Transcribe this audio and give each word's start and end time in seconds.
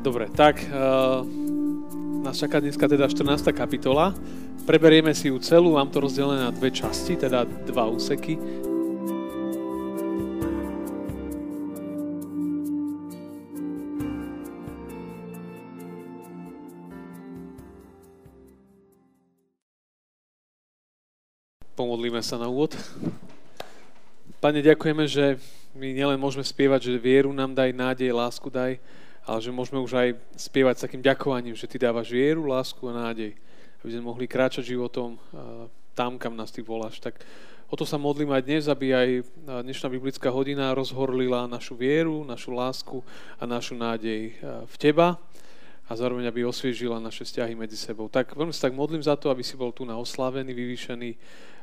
Dobre, 0.00 0.32
tak 0.32 0.64
uh, 0.64 1.28
nás 2.24 2.40
čaká 2.40 2.56
dneska 2.56 2.88
teda 2.88 3.04
14. 3.04 3.52
kapitola. 3.52 4.16
Preberieme 4.64 5.12
si 5.12 5.28
ju 5.28 5.36
celú, 5.36 5.76
mám 5.76 5.92
to 5.92 6.00
rozdelené 6.00 6.48
na 6.48 6.52
dve 6.56 6.72
časti, 6.72 7.20
teda 7.20 7.44
dva 7.44 7.84
úseky. 7.84 8.40
Pomodlíme 21.76 22.24
sa 22.24 22.40
na 22.40 22.48
úvod. 22.48 22.72
Pane, 24.40 24.64
ďakujeme, 24.64 25.04
že 25.04 25.36
my 25.76 25.92
nielen 25.92 26.16
môžeme 26.16 26.40
spievať, 26.40 26.88
že 26.88 26.96
vieru 26.96 27.36
nám 27.36 27.52
daj, 27.52 27.76
nádej, 27.76 28.16
lásku 28.16 28.48
daj, 28.48 28.80
ale 29.26 29.38
že 29.44 29.52
môžeme 29.52 29.80
už 29.82 29.92
aj 29.96 30.08
spievať 30.36 30.74
s 30.80 30.84
takým 30.88 31.02
ďakovaním, 31.04 31.56
že 31.58 31.68
Ty 31.68 31.90
dávaš 31.90 32.12
vieru, 32.12 32.48
lásku 32.48 32.80
a 32.88 33.10
nádej, 33.10 33.36
aby 33.84 33.90
sme 33.92 34.08
mohli 34.08 34.24
kráčať 34.28 34.72
životom 34.72 35.20
tam, 35.92 36.16
kam 36.16 36.36
nás 36.36 36.52
Ty 36.52 36.64
voláš. 36.64 37.00
Tak 37.00 37.20
o 37.68 37.74
to 37.76 37.84
sa 37.84 38.00
modlím 38.00 38.32
aj 38.32 38.42
dnes, 38.42 38.64
aby 38.66 38.86
aj 38.92 39.08
dnešná 39.44 39.88
biblická 39.92 40.32
hodina 40.32 40.72
rozhorlila 40.72 41.46
našu 41.46 41.76
vieru, 41.76 42.24
našu 42.24 42.56
lásku 42.56 43.04
a 43.36 43.44
našu 43.44 43.76
nádej 43.76 44.36
v 44.42 44.74
Teba 44.80 45.20
a 45.90 45.98
zároveň 45.98 46.30
aby 46.30 46.46
osviežila 46.46 47.02
naše 47.02 47.26
vzťahy 47.26 47.58
medzi 47.58 47.74
sebou. 47.74 48.06
Tak 48.06 48.38
veľmi 48.38 48.54
sa 48.54 48.70
tak 48.70 48.78
modlím 48.78 49.02
za 49.02 49.18
to, 49.18 49.26
aby 49.26 49.42
si 49.42 49.58
bol 49.58 49.74
tu 49.74 49.82
na 49.82 49.98
oslávený, 49.98 50.54
vyvýšený, 50.54 51.10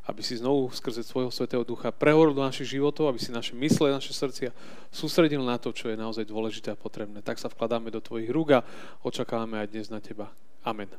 aby 0.03 0.19
si 0.19 0.35
znovu 0.35 0.67
skrze 0.75 0.99
svojho 1.07 1.31
Svetého 1.31 1.63
Ducha 1.63 1.95
prehovoril 1.95 2.35
do 2.35 2.43
našich 2.43 2.75
životov, 2.75 3.07
aby 3.07 3.23
si 3.23 3.31
naše 3.31 3.55
mysle, 3.55 3.87
naše 3.87 4.11
srdcia 4.11 4.51
sústredil 4.91 5.39
na 5.47 5.55
to, 5.55 5.71
čo 5.71 5.87
je 5.87 5.95
naozaj 5.95 6.27
dôležité 6.27 6.75
a 6.75 6.79
potrebné. 6.79 7.23
Tak 7.23 7.39
sa 7.39 7.47
vkladáme 7.47 7.87
do 7.87 8.03
Tvojich 8.03 8.27
rúk 8.27 8.59
a 8.59 8.67
očakávame 8.99 9.63
aj 9.63 9.71
dnes 9.71 9.87
na 9.87 10.03
Teba. 10.03 10.27
Amen. 10.67 10.91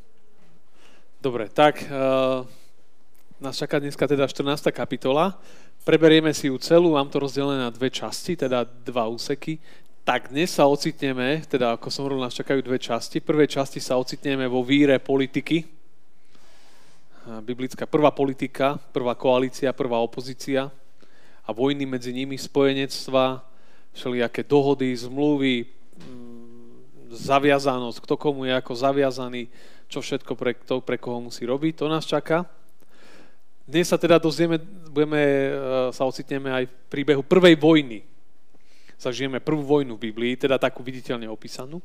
Dobre, 1.20 1.52
tak 1.52 1.84
uh, 1.84 2.48
nás 3.44 3.60
čaká 3.60 3.76
dneska 3.76 4.08
teda 4.08 4.24
14. 4.24 4.72
kapitola. 4.72 5.36
Preberieme 5.84 6.32
si 6.32 6.48
ju 6.48 6.56
celú, 6.56 6.96
mám 6.96 7.12
to 7.12 7.20
rozdelené 7.20 7.60
na 7.60 7.72
dve 7.72 7.92
časti, 7.92 8.40
teda 8.40 8.64
dva 8.64 9.04
úseky. 9.08 9.60
Tak 10.08 10.32
dnes 10.32 10.48
sa 10.48 10.64
ocitneme, 10.64 11.44
teda 11.52 11.76
ako 11.76 11.92
som 11.92 12.08
hovoril, 12.08 12.24
nás 12.24 12.32
čakajú 12.32 12.64
dve 12.64 12.80
časti. 12.80 13.20
V 13.20 13.28
prvej 13.28 13.60
časti 13.60 13.76
sa 13.76 14.00
ocitneme 14.00 14.48
vo 14.48 14.64
víre 14.64 14.96
politiky. 14.96 15.68
Biblická 17.44 17.84
prvá 17.84 18.08
politika, 18.08 18.80
prvá 18.88 19.12
koalícia, 19.12 19.68
prvá 19.76 20.00
opozícia 20.00 20.72
a 21.44 21.52
vojny 21.52 21.84
medzi 21.84 22.16
nimi, 22.16 22.40
spojenectva, 22.40 23.44
všelijaké 23.92 24.48
dohody, 24.48 24.96
zmluvy, 24.96 25.68
mm, 26.00 27.12
zaviazanosť, 27.12 28.00
kto 28.00 28.16
komu 28.16 28.48
je 28.48 28.56
ako 28.56 28.72
zaviazaný, 28.80 29.52
čo 29.92 30.00
všetko 30.00 30.32
pre, 30.40 30.56
kto, 30.56 30.80
pre 30.80 30.96
koho 30.96 31.20
musí 31.20 31.44
robiť, 31.44 31.84
to 31.84 31.84
nás 31.84 32.08
čaká. 32.08 32.48
Dnes 33.68 33.92
sa 33.92 34.00
teda 34.00 34.16
dozvieme, 34.16 34.56
budeme, 34.88 35.20
e, 35.20 35.52
sa 35.92 36.08
ocitneme 36.08 36.48
aj 36.48 36.64
v 36.64 36.72
príbehu 36.88 37.20
prvej 37.20 37.60
vojny 37.60 38.08
zažijeme 38.98 39.38
prvú 39.38 39.62
vojnu 39.62 39.94
v 39.94 40.10
Biblii, 40.10 40.34
teda 40.34 40.58
takú 40.58 40.82
viditeľne 40.82 41.30
opísanú. 41.30 41.78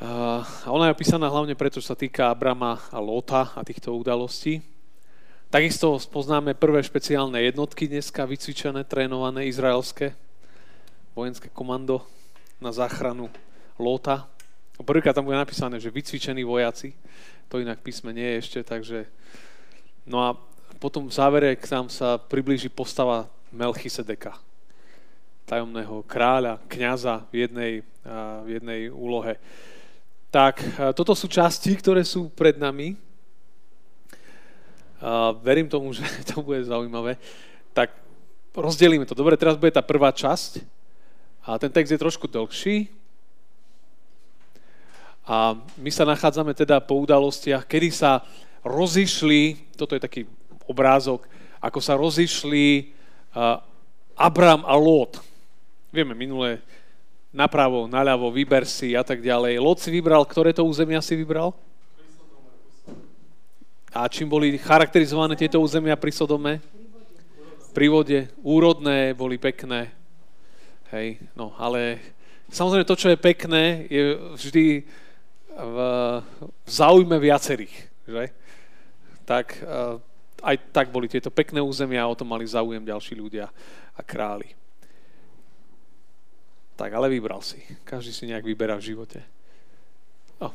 A 0.00 0.68
ona 0.72 0.88
je 0.88 0.96
opísaná 0.96 1.28
hlavne 1.28 1.52
preto, 1.52 1.76
že 1.76 1.92
sa 1.92 1.96
týka 1.96 2.32
Abrama 2.32 2.80
a 2.88 2.96
Lota 2.96 3.52
a 3.52 3.60
týchto 3.60 3.92
udalostí. 3.92 4.64
Takisto 5.52 6.00
poznáme 6.08 6.56
prvé 6.56 6.80
špeciálne 6.80 7.36
jednotky 7.44 7.84
dneska, 7.84 8.24
vycvičené, 8.24 8.88
trénované, 8.88 9.44
izraelské, 9.50 10.16
vojenské 11.12 11.52
komando 11.52 12.00
na 12.62 12.72
záchranu 12.72 13.28
Lota. 13.76 14.24
Prvýkrát 14.80 15.12
tam 15.12 15.28
bude 15.28 15.36
napísané, 15.36 15.76
že 15.76 15.92
vycvičení 15.92 16.40
vojaci, 16.40 16.96
to 17.52 17.60
inak 17.60 17.84
písme 17.84 18.16
nie 18.16 18.24
je 18.24 18.40
ešte, 18.40 18.60
takže... 18.64 18.98
No 20.08 20.24
a 20.24 20.28
potom 20.80 21.12
v 21.12 21.12
závere 21.12 21.60
k 21.60 21.68
nám 21.76 21.92
sa 21.92 22.16
priblíži 22.16 22.72
postava 22.72 23.28
Melchisedeka, 23.52 24.40
tajomného 25.50 26.06
kráľa, 26.06 26.62
kňaza 26.70 27.26
v 27.34 27.34
jednej, 27.42 27.72
v 28.46 28.48
jednej 28.54 28.86
úlohe. 28.86 29.34
Tak 30.30 30.62
toto 30.94 31.10
sú 31.18 31.26
časti, 31.26 31.74
ktoré 31.74 32.06
sú 32.06 32.30
pred 32.30 32.54
nami. 32.54 32.94
Verím 35.42 35.66
tomu, 35.66 35.90
že 35.90 36.06
to 36.30 36.38
bude 36.38 36.62
zaujímavé. 36.62 37.18
Tak 37.74 37.90
rozdelíme 38.54 39.02
to. 39.10 39.18
Dobre, 39.18 39.34
teraz 39.34 39.58
bude 39.58 39.74
tá 39.74 39.82
prvá 39.82 40.14
časť. 40.14 40.62
A 41.42 41.58
ten 41.58 41.72
text 41.74 41.90
je 41.90 41.98
trošku 41.98 42.30
dlhší. 42.30 42.86
A 45.26 45.58
my 45.82 45.90
sa 45.90 46.06
nachádzame 46.06 46.54
teda 46.54 46.78
po 46.78 47.02
udalostiach, 47.02 47.66
kedy 47.66 47.90
sa 47.90 48.22
rozišli, 48.62 49.74
toto 49.74 49.98
je 49.98 50.02
taký 50.02 50.20
obrázok, 50.70 51.26
ako 51.58 51.78
sa 51.82 51.98
rozišli 51.98 52.94
Abram 54.14 54.62
a 54.62 54.74
Lot. 54.78 55.29
Vieme, 55.90 56.14
minulé 56.14 56.62
napravo, 57.34 57.90
naľavo, 57.90 58.30
vyber 58.30 58.62
si 58.62 58.94
a 58.94 59.02
tak 59.02 59.18
ďalej. 59.18 59.58
Lot 59.58 59.82
si 59.82 59.90
vybral, 59.90 60.22
ktoré 60.22 60.54
to 60.54 60.62
územia 60.62 61.02
si 61.02 61.18
vybral? 61.18 61.50
A 63.90 64.06
čím 64.06 64.30
boli 64.30 64.54
charakterizované 64.54 65.34
tieto 65.34 65.58
územia 65.58 65.98
pri 65.98 66.14
Sodome? 66.14 66.62
Pri 67.74 67.90
vode. 67.90 68.30
Úrodné, 68.46 69.18
boli 69.18 69.34
pekné. 69.34 69.90
Hej, 70.94 71.18
no, 71.34 71.58
ale 71.58 71.98
samozrejme 72.54 72.86
to, 72.86 72.94
čo 72.94 73.10
je 73.10 73.18
pekné, 73.18 73.90
je 73.90 74.14
vždy 74.38 74.86
v, 75.58 75.76
v 76.38 76.70
záujme 76.70 77.18
viacerých. 77.18 77.74
Že? 78.06 78.24
Tak 79.26 79.46
eh, 79.58 80.46
aj 80.46 80.56
tak 80.70 80.94
boli 80.94 81.10
tieto 81.10 81.34
pekné 81.34 81.58
územia 81.58 82.06
a 82.06 82.10
o 82.10 82.14
to 82.14 82.22
mali 82.22 82.46
záujem 82.46 82.86
ďalší 82.86 83.18
ľudia 83.18 83.50
a 83.90 84.00
králi. 84.06 84.54
Tak, 86.80 86.96
ale 86.96 87.12
vybral 87.12 87.44
si. 87.44 87.60
Každý 87.84 88.08
si 88.08 88.24
nejak 88.24 88.40
vyberá 88.40 88.72
v 88.80 88.96
živote. 88.96 89.20
No. 90.40 90.48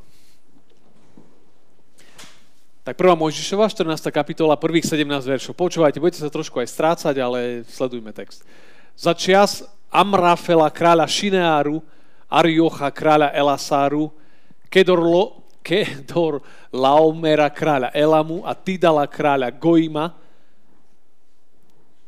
Tak 2.82 2.98
prvá 2.98 3.14
Mojžišova, 3.14 3.70
14. 3.70 4.10
kapitola, 4.10 4.58
prvých 4.58 4.90
17 4.90 5.06
veršov. 5.22 5.54
Počúvajte, 5.54 6.02
budete 6.02 6.26
sa 6.26 6.34
trošku 6.34 6.58
aj 6.58 6.74
strácať, 6.74 7.16
ale 7.22 7.62
sledujme 7.70 8.10
text. 8.10 8.42
Za 8.98 9.14
čias 9.14 9.70
Amrafela, 9.94 10.66
kráľa 10.74 11.06
Šineáru, 11.06 11.86
Ariocha, 12.26 12.90
kráľa 12.90 13.30
Elasáru, 13.30 14.10
Kedor, 14.66 15.06
Lo, 15.06 15.46
Kedor 15.62 16.42
Laomera, 16.74 17.54
kráľa 17.54 17.94
Elamu 17.94 18.42
a 18.42 18.58
Tidala, 18.58 19.06
kráľa 19.06 19.54
Goima. 19.54 20.18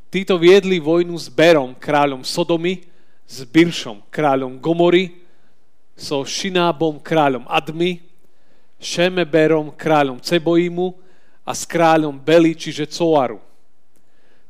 Títo 0.09 0.41
viedli 0.41 0.81
vojnu 0.81 1.13
s 1.13 1.29
Berom, 1.29 1.78
kráľom 1.78 2.25
Sodomy, 2.25 2.97
s 3.27 3.43
Biršom, 3.43 4.07
kráľom 4.07 4.63
Gomory, 4.63 5.27
so 5.97 6.23
Šinábom, 6.23 7.03
kráľom 7.03 7.43
Admy, 7.51 7.99
Šemeberom, 8.79 9.75
kráľom 9.75 10.23
Ceboimu 10.23 10.95
a 11.43 11.51
s 11.51 11.67
kráľom 11.67 12.16
Beli, 12.16 12.55
čiže 12.55 12.87
Coaru. 12.87 13.43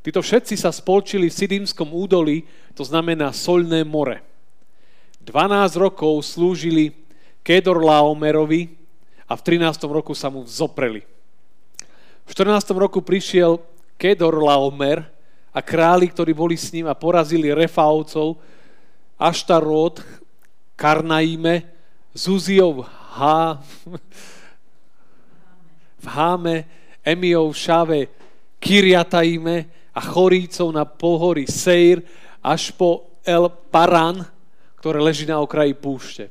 Títo 0.05 0.21
všetci 0.21 0.55
sa 0.55 0.71
spolčili 0.71 1.27
v 1.27 1.35
Sidímskom 1.35 1.91
údolí, 1.91 2.45
to 2.77 2.85
znamená 2.85 3.33
Solné 3.33 3.81
more. 3.81 4.23
12 5.25 5.75
rokov 5.75 6.23
slúžili 6.23 6.95
Kedor 7.43 7.83
Laomerovi 7.83 8.71
a 9.27 9.35
v 9.35 9.41
13. 9.43 9.83
roku 9.87 10.15
sa 10.15 10.31
mu 10.31 10.43
vzopreli. 10.47 11.03
V 12.27 12.31
14. 12.31 12.75
roku 12.75 13.03
prišiel 13.03 13.59
Kedor 13.99 14.35
Laomer 14.39 15.03
a 15.51 15.59
králi, 15.59 16.11
ktorí 16.11 16.31
boli 16.31 16.55
s 16.55 16.71
ním 16.71 16.87
a 16.87 16.95
porazili 16.95 17.51
Refaovcov, 17.51 18.39
Aštarot, 19.17 20.01
Karnaíme, 20.77 21.65
Zuziov 22.13 22.85
H, 23.17 23.21
v 25.97 26.05
Háme, 26.05 26.55
Emiov 27.01 27.53
Šave, 27.57 28.09
Kyriataime 28.61 29.69
a 29.93 30.01
Chorícov 30.01 30.69
na 30.73 30.85
pohory 30.85 31.49
Seir 31.49 32.05
až 32.41 32.73
po 32.73 33.21
El 33.25 33.49
Paran, 33.73 34.21
ktoré 34.77 35.01
leží 35.01 35.25
na 35.25 35.41
okraji 35.41 35.73
púšte. 35.73 36.23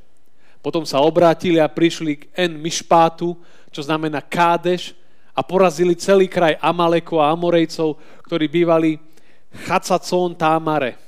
Potom 0.62 0.82
sa 0.82 1.02
obrátili 1.02 1.62
a 1.62 1.70
prišli 1.70 2.12
k 2.18 2.22
En 2.34 2.58
Mišpátu, 2.58 3.38
čo 3.70 3.80
znamená 3.82 4.18
Kádeš, 4.22 4.94
a 5.36 5.44
porazili 5.44 5.92
celý 5.92 6.26
kraj 6.32 6.56
Amaleko 6.64 7.20
a 7.20 7.28
Amorejcov, 7.30 8.00
ktorí 8.24 8.48
bývali 8.48 8.96
Chacacón 9.68 10.32
Támare. 10.32 11.05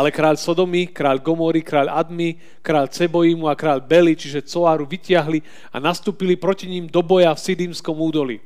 Ale 0.00 0.08
kráľ 0.08 0.40
Sodomy, 0.40 0.88
kráľ 0.88 1.20
Gomory, 1.20 1.60
kráľ 1.60 1.92
Admy, 1.92 2.40
kráľ 2.64 2.88
Ceboimu 2.88 3.52
a 3.52 3.52
kráľ 3.52 3.84
Beli, 3.84 4.16
čiže 4.16 4.48
Coáru, 4.48 4.88
vytiahli 4.88 5.44
a 5.68 5.76
nastúpili 5.76 6.40
proti 6.40 6.64
ním 6.64 6.88
do 6.88 7.04
boja 7.04 7.36
v 7.36 7.44
Sidímskom 7.44 8.00
údoli. 8.00 8.40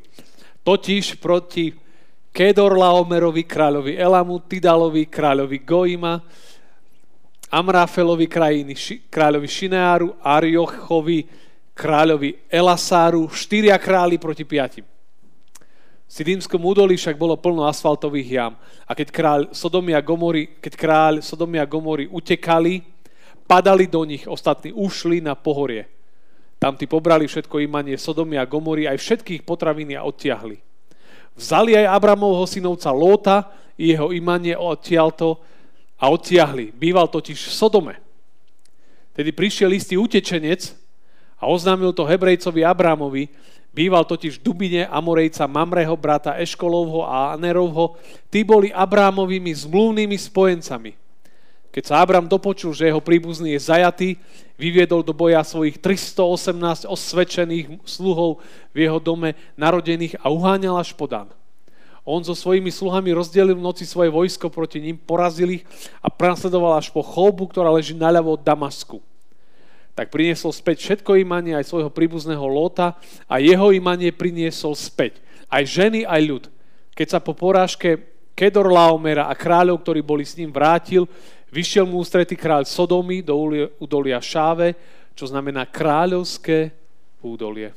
Totiž 0.66 1.22
proti 1.22 1.70
Kedor 2.34 2.74
Laomerovi, 2.74 3.46
kráľovi 3.46 3.94
Elamu, 3.94 4.42
Tidalovi, 4.42 5.06
kráľovi 5.06 5.62
Goima 5.62 6.18
Amrafelovi 7.54 8.26
krajiny, 8.26 8.74
kráľovi 9.06 9.46
Šineáru, 9.46 10.18
Ariochovi, 10.18 11.22
kráľovi 11.70 12.50
Elasáru, 12.50 13.30
štyria 13.30 13.78
králi 13.78 14.18
proti 14.18 14.42
piatim. 14.42 14.82
Sidímskom 16.14 16.62
údolí 16.62 16.94
však 16.94 17.18
bolo 17.18 17.34
plno 17.34 17.66
asfaltových 17.66 18.28
jam. 18.38 18.54
A 18.86 18.94
keď 18.94 19.08
kráľ 19.10 19.40
Sodomia 19.50 19.98
Gomory, 19.98 20.62
keď 20.62 20.72
kráľ 20.78 21.14
Sodomia 21.26 21.66
Gomory 21.66 22.06
utekali, 22.06 22.86
padali 23.50 23.90
do 23.90 24.06
nich, 24.06 24.22
ostatní 24.30 24.70
ušli 24.70 25.18
na 25.18 25.34
pohorie. 25.34 25.90
Tam 26.62 26.78
tí 26.78 26.86
pobrali 26.86 27.26
všetko 27.26 27.58
imanie 27.66 27.98
Sodomia 27.98 28.46
Gomory, 28.46 28.86
aj 28.86 29.02
všetkých 29.02 29.42
potraviny 29.42 29.98
a 29.98 30.06
odtiahli. 30.06 30.62
Vzali 31.34 31.74
aj 31.82 31.98
Abramovho 31.98 32.46
synovca 32.46 32.94
Lóta 32.94 33.50
jeho 33.74 34.14
imanie 34.14 34.54
odtiaľto 34.54 35.42
a 35.98 36.14
odtiahli. 36.14 36.70
Býval 36.78 37.10
totiž 37.10 37.42
v 37.42 37.56
Sodome. 37.58 37.94
Tedy 39.18 39.34
prišiel 39.34 39.74
istý 39.74 39.98
utečenec 39.98 40.78
a 41.42 41.50
oznámil 41.50 41.90
to 41.90 42.06
Hebrejcovi 42.06 42.62
Abrámovi, 42.62 43.26
býval 43.74 44.06
totiž 44.06 44.38
v 44.38 44.44
Dubine 44.46 44.82
Amorejca 44.86 45.50
Mamreho, 45.50 45.98
brata 45.98 46.38
Eškolovho 46.38 47.02
a 47.02 47.34
Anerovho, 47.34 47.98
tí 48.30 48.46
boli 48.46 48.70
Abrámovými 48.70 49.50
zmluvnými 49.50 50.14
spojencami. 50.14 50.94
Keď 51.74 51.82
sa 51.90 52.06
Abram 52.06 52.30
dopočul, 52.30 52.70
že 52.70 52.86
jeho 52.86 53.02
príbuzný 53.02 53.58
je 53.58 53.66
zajatý, 53.66 54.08
vyviedol 54.54 55.02
do 55.02 55.10
boja 55.10 55.42
svojich 55.42 55.82
318 55.82 56.86
osvedčených 56.86 57.82
sluhov 57.82 58.38
v 58.70 58.86
jeho 58.86 59.02
dome 59.02 59.34
narodených 59.58 60.22
a 60.22 60.30
uháňal 60.30 60.78
až 60.78 60.94
podan. 60.94 61.26
On 62.06 62.22
so 62.22 62.36
svojimi 62.36 62.70
sluhami 62.70 63.10
rozdelil 63.16 63.58
v 63.58 63.64
noci 63.64 63.82
svoje 63.88 64.12
vojsko 64.12 64.54
proti 64.54 64.78
ním, 64.78 64.94
porazil 64.94 65.58
ich 65.58 65.66
a 65.98 66.06
prenasledoval 66.06 66.78
až 66.78 66.94
po 66.94 67.02
cholbu, 67.02 67.50
ktorá 67.50 67.74
leží 67.74 67.96
naľavo 67.96 68.38
od 68.38 68.44
Damasku. 68.46 69.02
Tak 69.94 70.10
priniesol 70.10 70.50
späť 70.50 70.82
všetko 70.82 71.22
imanie 71.22 71.54
aj 71.54 71.70
svojho 71.70 71.90
príbuzného 71.90 72.42
Lóta 72.42 72.98
a 73.30 73.38
jeho 73.38 73.70
imanie 73.70 74.10
priniesol 74.10 74.74
späť. 74.74 75.22
Aj 75.46 75.62
ženy, 75.62 76.02
aj 76.02 76.20
ľud. 76.26 76.44
Keď 76.98 77.06
sa 77.14 77.20
po 77.22 77.34
porážke 77.34 78.18
Kedor 78.34 78.66
Laomera 78.66 79.30
a 79.30 79.38
kráľov, 79.38 79.86
ktorí 79.86 80.02
boli 80.02 80.26
s 80.26 80.34
ním, 80.34 80.50
vrátil, 80.50 81.06
vyšiel 81.54 81.86
mu 81.86 82.02
ústretý 82.02 82.34
kráľ 82.34 82.66
Sodomy 82.66 83.22
do 83.22 83.38
údolia 83.78 84.18
Šáve, 84.18 84.74
čo 85.14 85.30
znamená 85.30 85.70
kráľovské 85.70 86.74
údolie. 87.22 87.70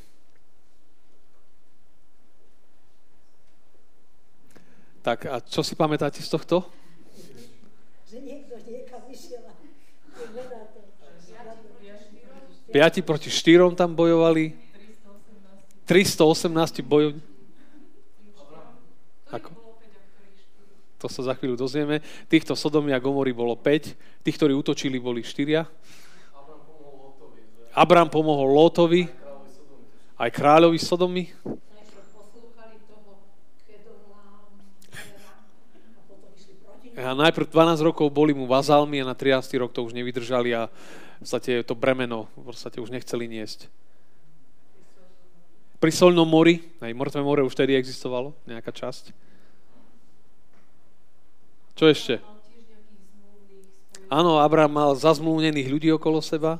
Tak 5.06 5.18
a 5.30 5.38
čo 5.38 5.62
si 5.62 5.78
pamätáte 5.78 6.18
z 6.18 6.26
tohto? 6.26 6.66
Že 8.10 8.18
niekto 8.26 8.58
niekam 8.66 9.06
vyšiel 9.06 9.37
a 12.68 12.72
Piati 12.72 13.00
proti 13.00 13.32
štyrom 13.32 13.72
tam 13.72 13.96
bojovali. 13.96 14.52
318 15.88 16.84
bojov. 16.84 17.16
Ako? 19.32 19.56
To 21.00 21.06
sa 21.08 21.32
za 21.32 21.32
chvíľu 21.32 21.56
dozvieme. 21.56 22.04
Týchto 22.28 22.52
Sodomy 22.52 22.92
a 22.92 23.00
Gomory 23.00 23.32
bolo 23.32 23.56
5. 23.56 24.20
Tých, 24.20 24.36
ktorí 24.36 24.52
útočili, 24.52 25.00
boli 25.00 25.24
4. 25.24 25.64
Abram 27.72 28.12
pomohol 28.12 28.52
Lótovi. 28.52 29.08
Aj 30.20 30.28
kráľovi 30.28 30.76
Sodomy. 30.76 31.32
A 36.98 37.14
najprv 37.14 37.46
12 37.46 37.80
rokov 37.80 38.10
boli 38.10 38.34
mu 38.34 38.44
vazálmi 38.44 38.98
a 39.00 39.08
na 39.08 39.14
13. 39.14 39.54
rok 39.62 39.70
to 39.70 39.86
už 39.86 39.94
nevydržali 39.94 40.50
a 40.50 40.66
v 41.18 41.26
podstate 41.26 41.66
to 41.66 41.74
bremeno 41.74 42.30
v 42.38 42.54
podstate 42.54 42.78
už 42.78 42.94
nechceli 42.94 43.26
niesť. 43.26 43.66
Pri 45.82 45.90
Solnom 45.90 46.26
mori, 46.26 46.62
aj 46.78 46.94
Mŕtve 46.94 47.22
more 47.22 47.42
už 47.42 47.54
tedy 47.54 47.74
existovalo, 47.74 48.34
nejaká 48.46 48.70
časť. 48.70 49.10
Čo 51.78 51.84
ešte? 51.86 52.14
Áno, 54.10 54.42
Abraham 54.42 54.74
mal 54.74 54.90
zazmluvnených 54.98 55.70
ľudí 55.70 55.88
okolo 55.94 56.18
seba. 56.18 56.58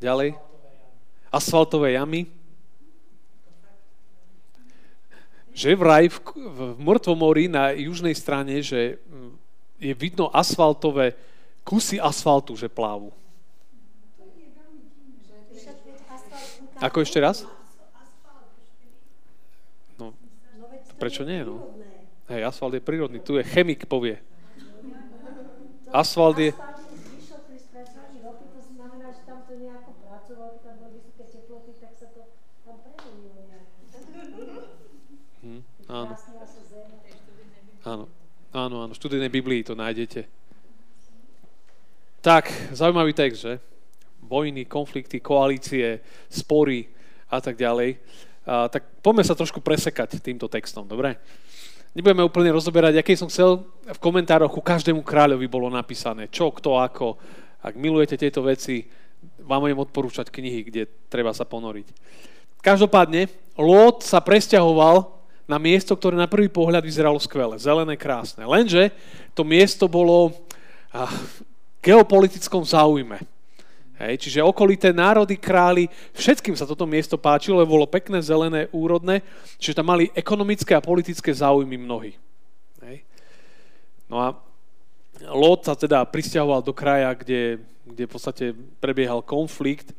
Ďalej. 0.00 0.36
Asfaltové 1.32 1.96
jamy. 1.96 2.28
že 5.58 5.74
vraj 5.74 6.06
v, 6.06 6.18
v 6.38 6.58
Mŕtvom 6.78 7.18
mori 7.18 7.50
na 7.50 7.74
južnej 7.74 8.14
strane, 8.14 8.62
že 8.62 9.02
mm, 9.02 9.30
je 9.82 9.92
vidno 9.98 10.30
asfaltové, 10.30 11.18
kusy 11.68 12.00
asfaltu, 12.00 12.56
že 12.56 12.72
plávu. 12.72 13.12
Ako 16.80 17.04
ešte 17.04 17.20
raz? 17.20 17.44
No, 20.00 20.16
prečo 20.96 21.28
nie, 21.28 21.44
no? 21.44 21.68
Hej, 22.32 22.48
asfalt 22.48 22.72
je 22.72 22.80
prírodný, 22.80 23.20
tu 23.20 23.36
je 23.36 23.44
chemik, 23.44 23.84
povie. 23.84 24.16
Asfalt 25.92 26.40
je... 26.40 26.56
Áno. 35.88 36.12
Áno, 37.88 38.04
áno, 38.52 38.76
áno. 38.84 38.92
V 38.92 39.00
študijnej 39.00 39.32
Biblii 39.32 39.64
to 39.64 39.72
nájdete. 39.72 40.37
Tak, 42.18 42.50
zaujímavý 42.74 43.14
text, 43.14 43.46
že? 43.46 43.62
Vojny, 44.26 44.66
konflikty, 44.66 45.22
koalície, 45.22 46.02
spory 46.26 46.90
a 47.30 47.38
tak 47.38 47.54
ďalej. 47.54 47.94
A, 48.42 48.66
tak 48.66 48.90
poďme 48.98 49.22
sa 49.22 49.38
trošku 49.38 49.62
presekať 49.62 50.18
týmto 50.18 50.50
textom, 50.50 50.82
dobre? 50.82 51.14
Nebudeme 51.94 52.26
úplne 52.26 52.50
rozoberať, 52.50 52.98
aký 52.98 53.14
som 53.14 53.30
chcel 53.30 53.62
v 53.86 54.02
komentároch 54.02 54.50
ku 54.50 54.58
každému 54.58 55.06
kráľovi 55.06 55.46
bolo 55.46 55.70
napísané, 55.70 56.26
čo, 56.26 56.50
kto, 56.50 56.82
ako. 56.82 57.22
Ak 57.62 57.78
milujete 57.78 58.18
tieto 58.18 58.42
veci, 58.42 58.82
vám 59.38 59.62
budem 59.62 59.78
odporúčať 59.78 60.34
knihy, 60.34 60.66
kde 60.66 60.90
treba 61.06 61.30
sa 61.30 61.46
ponoriť. 61.46 61.86
Každopádne, 62.58 63.30
Lót 63.54 64.02
sa 64.02 64.18
presťahoval 64.18 65.06
na 65.46 65.58
miesto, 65.62 65.94
ktoré 65.94 66.18
na 66.18 66.26
prvý 66.26 66.50
pohľad 66.50 66.82
vyzeralo 66.82 67.22
skvele, 67.22 67.62
zelené, 67.62 67.94
krásne. 67.94 68.42
Lenže 68.42 68.90
to 69.38 69.46
miesto 69.46 69.86
bolo 69.86 70.34
v 70.92 71.47
geopolitickom 71.88 72.60
záujme. 72.68 73.24
Hej, 73.98 74.28
čiže 74.28 74.46
okolité 74.46 74.94
národy, 74.94 75.34
králi, 75.34 75.90
všetkým 76.14 76.54
sa 76.54 76.68
toto 76.68 76.86
miesto 76.86 77.18
páčilo, 77.18 77.66
bolo 77.66 77.82
pekné, 77.82 78.22
zelené, 78.22 78.70
úrodné, 78.70 79.26
čiže 79.58 79.82
tam 79.82 79.90
mali 79.90 80.06
ekonomické 80.14 80.78
a 80.78 80.84
politické 80.84 81.34
záujmy 81.34 81.74
mnohí. 81.74 82.14
Hej. 82.86 83.02
No 84.06 84.22
a 84.22 84.38
Lot 85.34 85.66
sa 85.66 85.74
teda 85.74 86.06
pristahoval 86.06 86.62
do 86.62 86.70
kraja, 86.70 87.10
kde, 87.10 87.58
kde 87.82 88.06
v 88.06 88.12
podstate 88.12 88.44
prebiehal 88.78 89.18
konflikt 89.18 89.90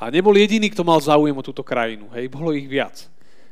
a 0.00 0.08
nebol 0.08 0.32
jediný, 0.32 0.72
kto 0.72 0.80
mal 0.80 0.96
záujem 0.96 1.36
o 1.36 1.44
túto 1.44 1.60
krajinu. 1.60 2.08
Hej, 2.16 2.32
bolo 2.32 2.56
ich 2.56 2.64
viac. 2.64 3.04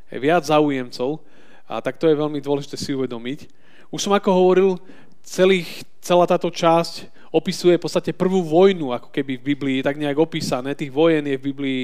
Hej, 0.08 0.18
viac 0.24 0.48
záujemcov. 0.48 1.20
A 1.68 1.84
tak 1.84 2.00
to 2.00 2.08
je 2.08 2.16
veľmi 2.16 2.40
dôležité 2.40 2.80
si 2.80 2.96
uvedomiť. 2.96 3.52
Už 3.92 4.00
som 4.00 4.16
ako 4.16 4.32
hovoril, 4.32 4.80
celých, 5.22 5.84
celá 6.00 6.26
táto 6.26 6.50
časť 6.50 7.08
opisuje 7.30 7.78
v 7.78 7.84
podstate 7.86 8.10
prvú 8.10 8.42
vojnu, 8.42 8.90
ako 8.90 9.08
keby 9.14 9.38
v 9.38 9.46
Biblii, 9.54 9.78
tak 9.86 9.96
nejak 9.96 10.18
opísané. 10.18 10.74
Tých 10.74 10.90
vojen 10.90 11.22
je 11.26 11.38
v 11.38 11.46
Biblii 11.54 11.82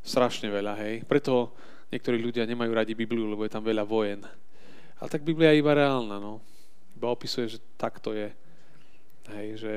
strašne 0.00 0.48
veľa, 0.48 0.72
hej. 0.80 1.04
Preto 1.04 1.52
niektorí 1.92 2.20
ľudia 2.20 2.48
nemajú 2.48 2.72
radi 2.72 2.96
Bibliu, 2.96 3.28
lebo 3.28 3.44
je 3.44 3.52
tam 3.52 3.64
veľa 3.64 3.84
vojen. 3.84 4.24
Ale 5.00 5.08
tak 5.12 5.20
Biblia 5.20 5.52
je 5.52 5.60
iba 5.60 5.76
reálna, 5.76 6.16
no. 6.16 6.40
Iba 6.96 7.12
opisuje, 7.12 7.56
že 7.56 7.58
tak 7.76 8.00
to 8.00 8.16
je. 8.16 8.32
Hej, 9.36 9.48
že 9.60 9.72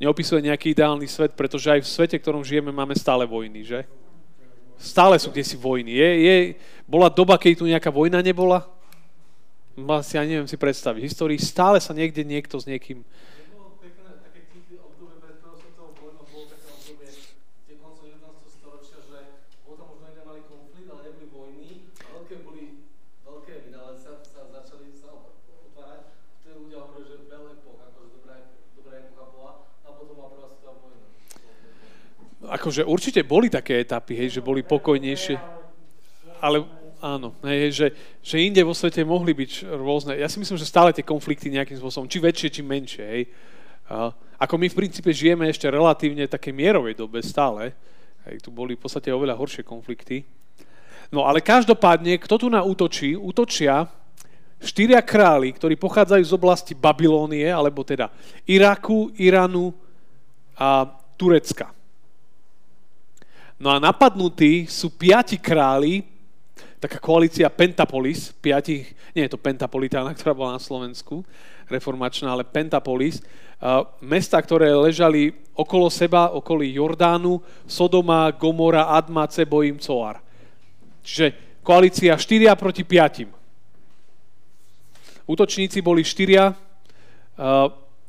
neopisuje 0.00 0.44
nejaký 0.44 0.76
ideálny 0.76 1.08
svet, 1.08 1.32
pretože 1.32 1.72
aj 1.72 1.80
v 1.84 1.88
svete, 1.88 2.16
ktorom 2.20 2.44
žijeme, 2.44 2.72
máme 2.72 2.92
stále 2.96 3.24
vojny, 3.24 3.64
že? 3.64 3.84
Stále 4.76 5.16
sú 5.16 5.32
kde 5.32 5.44
si 5.44 5.56
vojny. 5.56 5.96
Je, 5.96 6.10
je, 6.20 6.36
bola 6.84 7.08
doba, 7.08 7.40
keď 7.40 7.52
tu 7.56 7.64
nejaká 7.64 7.88
vojna 7.88 8.20
nebola? 8.20 8.68
Asi 9.76 10.16
ja 10.16 10.24
neviem 10.24 10.48
si 10.48 10.56
predstaviť. 10.56 11.00
V 11.04 11.08
histórii 11.08 11.36
stále 11.36 11.84
sa 11.84 11.92
niekde 11.92 12.24
niekto 12.24 12.56
s 12.56 12.64
niekým 12.64 13.04
akože 32.66 32.82
určite 32.82 33.22
boli 33.22 33.46
také 33.46 33.78
etapy, 33.78 34.18
hej, 34.18 34.38
že 34.38 34.40
boli 34.42 34.66
pokojnejšie, 34.66 35.38
ale 36.42 36.66
áno, 37.00 37.36
hej, 37.44 37.72
že, 37.72 37.86
že 38.22 38.42
inde 38.42 38.62
vo 38.64 38.72
svete 38.72 39.04
mohli 39.04 39.32
byť 39.32 39.68
rôzne, 39.76 40.16
ja 40.16 40.28
si 40.28 40.40
myslím, 40.40 40.56
že 40.56 40.68
stále 40.68 40.92
tie 40.92 41.04
konflikty 41.04 41.52
nejakým 41.52 41.76
spôsobom, 41.76 42.08
či 42.08 42.18
väčšie, 42.20 42.48
či 42.48 42.62
menšie, 42.64 43.04
hej. 43.04 43.22
Ako 44.36 44.58
my 44.58 44.66
v 44.66 44.78
princípe 44.82 45.14
žijeme 45.14 45.46
ešte 45.46 45.70
relatívne 45.70 46.26
také 46.26 46.50
mierovej 46.50 46.98
dobe 46.98 47.22
stále, 47.22 47.72
hej, 48.26 48.42
tu 48.42 48.50
boli 48.50 48.74
v 48.74 48.82
podstate 48.82 49.08
oveľa 49.14 49.38
horšie 49.38 49.62
konflikty. 49.62 50.26
No 51.14 51.22
ale 51.22 51.38
každopádne, 51.38 52.18
kto 52.18 52.34
tu 52.34 52.46
na 52.50 52.66
útočí? 52.66 53.14
Útočia 53.14 53.86
štyria 54.58 54.98
králi, 55.04 55.54
ktorí 55.54 55.78
pochádzajú 55.78 56.24
z 56.26 56.34
oblasti 56.34 56.72
Babilónie, 56.74 57.46
alebo 57.46 57.86
teda 57.86 58.10
Iraku, 58.48 59.14
Iránu 59.14 59.70
a 60.58 60.88
Turecka. 61.14 61.70
No 63.56 63.72
a 63.72 63.80
napadnutí 63.80 64.66
sú 64.66 64.92
piati 64.92 65.38
králi, 65.40 66.15
taká 66.80 66.98
koalícia 67.00 67.48
Pentapolis, 67.48 68.32
piatich, 68.40 68.92
nie 69.16 69.24
je 69.24 69.32
to 69.32 69.40
Pentapolitána, 69.40 70.12
ktorá 70.16 70.36
bola 70.36 70.56
na 70.56 70.62
Slovensku, 70.62 71.24
reformačná, 71.66 72.30
ale 72.30 72.44
Pentapolis, 72.46 73.24
mesta, 74.04 74.36
ktoré 74.36 74.70
ležali 74.76 75.32
okolo 75.56 75.88
seba, 75.88 76.28
okolí 76.36 76.76
Jordánu, 76.76 77.40
Sodoma, 77.64 78.28
Gomora, 78.30 78.92
Adma, 78.92 79.24
Ceboim, 79.26 79.80
Coar. 79.80 80.20
Čiže 81.00 81.58
koalícia 81.64 82.12
4 82.12 82.52
proti 82.54 82.84
5. 82.84 83.26
Útočníci 85.26 85.80
boli 85.80 86.04
4 86.04 86.54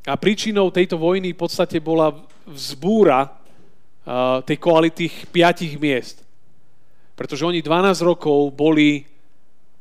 a 0.08 0.14
príčinou 0.20 0.70
tejto 0.70 1.00
vojny 1.00 1.32
v 1.34 1.40
podstate 1.40 1.80
bola 1.80 2.12
vzbúra 2.46 3.32
tej 4.44 4.58
koalitých 4.60 5.32
piatich 5.32 5.80
miest. 5.80 6.27
Pretože 7.18 7.50
oni 7.50 7.66
12 7.66 7.98
rokov 8.06 8.54
boli 8.54 9.10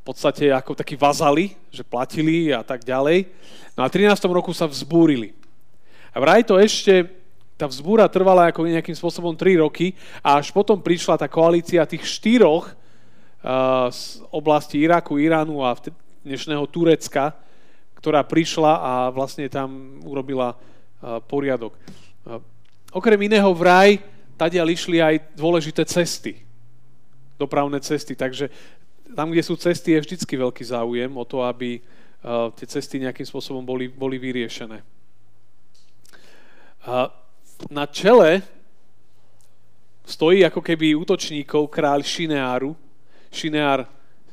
v 0.01 0.03
podstate 0.03 0.49
ako 0.49 0.73
takí 0.73 0.97
vazali, 0.97 1.53
že 1.69 1.85
platili 1.85 2.49
a 2.49 2.65
tak 2.65 2.81
ďalej. 2.81 3.29
No 3.77 3.85
a 3.85 3.93
v 3.93 4.09
13. 4.09 4.17
roku 4.33 4.57
sa 4.57 4.65
vzbúrili. 4.65 5.37
A 6.15 6.17
vraj 6.17 6.41
to 6.41 6.57
ešte, 6.57 7.05
tá 7.61 7.69
vzbúra 7.69 8.09
trvala 8.09 8.49
ako 8.49 8.65
nejakým 8.65 8.97
spôsobom 8.97 9.37
3 9.37 9.61
roky 9.61 9.93
a 10.25 10.41
až 10.41 10.49
potom 10.49 10.81
prišla 10.81 11.21
tá 11.21 11.29
koalícia 11.29 11.85
tých 11.85 12.09
štyroch 12.09 12.73
uh, 12.73 13.93
z 13.93 14.25
oblasti 14.33 14.81
Iraku, 14.81 15.21
Iránu 15.21 15.61
a 15.61 15.77
dnešného 16.25 16.65
Turecka, 16.73 17.37
ktorá 18.01 18.25
prišla 18.25 18.73
a 18.81 18.93
vlastne 19.13 19.45
tam 19.53 20.01
urobila 20.09 20.57
uh, 20.57 21.21
poriadok. 21.21 21.77
Uh, 22.25 22.41
okrem 22.97 23.29
iného 23.29 23.53
vraj 23.53 24.01
tadiaľ 24.41 24.73
išli 24.73 25.05
aj 25.05 25.37
dôležité 25.37 25.85
cesty, 25.85 26.46
dopravné 27.39 27.81
cesty, 27.81 28.17
takže 28.17 28.51
tam, 29.15 29.31
kde 29.31 29.43
sú 29.43 29.55
cesty, 29.57 29.93
je 29.95 30.03
vždycky 30.03 30.35
veľký 30.37 30.65
záujem 30.67 31.13
o 31.15 31.25
to, 31.25 31.45
aby 31.47 31.79
uh, 31.79 32.51
tie 32.59 32.67
cesty 32.67 32.99
nejakým 32.99 33.25
spôsobom 33.29 33.63
boli, 33.63 33.87
boli 33.87 34.19
vyriešené. 34.19 34.83
Uh, 36.83 37.07
na 37.71 37.87
čele 37.87 38.43
stojí 40.03 40.43
ako 40.43 40.61
keby 40.61 40.99
útočníkov 40.99 41.71
kráľ 41.71 42.03
Šineáru. 42.03 42.75
Šineár, 43.31 43.87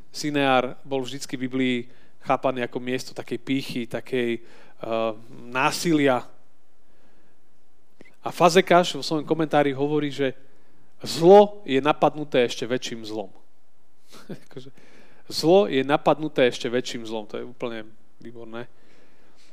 Sineár 0.10 0.78
bol 0.82 1.06
vždycky 1.06 1.38
v 1.38 1.46
Biblii 1.50 1.78
chápaný 2.24 2.66
ako 2.66 2.78
miesto 2.82 3.12
takej 3.14 3.40
pýchy, 3.42 3.82
takej 3.86 4.42
uh, 4.42 5.14
násilia, 5.50 6.26
a 8.24 8.32
Fazekáš 8.32 8.96
vo 8.96 9.04
svojom 9.04 9.28
komentári 9.28 9.76
hovorí, 9.76 10.08
že 10.08 10.32
zlo 11.04 11.62
je 11.68 11.80
napadnuté 11.84 12.48
ešte 12.48 12.66
väčším 12.66 13.06
zlom. 13.06 13.30
Akože 14.50 14.72
zlo 15.30 15.68
je 15.70 15.84
napadnuté 15.84 16.50
ešte 16.50 16.68
väčším 16.68 17.04
zlom. 17.08 17.28
To 17.30 17.40
je 17.40 17.46
úplne 17.46 17.86
výborné. 18.20 18.68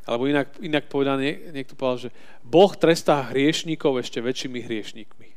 Alebo 0.09 0.26
inak, 0.26 0.57
inak 0.64 0.88
povedané, 0.88 1.52
niekto 1.52 1.76
povedal, 1.76 2.09
že 2.09 2.11
Boh 2.40 2.73
trestá 2.73 3.30
hriešníkov 3.30 4.00
ešte 4.00 4.19
väčšími 4.19 4.59
hriešníkmi. 4.64 5.28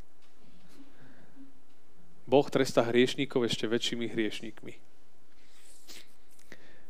Boh 2.24 2.48
trestá 2.48 2.88
hriešníkov 2.88 3.46
ešte 3.46 3.67
väčšími 3.67 4.08
hriešníkmi. 4.08 4.74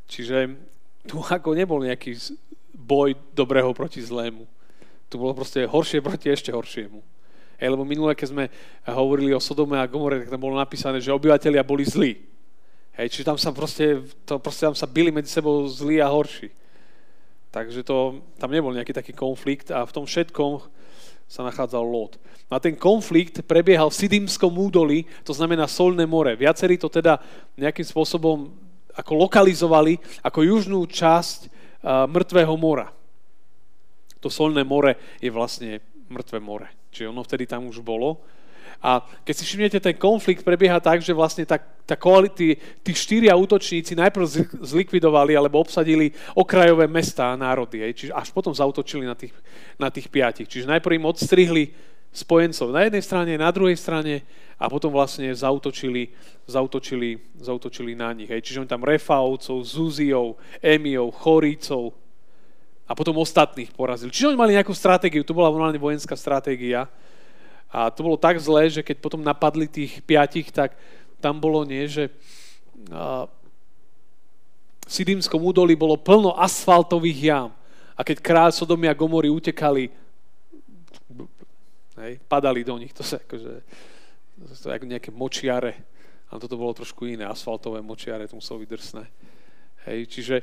Čiže 0.06 0.54
tu 1.10 1.20
ako 1.20 1.58
nebol 1.58 1.82
nejaký 1.82 2.16
boj 2.78 3.18
dobrého 3.34 3.74
proti 3.74 4.00
zlému 4.00 4.46
to 5.14 5.22
bolo 5.22 5.38
proste 5.38 5.70
horšie 5.70 6.02
proti 6.02 6.34
ešte 6.34 6.50
horšiemu. 6.50 6.98
Hej, 7.58 7.70
lebo 7.74 7.84
minule, 7.88 8.18
keď 8.18 8.28
sme 8.30 8.46
hovorili 8.86 9.32
o 9.34 9.42
Sodome 9.42 9.80
a 9.80 9.90
Gomore, 9.90 10.24
tak 10.24 10.34
tam 10.34 10.42
bolo 10.42 10.58
napísané, 10.58 11.02
že 11.02 11.14
obyvateľia 11.14 11.64
boli 11.66 11.86
zlí. 11.86 12.20
Hej, 12.94 13.14
čiže 13.14 13.28
tam 13.30 13.38
sa 13.40 13.50
proste, 13.50 14.06
to 14.26 14.38
proste 14.38 14.70
tam 14.70 14.76
sa 14.78 14.86
byli 14.86 15.10
medzi 15.10 15.34
sebou 15.34 15.66
zlí 15.70 15.98
a 16.02 16.10
horší. 16.10 16.54
Takže 17.54 17.86
to, 17.86 18.22
tam 18.42 18.50
nebol 18.50 18.74
nejaký 18.74 18.94
taký 18.94 19.14
konflikt 19.14 19.70
a 19.70 19.86
v 19.86 19.94
tom 19.94 20.06
všetkom 20.06 20.62
sa 21.30 21.42
nachádzal 21.46 21.82
Lot. 21.82 22.18
No 22.50 22.58
a 22.58 22.62
ten 22.62 22.78
konflikt 22.78 23.42
prebiehal 23.46 23.90
v 23.90 23.98
Sidimskom 23.98 24.54
údolí, 24.54 25.06
to 25.26 25.34
znamená 25.34 25.66
Solné 25.66 26.06
more. 26.06 26.38
Viacerí 26.38 26.78
to 26.78 26.90
teda 26.90 27.18
nejakým 27.58 27.86
spôsobom 27.86 28.54
ako 28.94 29.14
lokalizovali 29.26 29.98
ako 30.22 30.40
južnú 30.46 30.86
časť 30.86 31.50
uh, 31.82 32.06
Mŕtvého 32.06 32.54
mora 32.54 32.94
to 34.24 34.32
solné 34.32 34.64
more 34.64 34.96
je 35.20 35.28
vlastne 35.28 35.84
mŕtve 36.08 36.40
more. 36.40 36.72
Čiže 36.94 37.10
ono 37.10 37.26
vtedy 37.26 37.50
tam 37.50 37.66
už 37.66 37.82
bolo. 37.82 38.22
A 38.84 39.00
keď 39.24 39.34
si 39.34 39.44
všimnete, 39.48 39.80
ten 39.80 39.96
konflikt 39.96 40.44
prebieha 40.44 40.76
tak, 40.84 41.00
že 41.00 41.16
vlastne 41.16 41.48
tá, 41.48 41.56
tá 41.88 41.96
tí, 42.36 42.60
tí 42.84 42.92
štyria 42.92 43.32
útočníci 43.32 43.96
najprv 43.96 44.28
zlikvidovali 44.60 45.40
alebo 45.40 45.64
obsadili 45.64 46.12
okrajové 46.36 46.84
mesta 46.92 47.32
a 47.32 47.40
národy, 47.40 47.80
hej, 47.80 47.94
čiže 47.96 48.12
až 48.12 48.36
potom 48.36 48.52
zautočili 48.52 49.08
na 49.08 49.16
tých, 49.16 49.32
na 49.80 49.88
tých 49.88 50.12
piatich. 50.12 50.52
Čiže 50.52 50.68
najprv 50.68 51.00
im 51.00 51.08
odstrihli 51.08 51.64
spojencov 52.12 52.76
na 52.76 52.84
jednej 52.84 53.04
strane, 53.08 53.32
na 53.40 53.50
druhej 53.56 53.80
strane 53.80 54.22
a 54.60 54.68
potom 54.68 54.92
vlastne 54.94 55.32
zautočili, 55.32 56.14
zautočili, 56.46 57.18
zautočili 57.40 57.96
na 57.96 58.12
nich. 58.12 58.30
Hej. 58.30 58.44
Čiže 58.46 58.60
oni 58.64 58.70
tam 58.70 58.84
Refaovcov, 58.84 59.64
Zuziov, 59.64 60.38
Emiov, 60.60 61.16
Chorícov, 61.24 62.03
a 62.84 62.92
potom 62.92 63.16
ostatných 63.20 63.72
porazili. 63.72 64.12
Čiže 64.12 64.36
oni 64.36 64.40
mali 64.40 64.56
nejakú 64.56 64.76
stratégiu, 64.76 65.24
to 65.24 65.36
bola 65.36 65.52
normálne 65.52 65.80
vojenská 65.80 66.20
stratégia. 66.20 66.92
A 67.74 67.90
to 67.90 68.06
bolo 68.06 68.20
tak 68.20 68.38
zlé, 68.38 68.70
že 68.70 68.86
keď 68.86 69.02
potom 69.02 69.24
napadli 69.24 69.66
tých 69.66 70.04
piatich, 70.06 70.54
tak 70.54 70.78
tam 71.18 71.40
bolo 71.40 71.64
nie, 71.64 71.88
že 71.88 72.12
v 74.84 74.92
Sidímskom 74.92 75.40
údolí 75.40 75.74
bolo 75.80 75.96
plno 75.96 76.36
asfaltových 76.36 77.20
jam. 77.24 77.50
A 77.96 78.04
keď 78.04 78.20
kráľ 78.20 78.52
Sodomy 78.52 78.92
a 78.92 78.98
Gomory 78.98 79.32
utekali, 79.32 79.88
hej, 82.04 82.14
padali 82.28 82.66
do 82.68 82.76
nich. 82.76 82.92
To 82.94 83.02
sa 83.06 83.18
akože, 83.22 83.52
to 84.60 84.68
ako 84.68 84.86
nejaké 84.86 85.10
močiare. 85.16 85.88
A 86.34 86.42
toto 86.42 86.58
bolo 86.58 86.74
trošku 86.76 87.06
iné, 87.06 87.24
asfaltové 87.24 87.80
močiare, 87.80 88.28
to 88.28 88.38
muselo 88.38 88.60
byť 88.60 88.70
drsné. 88.70 89.06
Hej, 89.88 90.00
čiže 90.10 90.36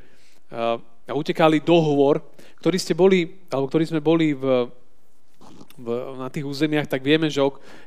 a 0.51 1.13
utekali 1.15 1.63
dohovor, 1.63 2.23
ktorý 2.59 2.77
ste 2.79 2.95
boli, 2.95 3.47
alebo 3.51 3.67
ktorý 3.71 3.85
sme 3.87 4.03
boli 4.03 4.35
v, 4.35 4.69
v, 5.79 5.87
na 6.19 6.29
tých 6.31 6.47
územiach, 6.47 6.91
tak 6.91 7.03
vieme, 7.03 7.31
že 7.31 7.41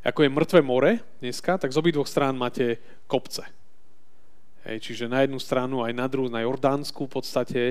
ako 0.03 0.19
je 0.23 0.29
mŕtve 0.31 0.59
more 0.63 0.99
dneska, 1.19 1.59
tak 1.59 1.71
z 1.71 1.79
obidvoch 1.79 2.07
strán 2.07 2.35
máte 2.35 2.79
kopce. 3.07 3.43
Hej, 4.63 4.79
čiže 4.79 5.11
na 5.11 5.27
jednu 5.27 5.43
stranu 5.43 5.83
aj 5.83 5.91
na 5.91 6.07
druhú, 6.07 6.31
na 6.31 6.39
Jordánsku 6.39 7.03
v 7.03 7.13
podstate 7.19 7.61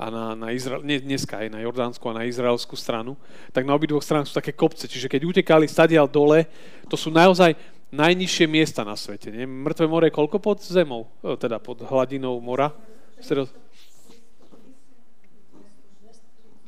a 0.00 0.08
na, 0.08 0.32
na 0.32 0.48
Izrael, 0.56 0.80
nie, 0.80 0.96
dneska 0.96 1.44
aj 1.44 1.52
na 1.52 1.60
Jordánsku 1.60 2.00
a 2.08 2.16
na 2.16 2.24
izraelskú 2.24 2.72
stranu, 2.72 3.20
tak 3.52 3.68
na 3.68 3.76
obidvoch 3.76 4.00
stranách 4.00 4.32
sú 4.32 4.40
také 4.40 4.56
kopce. 4.56 4.88
Čiže 4.88 5.12
keď 5.12 5.28
utekali 5.28 5.68
stadial 5.68 6.08
dole, 6.08 6.48
to 6.88 6.96
sú 6.96 7.12
naozaj 7.12 7.52
najnižšie 7.92 8.48
miesta 8.48 8.80
na 8.80 8.96
svete. 8.96 9.28
Nie? 9.28 9.44
Mŕtve 9.44 9.92
more 9.92 10.08
je 10.08 10.16
koľko 10.16 10.40
pod 10.40 10.64
zemou? 10.64 11.12
Teda 11.36 11.60
pod 11.60 11.84
hladinou 11.84 12.40
mora? 12.40 12.72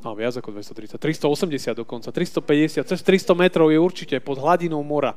No, 0.01 0.17
viac 0.17 0.33
ako 0.33 0.57
230. 0.57 0.97
380 0.97 1.77
dokonca. 1.77 2.09
350, 2.09 2.89
cez 2.89 3.01
300 3.05 3.37
metrov 3.37 3.69
je 3.69 3.77
určite 3.77 4.17
pod 4.25 4.41
hladinou 4.41 4.81
mora. 4.81 5.13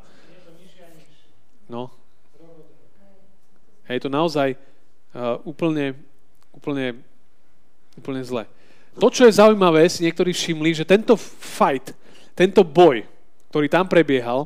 No. 1.71 1.87
Hej, 3.87 4.03
to 4.03 4.09
naozaj 4.11 4.55
uh, 4.55 5.39
úplne, 5.47 5.95
úplne, 6.51 6.99
úplne 7.95 8.21
zle. 8.27 8.43
To, 8.99 9.07
čo 9.09 9.25
je 9.25 9.39
zaujímavé, 9.39 9.87
si 9.87 10.05
niektorí 10.05 10.35
všimli, 10.35 10.75
že 10.75 10.85
tento 10.85 11.15
fight, 11.17 11.95
tento 12.37 12.61
boj, 12.61 13.07
ktorý 13.49 13.67
tam 13.71 13.87
prebiehal, 13.87 14.45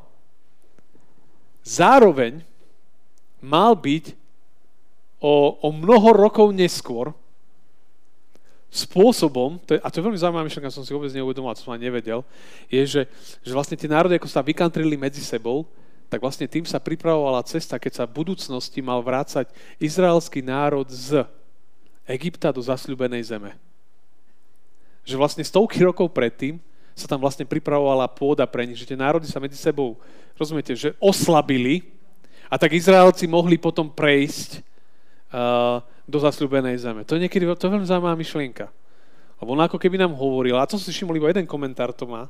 zároveň 1.66 2.46
mal 3.44 3.76
byť 3.76 4.16
o, 5.20 5.60
o 5.60 5.70
mnoho 5.74 6.16
rokov 6.16 6.54
neskôr, 6.56 7.12
spôsobom, 8.68 9.58
to 9.64 9.76
je, 9.76 9.80
a 9.80 9.88
to 9.88 10.00
je 10.00 10.06
veľmi 10.06 10.20
zaujímavá 10.20 10.44
myšlenka, 10.44 10.74
som 10.74 10.84
si 10.84 10.92
vôbec 10.92 11.12
neuvedomil, 11.16 11.50
a 11.52 11.56
som 11.56 11.72
ani 11.72 11.88
nevedel, 11.88 12.22
je, 12.68 12.84
že, 12.84 13.02
že 13.42 13.52
vlastne 13.56 13.80
tie 13.80 13.88
národy, 13.88 14.20
ako 14.20 14.28
sa 14.28 14.44
vykantrili 14.44 15.00
medzi 15.00 15.24
sebou, 15.24 15.64
tak 16.08 16.24
vlastne 16.24 16.48
tým 16.48 16.64
sa 16.64 16.80
pripravovala 16.80 17.48
cesta, 17.48 17.80
keď 17.80 17.92
sa 17.92 18.04
v 18.08 18.24
budúcnosti 18.24 18.80
mal 18.80 19.04
vrácať 19.04 19.52
izraelský 19.80 20.40
národ 20.40 20.88
z 20.88 21.24
Egypta 22.08 22.56
do 22.56 22.64
zasľubenej 22.64 23.28
zeme. 23.28 23.52
Že 25.04 25.20
vlastne 25.20 25.44
stovky 25.44 25.84
rokov 25.84 26.12
predtým 26.16 26.60
sa 26.96 27.12
tam 27.12 27.20
vlastne 27.20 27.44
pripravovala 27.44 28.08
pôda 28.08 28.48
pre 28.48 28.64
nich, 28.64 28.80
že 28.80 28.88
tie 28.88 29.00
národy 29.00 29.28
sa 29.28 29.44
medzi 29.44 29.60
sebou, 29.60 30.00
rozumiete, 30.40 30.76
že 30.76 30.96
oslabili 31.04 31.92
a 32.48 32.56
tak 32.56 32.72
Izraelci 32.72 33.28
mohli 33.28 33.60
potom 33.60 33.92
prejsť 33.92 34.64
uh, 35.36 35.84
do 36.08 36.18
zasľúbenej 36.18 36.80
zeme. 36.80 37.04
To 37.04 37.20
je 37.20 37.24
niekedy 37.28 37.44
to 37.44 37.68
je 37.68 37.74
veľmi 37.76 37.86
zaujímavá 37.86 38.16
myšlienka. 38.16 38.72
Lebo 39.38 39.54
on 39.54 39.62
ako 39.62 39.78
keby 39.78 40.02
nám 40.02 40.18
hovorila, 40.18 40.64
a 40.64 40.70
to 40.70 40.80
si 40.80 40.90
všimol 40.90 41.20
iba 41.20 41.30
jeden 41.30 41.46
komentár 41.46 41.94
to 41.94 42.10
má, 42.10 42.26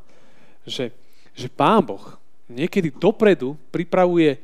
že, 0.68 0.92
že 1.32 1.48
Pán 1.48 1.86
Boh 1.86 2.04
niekedy 2.52 2.92
dopredu 2.92 3.56
pripravuje 3.72 4.42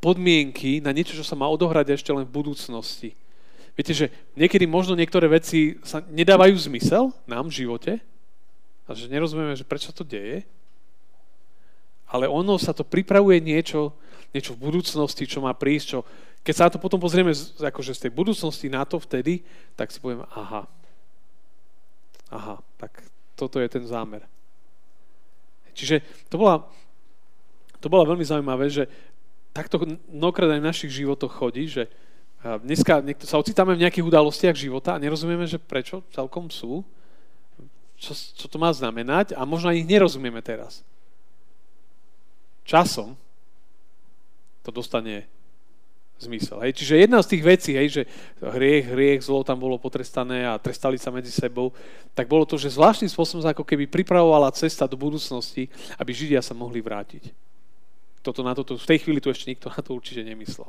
podmienky 0.00 0.80
na 0.80 0.92
niečo, 0.92 1.16
čo 1.16 1.24
sa 1.24 1.38
má 1.38 1.48
odohrať 1.48 1.96
ešte 1.96 2.10
len 2.12 2.24
v 2.24 2.34
budúcnosti. 2.34 3.16
Viete, 3.76 3.92
že 3.96 4.06
niekedy 4.36 4.68
možno 4.68 4.92
niektoré 4.98 5.28
veci 5.30 5.80
sa 5.86 6.04
nedávajú 6.04 6.52
zmysel 6.56 7.14
nám 7.24 7.48
v 7.48 7.64
živote 7.64 7.92
a 8.84 8.90
že 8.92 9.08
nerozumieme, 9.08 9.56
že 9.56 9.64
prečo 9.64 9.94
to 9.94 10.02
deje, 10.02 10.44
ale 12.10 12.26
ono 12.26 12.58
sa 12.58 12.74
to 12.74 12.82
pripravuje 12.82 13.38
niečo, 13.38 13.94
niečo 14.34 14.58
v 14.58 14.66
budúcnosti, 14.66 15.30
čo 15.30 15.38
má 15.38 15.54
prísť, 15.54 15.86
čo, 15.86 15.98
keď 16.40 16.54
sa 16.56 16.72
to 16.72 16.80
potom 16.80 16.96
pozrieme 16.96 17.36
z, 17.36 17.60
akože 17.60 17.92
z 17.92 18.08
tej 18.08 18.12
budúcnosti 18.16 18.72
na 18.72 18.84
to 18.88 18.96
vtedy, 18.96 19.44
tak 19.76 19.92
si 19.92 20.00
povieme, 20.00 20.24
aha, 20.32 20.64
aha, 22.32 22.56
tak 22.80 23.04
toto 23.36 23.60
je 23.60 23.68
ten 23.68 23.84
zámer. 23.84 24.24
Čiže 25.76 26.00
to 26.32 26.40
bola, 26.40 26.64
to 27.80 27.86
bola 27.92 28.08
veľmi 28.08 28.24
zaujímavé, 28.24 28.72
že 28.72 28.88
takto 29.52 29.80
mnohokrát 30.08 30.52
aj 30.56 30.60
v 30.60 30.68
našich 30.68 30.92
životoch 30.92 31.32
chodí, 31.32 31.68
že 31.68 31.88
dneska 32.40 33.04
niekto, 33.04 33.28
sa 33.28 33.36
ocitáme 33.36 33.76
v 33.76 33.84
nejakých 33.84 34.08
udalostiach 34.08 34.56
života 34.56 34.96
a 34.96 35.02
nerozumieme, 35.02 35.44
že 35.44 35.60
prečo 35.60 36.00
celkom 36.12 36.48
sú, 36.48 36.80
čo, 38.00 38.16
čo 38.16 38.46
to 38.48 38.56
má 38.56 38.72
znamenať 38.72 39.36
a 39.36 39.44
možno 39.44 39.76
ich 39.76 39.84
nerozumieme 39.84 40.40
teraz. 40.40 40.80
Časom 42.64 43.12
to 44.64 44.72
dostane 44.72 45.28
zmysel. 46.20 46.60
Hej. 46.60 46.76
Čiže 46.76 47.00
jedna 47.08 47.24
z 47.24 47.30
tých 47.32 47.42
vecí, 47.42 47.72
hej, 47.72 47.88
že 47.88 48.02
hriech, 48.44 48.92
hriech, 48.92 49.20
zlo 49.24 49.40
tam 49.40 49.56
bolo 49.56 49.80
potrestané 49.80 50.44
a 50.44 50.60
trestali 50.60 51.00
sa 51.00 51.08
medzi 51.08 51.32
sebou, 51.32 51.72
tak 52.12 52.28
bolo 52.28 52.44
to, 52.44 52.60
že 52.60 52.76
zvláštnym 52.76 53.08
spôsobom 53.08 53.40
sa 53.40 53.56
ako 53.56 53.64
keby 53.64 53.88
pripravovala 53.88 54.52
cesta 54.52 54.84
do 54.84 55.00
budúcnosti, 55.00 55.72
aby 55.96 56.10
Židia 56.12 56.44
sa 56.44 56.52
mohli 56.52 56.84
vrátiť. 56.84 57.32
Toto 58.20 58.44
na 58.44 58.52
toto, 58.52 58.76
v 58.76 58.84
tej 58.84 59.00
chvíli 59.00 59.24
tu 59.24 59.32
ešte 59.32 59.48
nikto 59.48 59.72
na 59.72 59.80
to 59.80 59.96
určite 59.96 60.20
nemyslel. 60.20 60.68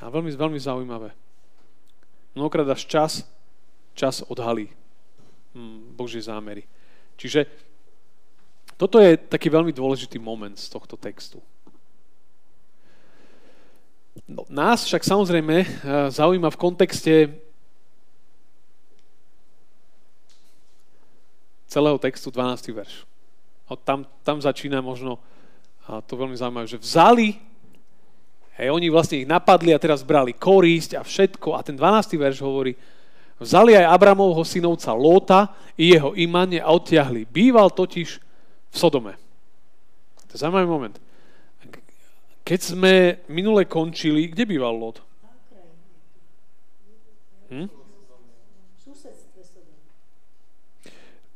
A 0.00 0.08
veľmi, 0.08 0.32
veľmi 0.32 0.56
zaujímavé. 0.56 1.12
Mnohokrát 2.32 2.64
až 2.72 2.88
čas, 2.88 3.12
čas 3.92 4.24
odhalí 4.24 4.72
hm, 5.52 5.92
Božie 6.00 6.24
zámery. 6.24 6.64
Čiže 7.20 7.44
toto 8.80 8.96
je 8.96 9.20
taký 9.20 9.52
veľmi 9.52 9.76
dôležitý 9.76 10.16
moment 10.16 10.56
z 10.56 10.72
tohto 10.72 10.96
textu. 10.96 11.44
No, 14.28 14.44
nás 14.50 14.84
však 14.84 15.04
samozrejme 15.04 15.56
eh, 15.62 15.68
zaujíma 16.10 16.50
v 16.50 16.60
kontexte 16.60 17.12
celého 21.70 21.98
textu 22.02 22.34
12. 22.34 22.74
verš. 22.74 23.06
Tam, 23.86 24.02
tam 24.26 24.42
začína 24.42 24.82
možno, 24.82 25.22
a 25.86 26.02
to 26.02 26.18
veľmi 26.18 26.34
zaujímavé, 26.34 26.66
že 26.66 26.82
vzali 26.82 27.38
Hej, 28.60 28.76
oni 28.76 28.92
vlastne 28.92 29.24
ich 29.24 29.28
napadli 29.30 29.72
a 29.72 29.80
teraz 29.80 30.04
brali 30.04 30.36
korísť 30.36 31.00
a 31.00 31.00
všetko. 31.00 31.56
A 31.56 31.64
ten 31.64 31.72
12. 31.72 32.20
verš 32.20 32.44
hovorí, 32.44 32.76
vzali 33.40 33.72
aj 33.72 33.88
Abramovho 33.88 34.44
synovca 34.44 34.92
Lóta 34.92 35.56
i 35.80 35.96
jeho 35.96 36.12
imanie 36.12 36.60
a 36.60 36.68
odtiahli. 36.68 37.24
Býval 37.24 37.72
totiž 37.72 38.20
v 38.68 38.76
Sodome. 38.76 39.16
To 40.28 40.36
je 40.36 40.44
zaujímavý 40.44 40.68
moment. 40.68 40.92
Keď 42.50 42.60
sme 42.74 43.22
minule 43.30 43.62
končili, 43.62 44.26
kde 44.26 44.42
býval 44.42 44.74
Lot? 44.74 44.98
Hm? 47.54 47.70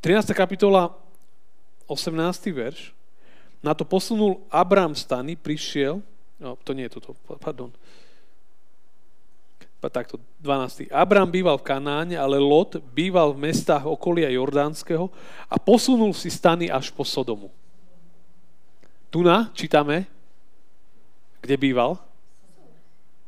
13. 0.02 0.34
kapitola, 0.34 0.90
18. 1.86 2.50
verš. 2.50 2.90
Na 3.62 3.78
to 3.78 3.86
posunul 3.86 4.42
Abram 4.50 4.92
stany, 4.98 5.38
prišiel 5.38 6.02
No, 6.44 6.58
to 6.60 6.74
nie 6.74 6.90
je 6.90 6.98
toto, 6.98 7.14
pardon. 7.38 7.70
Takto, 9.84 10.16
12. 10.40 10.88
Abram 10.88 11.28
býval 11.28 11.60
v 11.60 11.68
Kanáne, 11.68 12.16
ale 12.16 12.40
Lot 12.40 12.80
býval 12.96 13.36
v 13.36 13.52
mestách 13.52 13.84
okolia 13.84 14.32
Jordánskeho 14.32 15.12
a 15.44 15.56
posunul 15.60 16.16
si 16.16 16.32
stany 16.32 16.72
až 16.72 16.88
po 16.88 17.04
Sodomu. 17.04 17.52
Tu 19.12 19.20
na 19.20 19.52
čítame, 19.52 20.08
kde 21.44 21.60
býval? 21.60 22.00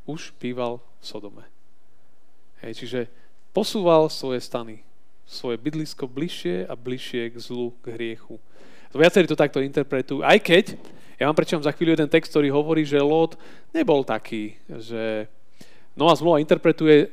Už 0.08 0.32
býval 0.40 0.80
v 0.80 1.04
Sodome. 1.04 1.44
Hej, 2.64 2.80
čiže 2.80 3.00
posúval 3.52 4.08
svoje 4.08 4.40
stany, 4.40 4.80
svoje 5.28 5.60
bydlisko 5.60 6.08
bližšie 6.08 6.64
a 6.64 6.72
bližšie 6.72 7.28
k 7.28 7.36
zlu, 7.36 7.76
k 7.84 7.92
hriechu. 7.92 8.40
Viacerí 8.96 9.28
to 9.28 9.36
takto 9.36 9.60
interpretujú, 9.60 10.24
aj 10.24 10.40
keď 10.40 10.64
ja 11.20 11.28
vám 11.28 11.36
prečítam 11.36 11.64
za 11.64 11.72
chvíľu 11.72 11.96
jeden 11.96 12.08
text, 12.08 12.32
ktorý 12.32 12.48
hovorí, 12.48 12.88
že 12.88 13.00
Lot 13.00 13.36
nebol 13.76 14.00
taký, 14.04 14.56
že 14.64 15.28
Nová 15.92 16.16
zmluva 16.16 16.40
interpretuje 16.40 17.08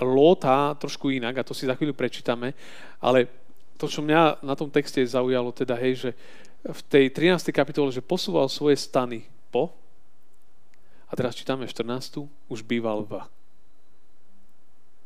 Lota 0.00 0.76
trošku 0.76 1.12
inak, 1.12 1.40
a 1.40 1.44
to 1.44 1.52
si 1.52 1.68
za 1.68 1.76
chvíľu 1.76 1.92
prečítame, 1.92 2.56
ale 3.00 3.28
to, 3.76 3.88
čo 3.88 4.00
mňa 4.00 4.44
na 4.44 4.56
tom 4.56 4.72
texte 4.72 5.00
zaujalo, 5.04 5.52
teda 5.52 5.76
hej, 5.76 6.08
že 6.08 6.10
v 6.64 6.80
tej 6.88 7.04
13. 7.12 7.52
kapitole, 7.52 7.92
že 7.92 8.04
posúval 8.04 8.48
svoje 8.48 8.76
stany 8.76 9.24
po, 9.48 9.72
a 11.08 11.12
teraz 11.16 11.34
čítame 11.34 11.64
14. 11.64 12.28
už 12.52 12.60
býval 12.62 13.02
v. 13.08 13.24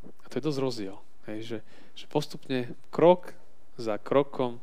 A 0.05 0.25
to 0.27 0.35
je 0.39 0.43
dosť 0.43 0.59
rozdiel. 0.59 0.97
Hej, 1.31 1.39
že, 1.47 1.59
že 1.95 2.05
postupne 2.11 2.75
krok 2.91 3.31
za 3.79 3.95
krokom 3.97 4.59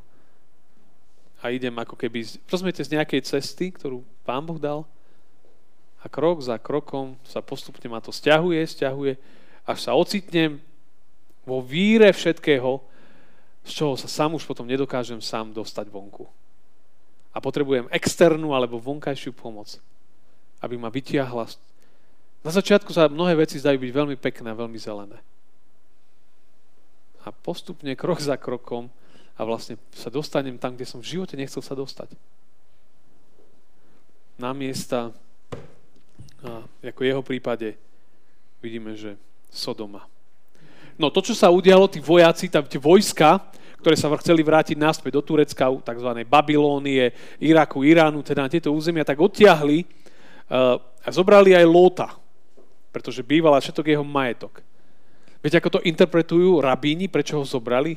a 1.39 1.55
idem 1.55 1.71
ako 1.79 1.95
keby, 1.95 2.27
rozumiete, 2.51 2.83
z 2.83 2.99
nejakej 2.99 3.23
cesty, 3.23 3.71
ktorú 3.71 4.03
Pán 4.27 4.43
Boh 4.43 4.59
dal 4.59 4.83
a 6.03 6.11
krok 6.11 6.43
za 6.43 6.59
krokom 6.59 7.15
sa 7.23 7.39
postupne 7.39 7.87
ma 7.87 8.03
to 8.03 8.11
stiahuje, 8.11 8.59
stiahuje, 8.67 9.15
až 9.63 9.79
sa 9.79 9.95
ocitnem 9.95 10.59
vo 11.47 11.63
víre 11.63 12.11
všetkého, 12.11 12.83
z 13.63 13.71
čoho 13.71 13.95
sa 13.95 14.11
sám 14.11 14.35
už 14.35 14.43
potom 14.43 14.67
nedokážem 14.67 15.19
sám 15.23 15.55
dostať 15.55 15.87
vonku. 15.87 16.27
A 17.31 17.37
potrebujem 17.39 17.87
externú 17.91 18.51
alebo 18.51 18.81
vonkajšiu 18.81 19.31
pomoc, 19.31 19.79
aby 20.59 20.75
ma 20.75 20.91
vytiahla. 20.91 21.47
Na 22.39 22.51
začiatku 22.51 22.91
sa 22.95 23.11
mnohé 23.11 23.35
veci 23.35 23.59
zdajú 23.59 23.79
byť 23.79 23.91
veľmi 23.91 24.15
pekné, 24.15 24.51
veľmi 24.55 24.79
zelené. 24.79 25.19
A 27.27 27.35
postupne, 27.35 27.91
krok 27.99 28.23
za 28.23 28.39
krokom, 28.39 28.87
a 29.39 29.41
vlastne 29.47 29.79
sa 29.95 30.11
dostanem 30.11 30.59
tam, 30.59 30.75
kde 30.75 30.83
som 30.83 30.99
v 30.99 31.15
živote 31.15 31.39
nechcel 31.39 31.63
sa 31.63 31.71
dostať. 31.71 32.11
Na 34.39 34.51
miesta, 34.51 35.11
a 36.43 36.63
ako 36.83 37.01
jeho 37.03 37.23
prípade, 37.23 37.75
vidíme, 38.63 38.95
že 38.95 39.15
Sodoma. 39.51 40.07
No 40.99 41.07
to, 41.07 41.23
čo 41.23 41.35
sa 41.35 41.47
udialo, 41.47 41.87
tí 41.87 42.03
vojaci, 42.03 42.51
tam 42.51 42.67
tie 42.67 42.79
vojska, 42.79 43.39
ktoré 43.79 43.95
sa 43.95 44.11
chceli 44.19 44.43
vrátiť 44.43 44.75
naspäť 44.75 45.15
do 45.15 45.23
Turecka, 45.23 45.71
tzv. 45.71 46.09
Babylónie, 46.27 47.15
Iraku, 47.39 47.87
Iránu, 47.87 48.19
teda 48.19 48.43
na 48.43 48.51
tieto 48.51 48.75
územia, 48.75 49.07
tak 49.07 49.19
odtiahli 49.19 49.87
a 50.49 51.07
zobrali 51.13 51.53
aj 51.53 51.65
Lóta, 51.69 52.09
pretože 52.89 53.21
bývala 53.21 53.61
všetok 53.61 53.85
jeho 53.85 54.05
majetok. 54.05 54.65
Viete, 55.39 55.55
ako 55.55 55.79
to 55.79 55.85
interpretujú 55.87 56.59
rabíni, 56.59 57.07
prečo 57.07 57.39
ho 57.39 57.45
zobrali? 57.47 57.95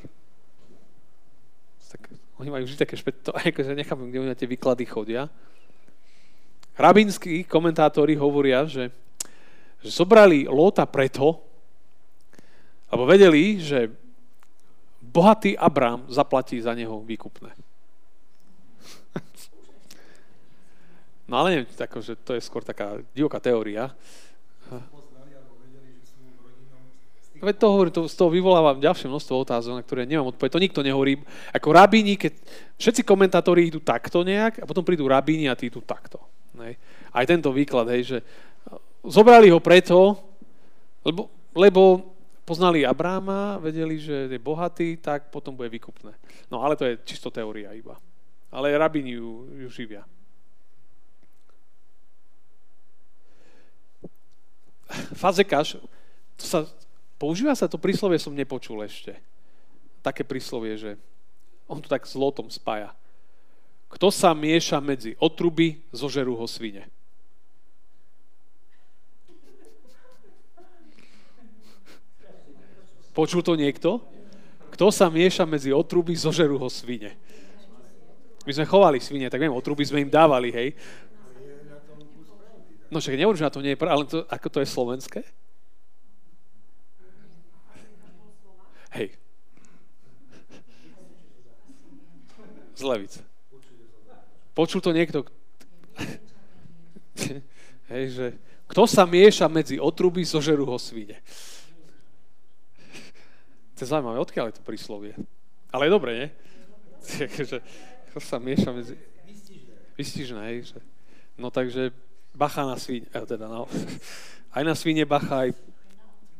Oni 2.42 2.50
majú 2.50 2.66
vždy 2.66 2.78
také 2.78 2.98
špet... 2.98 3.22
akože 3.54 3.78
nechápem, 3.78 4.10
kde 4.10 4.26
na 4.26 4.38
tie 4.38 4.50
výklady 4.50 4.82
chodia. 4.86 5.30
Rabinskí 6.74 7.46
komentátori 7.46 8.18
hovoria, 8.18 8.66
že, 8.66 8.90
že 9.78 9.90
zobrali 9.94 10.50
Lóta 10.50 10.82
preto, 10.82 11.38
lebo 12.90 13.06
vedeli, 13.06 13.62
že 13.62 13.88
bohatý 15.00 15.54
Abrám 15.54 16.04
zaplatí 16.10 16.58
za 16.58 16.74
neho 16.74 17.00
výkupné. 17.06 17.54
No 21.32 21.40
ale 21.40 21.56
neviem, 21.56 21.72
tako, 21.72 22.04
že 22.04 22.12
to 22.12 22.36
je 22.36 22.44
skôr 22.44 22.60
taká 22.60 23.00
divoká 23.16 23.40
teória. 23.40 23.88
Veď 27.42 27.56
to 27.58 27.66
hovorí, 27.72 27.90
to, 27.90 28.06
z 28.06 28.14
toho 28.14 28.30
vyvolávam 28.30 28.78
ďalšie 28.78 29.10
množstvo 29.10 29.34
otázok, 29.42 29.74
na 29.74 29.82
ktoré 29.82 30.06
nemám 30.06 30.30
odpoveď. 30.30 30.50
To 30.52 30.62
nikto 30.62 30.80
nehovorí. 30.84 31.18
Ako 31.50 31.74
rabíni, 31.74 32.14
keď 32.14 32.38
všetci 32.78 33.02
komentátori 33.02 33.66
idú 33.66 33.82
takto 33.82 34.22
nejak 34.22 34.62
a 34.62 34.68
potom 34.68 34.86
prídu 34.86 35.08
rabíni 35.10 35.50
a 35.50 35.58
tí 35.58 35.66
idú 35.72 35.82
takto. 35.82 36.22
Nej. 36.54 36.78
Aj 37.10 37.24
tento 37.26 37.50
výklad, 37.50 37.88
hej, 37.96 38.02
že 38.06 38.18
zobrali 39.02 39.50
ho 39.50 39.58
preto, 39.58 40.20
lebo, 41.02 41.32
lebo 41.56 42.14
poznali 42.46 42.86
Abráma, 42.86 43.58
vedeli, 43.58 43.98
že 43.98 44.30
je 44.30 44.38
bohatý, 44.38 45.00
tak 45.02 45.34
potom 45.34 45.56
bude 45.56 45.72
vykupné. 45.72 46.14
No 46.46 46.62
ale 46.62 46.78
to 46.78 46.86
je 46.86 47.00
čisto 47.02 47.32
teória 47.32 47.74
iba. 47.74 47.98
Ale 48.54 48.70
rabini 48.76 49.18
ju, 49.18 49.48
ju 49.64 49.68
živia. 49.72 50.06
Fazekaš, 55.16 55.80
to 56.36 56.44
sa, 56.44 56.58
používa 57.16 57.56
sa 57.56 57.68
to 57.68 57.80
príslovie, 57.80 58.20
som 58.20 58.34
nepočul 58.34 58.82
ešte. 58.84 59.16
Také 60.04 60.26
príslovie, 60.26 60.74
že 60.76 60.90
on 61.70 61.80
to 61.80 61.88
tak 61.88 62.04
zlotom 62.04 62.50
spája. 62.50 62.92
Kto 63.92 64.08
sa 64.08 64.32
mieša 64.32 64.80
medzi 64.80 65.16
otruby, 65.20 65.84
zožerú 65.92 66.36
ho 66.36 66.48
svine. 66.48 66.88
Počul 73.12 73.44
to 73.44 73.52
niekto? 73.52 74.00
Kto 74.72 74.88
sa 74.88 75.12
mieša 75.12 75.44
medzi 75.44 75.68
otruby, 75.68 76.16
zožerú 76.16 76.56
ho 76.56 76.68
svine. 76.72 77.12
My 78.48 78.52
sme 78.56 78.64
chovali 78.64 78.98
svine, 78.98 79.28
tak 79.28 79.44
viem, 79.44 79.52
otruby 79.52 79.84
sme 79.84 80.02
im 80.02 80.10
dávali, 80.10 80.48
hej. 80.48 80.68
No 82.92 83.00
však 83.00 83.16
nehovorím, 83.16 83.40
že 83.40 83.48
na 83.48 83.54
to 83.56 83.64
nie 83.64 83.72
je 83.72 83.80
pravda, 83.80 83.94
ale 83.96 84.04
to, 84.04 84.18
ako 84.28 84.48
to 84.52 84.58
je 84.60 84.68
slovenské? 84.68 85.20
Hej. 88.92 89.16
Z 92.76 92.82
Levice. 92.84 93.24
Počul 94.52 94.84
to 94.84 94.92
niekto? 94.92 95.24
Hej, 97.92 98.04
že 98.12 98.26
kto 98.68 98.84
sa 98.84 99.08
mieša 99.08 99.48
medzi 99.48 99.80
otruby, 99.80 100.20
zožerú 100.28 100.68
ho 100.68 100.76
svine. 100.76 101.16
To 103.76 103.80
je 103.80 103.88
zaujímavé, 103.88 104.20
odkiaľ 104.20 104.52
je 104.52 104.56
to 104.60 104.68
príslovie. 104.68 105.16
Ale 105.72 105.88
je 105.88 105.96
dobre, 105.96 106.10
nie? 106.12 106.28
Takže, 107.32 107.64
to 108.12 108.20
sa 108.20 108.36
mieša 108.36 108.68
medzi... 108.76 109.00
Vystižné, 109.96 110.40
hej. 110.52 110.76
Že... 110.76 110.78
No 111.40 111.48
takže 111.48 112.11
bacha 112.32 112.64
na 112.64 112.76
svine, 112.80 113.06
eh, 113.12 113.24
teda 113.24 113.46
no, 113.48 113.68
aj 114.56 114.62
na 114.64 114.74
svine 114.74 115.04
bacha, 115.04 115.48
aj 115.48 115.50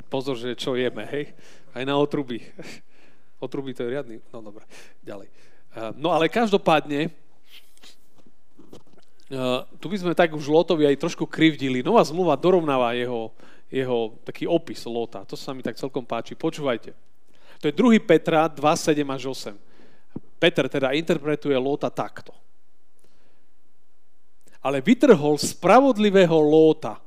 pozor, 0.08 0.36
že 0.36 0.56
čo 0.56 0.76
jeme, 0.76 1.04
hej. 1.08 1.32
Aj 1.72 1.84
na 1.88 1.96
otruby. 1.96 2.44
Otruby 3.42 3.72
to 3.72 3.82
je 3.82 3.92
riadný, 3.96 4.16
no 4.32 4.44
dobre, 4.44 4.64
ďalej. 5.04 5.28
Eh, 5.28 5.92
no 5.96 6.12
ale 6.12 6.28
každopádne, 6.32 7.12
Uh, 9.32 9.64
tu 9.80 9.88
by 9.88 9.96
sme 9.96 10.12
tak 10.12 10.36
už 10.36 10.44
Lotovi 10.44 10.84
aj 10.84 11.00
trošku 11.00 11.24
krivdili. 11.24 11.80
Nová 11.80 12.04
zmluva 12.04 12.36
dorovnáva 12.36 12.92
jeho, 12.92 13.32
jeho 13.72 14.12
taký 14.28 14.44
opis 14.44 14.84
Lota. 14.84 15.24
To 15.24 15.40
sa 15.40 15.56
mi 15.56 15.64
tak 15.64 15.80
celkom 15.80 16.04
páči. 16.04 16.36
Počúvajte. 16.36 16.92
To 17.64 17.64
je 17.64 17.72
2. 17.72 17.96
Petra 18.04 18.44
2, 18.44 18.60
7 18.60 19.00
až 19.08 19.32
8. 19.32 19.56
Peter 20.36 20.68
teda 20.68 20.92
interpretuje 20.92 21.56
Lóta 21.56 21.88
takto. 21.88 22.36
Ale 24.62 24.78
vytrhol 24.78 25.36
spravodlivého 25.42 26.38
Lóta, 26.38 27.02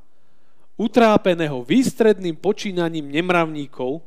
utrápeného 0.76 1.64
výstredným 1.64 2.36
počínaním 2.36 3.08
nemravníkov, 3.08 4.04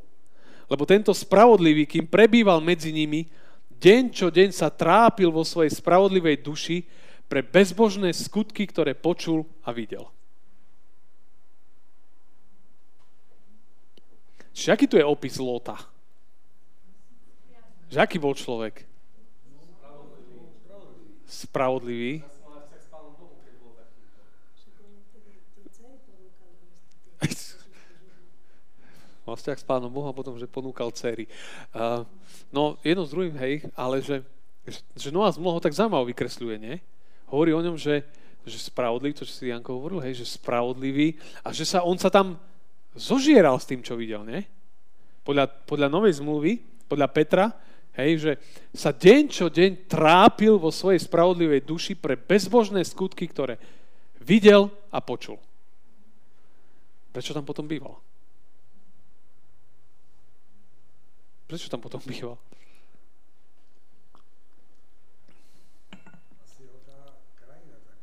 lebo 0.70 0.82
tento 0.86 1.10
spravodlivý, 1.10 1.82
kým 1.82 2.06
prebýval 2.06 2.62
medzi 2.62 2.94
nimi, 2.94 3.26
deň 3.74 4.02
čo 4.14 4.30
deň 4.30 4.54
sa 4.54 4.70
trápil 4.70 5.34
vo 5.34 5.42
svojej 5.42 5.74
spravodlivej 5.74 6.46
duši 6.46 6.86
pre 7.26 7.42
bezbožné 7.42 8.14
skutky, 8.14 8.70
ktoré 8.70 8.94
počul 8.94 9.42
a 9.66 9.74
videl. 9.74 10.06
Čiže 14.54 14.70
aký 14.74 14.86
tu 14.86 14.94
je 14.98 15.06
opis 15.06 15.38
Lóta? 15.42 15.78
Že 17.90 17.98
aký 17.98 18.16
bol 18.22 18.34
človek? 18.34 18.86
Spravodlivý. 21.26 22.22
Mal 29.30 29.38
vzťah 29.38 29.62
s 29.62 29.66
pánom 29.66 29.86
Bohom 29.86 30.10
a 30.10 30.18
potom, 30.18 30.34
že 30.34 30.50
ponúkal 30.50 30.90
cery. 30.90 31.30
Uh, 31.70 32.02
no, 32.50 32.74
jedno 32.82 33.06
s 33.06 33.14
druhým, 33.14 33.38
hej, 33.38 33.62
ale 33.78 34.02
že, 34.02 34.26
že 34.98 35.14
Noá 35.14 35.30
zmluva 35.30 35.54
ho 35.54 35.62
tak 35.62 35.70
zaujímavo 35.70 36.10
vykresľuje, 36.10 36.58
nie? 36.58 36.82
Hovorí 37.30 37.54
o 37.54 37.62
ňom, 37.62 37.78
že, 37.78 38.02
že 38.42 38.58
spravodlivý, 38.58 39.14
to, 39.14 39.22
čo 39.22 39.30
si 39.30 39.54
Janko 39.54 39.78
hovoril, 39.78 40.02
hej, 40.02 40.18
že 40.18 40.34
spravodlivý 40.34 41.14
a 41.46 41.54
že 41.54 41.62
sa, 41.62 41.86
on 41.86 41.94
sa 41.94 42.10
tam 42.10 42.42
zožieral 42.98 43.54
s 43.62 43.70
tým, 43.70 43.86
čo 43.86 43.94
videl, 43.94 44.26
nie? 44.26 44.42
Podľa, 45.22 45.46
podľa 45.62 45.86
novej 45.86 46.18
zmluvy, 46.18 46.58
podľa 46.90 47.08
Petra, 47.14 47.46
Hej, 47.90 48.22
že 48.22 48.32
sa 48.70 48.94
deň 48.94 49.22
čo 49.26 49.50
deň 49.50 49.90
trápil 49.90 50.62
vo 50.62 50.70
svojej 50.70 51.02
spravodlivej 51.02 51.66
duši 51.66 51.98
pre 51.98 52.14
bezbožné 52.14 52.86
skutky, 52.86 53.26
ktoré 53.26 53.58
videl 54.22 54.70
a 54.94 55.02
počul. 55.02 55.42
Prečo 57.10 57.34
tam 57.34 57.42
potom 57.42 57.66
býval? 57.66 57.98
Prečo 61.50 61.66
tam 61.66 61.82
potom 61.82 61.98
býval? 62.06 62.38
Asi 66.38 66.62
ho 66.62 66.78
tá 66.86 67.18
krajina 67.34 67.74
tak 67.82 67.98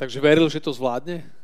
Takže 0.00 0.20
veril, 0.24 0.48
že 0.48 0.64
to 0.64 0.72
zvládne? 0.72 1.39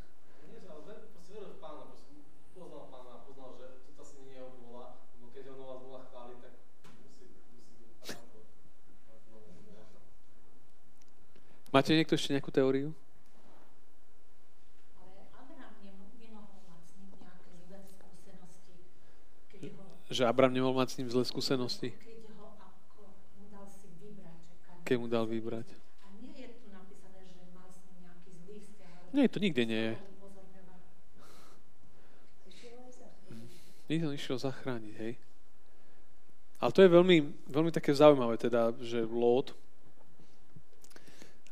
Máte 11.76 11.92
niekto 11.92 12.16
ešte 12.16 12.32
nejakú 12.32 12.48
teóriu? 12.48 12.88
Že 20.08 20.24
Abram 20.24 20.56
nemohol 20.56 20.72
mať 20.72 20.88
s 20.88 20.96
ním 20.96 21.12
zlé 21.12 21.28
skúsenosti? 21.28 21.92
Keď 24.88 24.96
mu 24.96 25.04
dal 25.04 25.28
vybrať. 25.28 25.68
Nie, 29.12 29.28
to 29.28 29.36
nikde 29.36 29.68
nie 29.68 29.82
je. 29.92 29.94
Nikto 33.92 34.16
išiel 34.16 34.40
zachrániť, 34.40 34.94
hej. 34.96 35.20
Ale 36.56 36.72
to 36.72 36.80
je 36.80 36.88
veľmi, 36.88 37.16
veľmi 37.52 37.68
také 37.68 37.92
zaujímavé, 37.92 38.40
teda, 38.40 38.72
že 38.80 39.04
Lót 39.04 39.52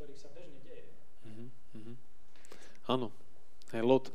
ktorý 0.00 0.16
sa 0.16 0.32
bežne 0.32 0.56
deje. 0.64 0.88
Uh-huh. 1.28 1.92
Áno. 2.88 3.12
Hey, 3.68 3.84
Lot, 3.84 4.08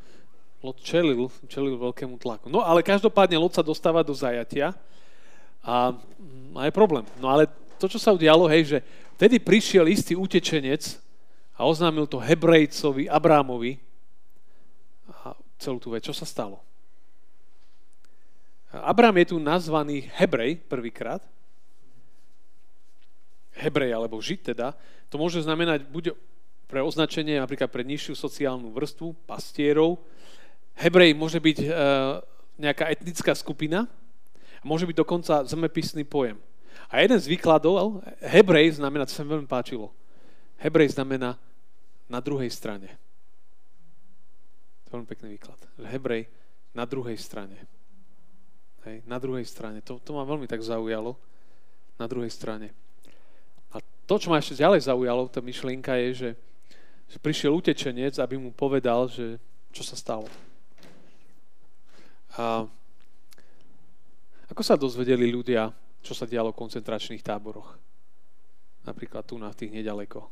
Lot 0.65 0.81
čelil, 0.81 1.29
čelil 1.45 1.77
veľkému 1.77 2.17
tlaku. 2.17 2.49
No 2.49 2.65
ale 2.65 2.81
každopádne 2.81 3.37
Lot 3.37 3.53
sa 3.53 3.61
dostáva 3.61 4.01
do 4.01 4.17
zajatia 4.17 4.73
a, 5.61 5.93
a 6.57 6.61
je 6.65 6.73
problém. 6.73 7.05
No 7.21 7.29
ale 7.29 7.45
to, 7.77 7.85
čo 7.85 8.01
sa 8.01 8.17
udialo, 8.17 8.49
hej, 8.49 8.65
že 8.65 8.77
vtedy 9.13 9.37
prišiel 9.37 9.85
istý 9.85 10.17
utečenec 10.17 10.97
a 11.53 11.69
oznámil 11.69 12.09
to 12.09 12.17
Hebrejcovi, 12.17 13.05
Abrámovi 13.05 13.77
a 15.21 15.37
celú 15.61 15.77
tú 15.77 15.93
vec. 15.93 16.01
Čo 16.01 16.17
sa 16.17 16.25
stalo? 16.25 16.65
Abrám 18.73 19.21
je 19.21 19.31
tu 19.31 19.37
nazvaný 19.37 20.09
Hebrej 20.17 20.65
prvýkrát. 20.65 21.21
Hebrej 23.55 23.91
alebo 23.95 24.19
Žid 24.19 24.55
teda. 24.55 24.75
To 25.09 25.15
môže 25.15 25.39
znamenať 25.43 25.87
buď 25.87 26.15
pre 26.65 26.81
označenie 26.83 27.39
napríklad 27.39 27.71
pre 27.71 27.85
nižšiu 27.85 28.17
sociálnu 28.17 28.73
vrstvu, 28.73 29.15
pastierov. 29.23 30.01
Hebrej 30.75 31.15
môže 31.15 31.39
byť 31.39 31.57
e, 31.63 31.67
nejaká 32.59 32.91
etnická 32.91 33.31
skupina, 33.31 33.87
môže 34.65 34.83
byť 34.83 34.97
dokonca 34.97 35.45
zemepisný 35.47 36.03
pojem. 36.03 36.35
A 36.91 36.99
jeden 36.99 37.15
z 37.15 37.31
výkladov, 37.31 38.03
Hebrej 38.19 38.81
znamená, 38.81 39.07
to 39.07 39.15
sa 39.15 39.23
mi 39.23 39.31
veľmi 39.31 39.47
páčilo, 39.47 39.95
Hebrej 40.59 40.99
znamená 40.99 41.39
na 42.11 42.19
druhej 42.19 42.51
strane. 42.51 42.91
To 44.85 44.87
je 44.89 44.93
veľmi 44.99 45.09
pekný 45.09 45.27
výklad. 45.39 45.59
Hebrej 45.79 46.27
na 46.75 46.83
druhej 46.83 47.17
strane. 47.17 47.55
Hej, 48.85 49.01
na 49.09 49.17
druhej 49.17 49.47
strane. 49.47 49.81
To, 49.81 49.97
to 49.97 50.13
ma 50.13 50.21
veľmi 50.27 50.45
tak 50.45 50.61
zaujalo. 50.61 51.17
Na 51.97 52.05
druhej 52.05 52.29
strane. 52.29 52.84
To, 54.05 54.21
čo 54.21 54.29
ma 54.29 54.37
ešte 54.37 54.61
ďalej 54.61 54.85
zaujalo, 54.85 55.25
tá 55.33 55.41
myšlienka 55.41 55.97
je, 55.97 56.09
že, 56.13 56.29
že 57.09 57.17
prišiel 57.17 57.57
utečenec, 57.57 58.21
aby 58.21 58.37
mu 58.37 58.53
povedal, 58.53 59.09
že 59.09 59.41
čo 59.73 59.81
sa 59.81 59.97
stalo. 59.97 60.29
A 62.37 62.69
ako 64.45 64.61
sa 64.61 64.77
dozvedeli 64.77 65.33
ľudia, 65.33 65.73
čo 66.05 66.13
sa 66.13 66.29
dialo 66.29 66.53
v 66.53 66.59
koncentračných 66.61 67.25
táboroch? 67.25 67.81
Napríklad 68.85 69.25
tu 69.25 69.41
na 69.41 69.49
tých 69.57 69.73
nedaleko. 69.73 70.29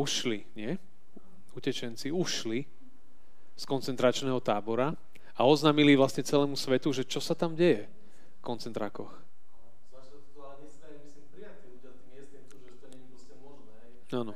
Ušli, 0.00 0.48
nie? 0.56 0.80
Utečenci 1.52 2.08
ušli 2.08 2.64
z 3.60 3.64
koncentračného 3.68 4.40
tábora 4.40 4.96
a 5.36 5.40
oznámili 5.44 5.92
vlastne 5.92 6.24
celému 6.24 6.56
svetu, 6.56 6.88
že 6.96 7.04
čo 7.04 7.20
sa 7.20 7.36
tam 7.36 7.52
deje 7.52 7.99
koncentrákoch. 8.40 9.12
Áno. 14.10 14.34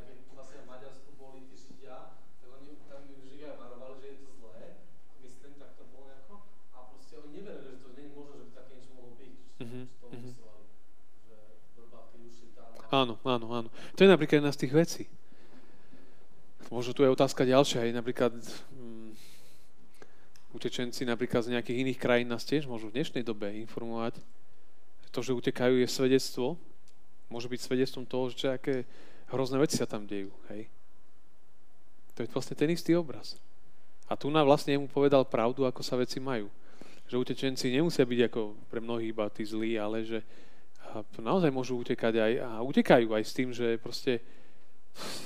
Áno, 12.94 13.18
áno, 13.26 13.46
áno. 13.50 13.68
To 13.98 14.06
je 14.06 14.12
napríklad 14.12 14.38
jedna 14.38 14.54
z 14.54 14.60
tých 14.62 14.72
vecí. 14.72 15.02
Možno 16.70 16.94
tu 16.94 17.02
je 17.02 17.10
otázka 17.10 17.42
ďalšia, 17.42 17.90
aj 17.90 17.98
napríklad 17.98 18.38
utečenci 20.54 21.02
napríklad 21.02 21.50
z 21.50 21.58
nejakých 21.58 21.80
iných 21.82 21.98
krajín 21.98 22.30
nás 22.30 22.46
tiež 22.46 22.70
môžu 22.70 22.88
v 22.88 23.02
dnešnej 23.02 23.26
dobe 23.26 23.50
informovať. 23.66 24.22
To, 25.10 25.20
že 25.22 25.34
utekajú, 25.34 25.82
je 25.82 25.88
svedectvo. 25.90 26.54
Môže 27.26 27.50
byť 27.50 27.60
svedectvom 27.60 28.06
toho, 28.06 28.30
že 28.30 28.54
aké 28.54 28.86
hrozné 29.34 29.58
veci 29.58 29.78
sa 29.78 29.86
tam 29.86 30.06
dejú. 30.06 30.30
Hej. 30.54 30.70
To 32.14 32.22
je 32.22 32.30
vlastne 32.30 32.54
ten 32.54 32.70
istý 32.70 32.94
obraz. 32.94 33.34
A 34.06 34.14
tu 34.14 34.30
na 34.30 34.46
vlastne 34.46 34.78
mu 34.78 34.86
povedal 34.86 35.26
pravdu, 35.26 35.66
ako 35.66 35.82
sa 35.82 35.98
veci 35.98 36.22
majú. 36.22 36.46
Že 37.10 37.20
utečenci 37.26 37.74
nemusia 37.74 38.06
byť 38.06 38.20
ako 38.30 38.40
pre 38.70 38.78
mnohých 38.78 39.10
iba 39.10 39.26
tí 39.30 39.42
zlí, 39.42 39.74
ale 39.78 40.06
že 40.06 40.22
naozaj 41.18 41.50
môžu 41.50 41.74
utekať 41.82 42.14
aj 42.14 42.32
a 42.42 42.50
utekajú 42.62 43.10
aj 43.10 43.24
s 43.26 43.32
tým, 43.34 43.50
že 43.50 43.82
proste 43.82 44.22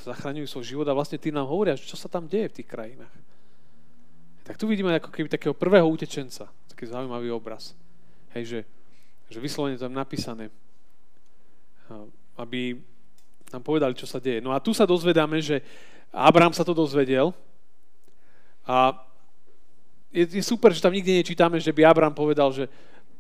zachraňujú 0.08 0.48
svoj 0.48 0.64
život 0.64 0.86
a 0.88 0.96
vlastne 0.96 1.20
tým 1.20 1.36
nám 1.36 1.44
hovoria, 1.44 1.76
čo 1.76 1.96
sa 1.96 2.08
tam 2.08 2.24
deje 2.24 2.48
v 2.48 2.56
tých 2.62 2.68
krajinách. 2.68 3.12
Tak 4.48 4.56
tu 4.56 4.64
vidíme 4.64 4.96
ako 4.96 5.12
keby 5.12 5.28
takého 5.28 5.52
prvého 5.52 5.84
utečenca. 5.84 6.48
Taký 6.72 6.88
zaujímavý 6.88 7.28
obraz. 7.28 7.76
Hej, 8.32 8.44
že, 8.48 8.60
že 9.28 9.38
vyslovene 9.44 9.76
tam 9.76 9.92
napísané, 9.92 10.48
aby 12.40 12.80
nám 13.52 13.60
povedali, 13.60 13.92
čo 13.92 14.08
sa 14.08 14.16
deje. 14.16 14.40
No 14.40 14.56
a 14.56 14.64
tu 14.64 14.72
sa 14.72 14.88
dozvedáme, 14.88 15.36
že 15.44 15.60
Abraham 16.08 16.56
sa 16.56 16.64
to 16.64 16.72
dozvedel 16.72 17.36
a 18.64 18.96
je, 20.08 20.24
je 20.24 20.44
super, 20.44 20.72
že 20.72 20.80
tam 20.80 20.96
nikde 20.96 21.20
nečítame, 21.20 21.60
že 21.60 21.72
by 21.72 21.84
Abraham 21.84 22.16
povedal, 22.16 22.48
že 22.52 22.72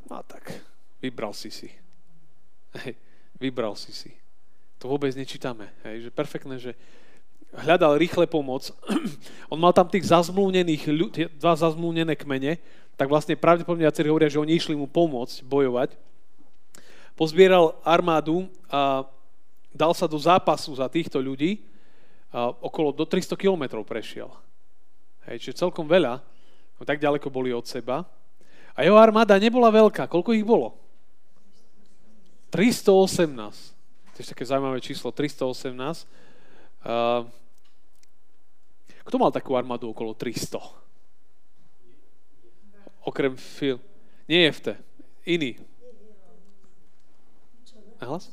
no 0.08 0.24
tak, 0.24 0.48
vybral 1.04 1.36
si 1.36 1.52
si. 1.52 1.68
Hej, 2.84 2.96
vybral 3.36 3.76
si 3.76 3.92
si. 3.92 4.12
To 4.80 4.88
vôbec 4.88 5.12
nečítame. 5.12 5.68
Hej, 5.84 6.08
že 6.08 6.10
perfektné, 6.12 6.56
že 6.56 6.72
hľadal 7.54 7.96
rýchle 7.96 8.28
pomoc. 8.28 8.68
On 9.52 9.58
mal 9.58 9.72
tam 9.72 9.88
tých 9.88 10.08
zazmluvnených, 10.08 10.88
dva 11.40 11.56
zazmluvnené 11.56 12.14
kmene, 12.18 12.60
tak 12.98 13.06
vlastne 13.06 13.38
pravdepodobne 13.38 13.86
viacerí 13.86 14.10
hovoria, 14.10 14.26
že 14.26 14.42
oni 14.42 14.58
išli 14.58 14.74
mu 14.74 14.90
pomôcť 14.90 15.46
bojovať. 15.46 15.94
Pozbieral 17.14 17.78
armádu 17.86 18.50
a 18.66 19.06
dal 19.70 19.94
sa 19.94 20.10
do 20.10 20.18
zápasu 20.18 20.74
za 20.74 20.90
týchto 20.90 21.22
ľudí. 21.22 21.62
A 22.34 22.50
okolo 22.50 22.90
do 22.92 23.06
300 23.06 23.38
kilometrov 23.38 23.86
prešiel. 23.86 24.28
Hej, 25.30 25.46
čiže 25.46 25.64
celkom 25.64 25.86
veľa. 25.86 26.20
No, 26.76 26.82
tak 26.82 27.00
ďaleko 27.00 27.30
boli 27.30 27.54
od 27.54 27.64
seba. 27.64 28.04
A 28.74 28.82
jeho 28.82 28.98
armáda 28.98 29.38
nebola 29.38 29.70
veľká. 29.70 30.10
Koľko 30.10 30.34
ich 30.34 30.44
bolo? 30.44 30.76
318. 32.50 33.78
To 34.14 34.16
je 34.18 34.26
také 34.26 34.44
zaujímavé 34.44 34.82
číslo, 34.82 35.14
318. 35.14 36.06
Uh, 36.84 37.26
kto 39.08 39.16
mal 39.16 39.32
takú 39.32 39.56
armádu 39.56 39.90
okolo 39.90 40.14
300? 40.14 40.60
Okrem 43.02 43.34
Phil. 43.36 43.80
Nie 44.28 44.50
Jefte. 44.50 44.76
Iný. 45.24 45.56
Nahlas? 47.98 48.30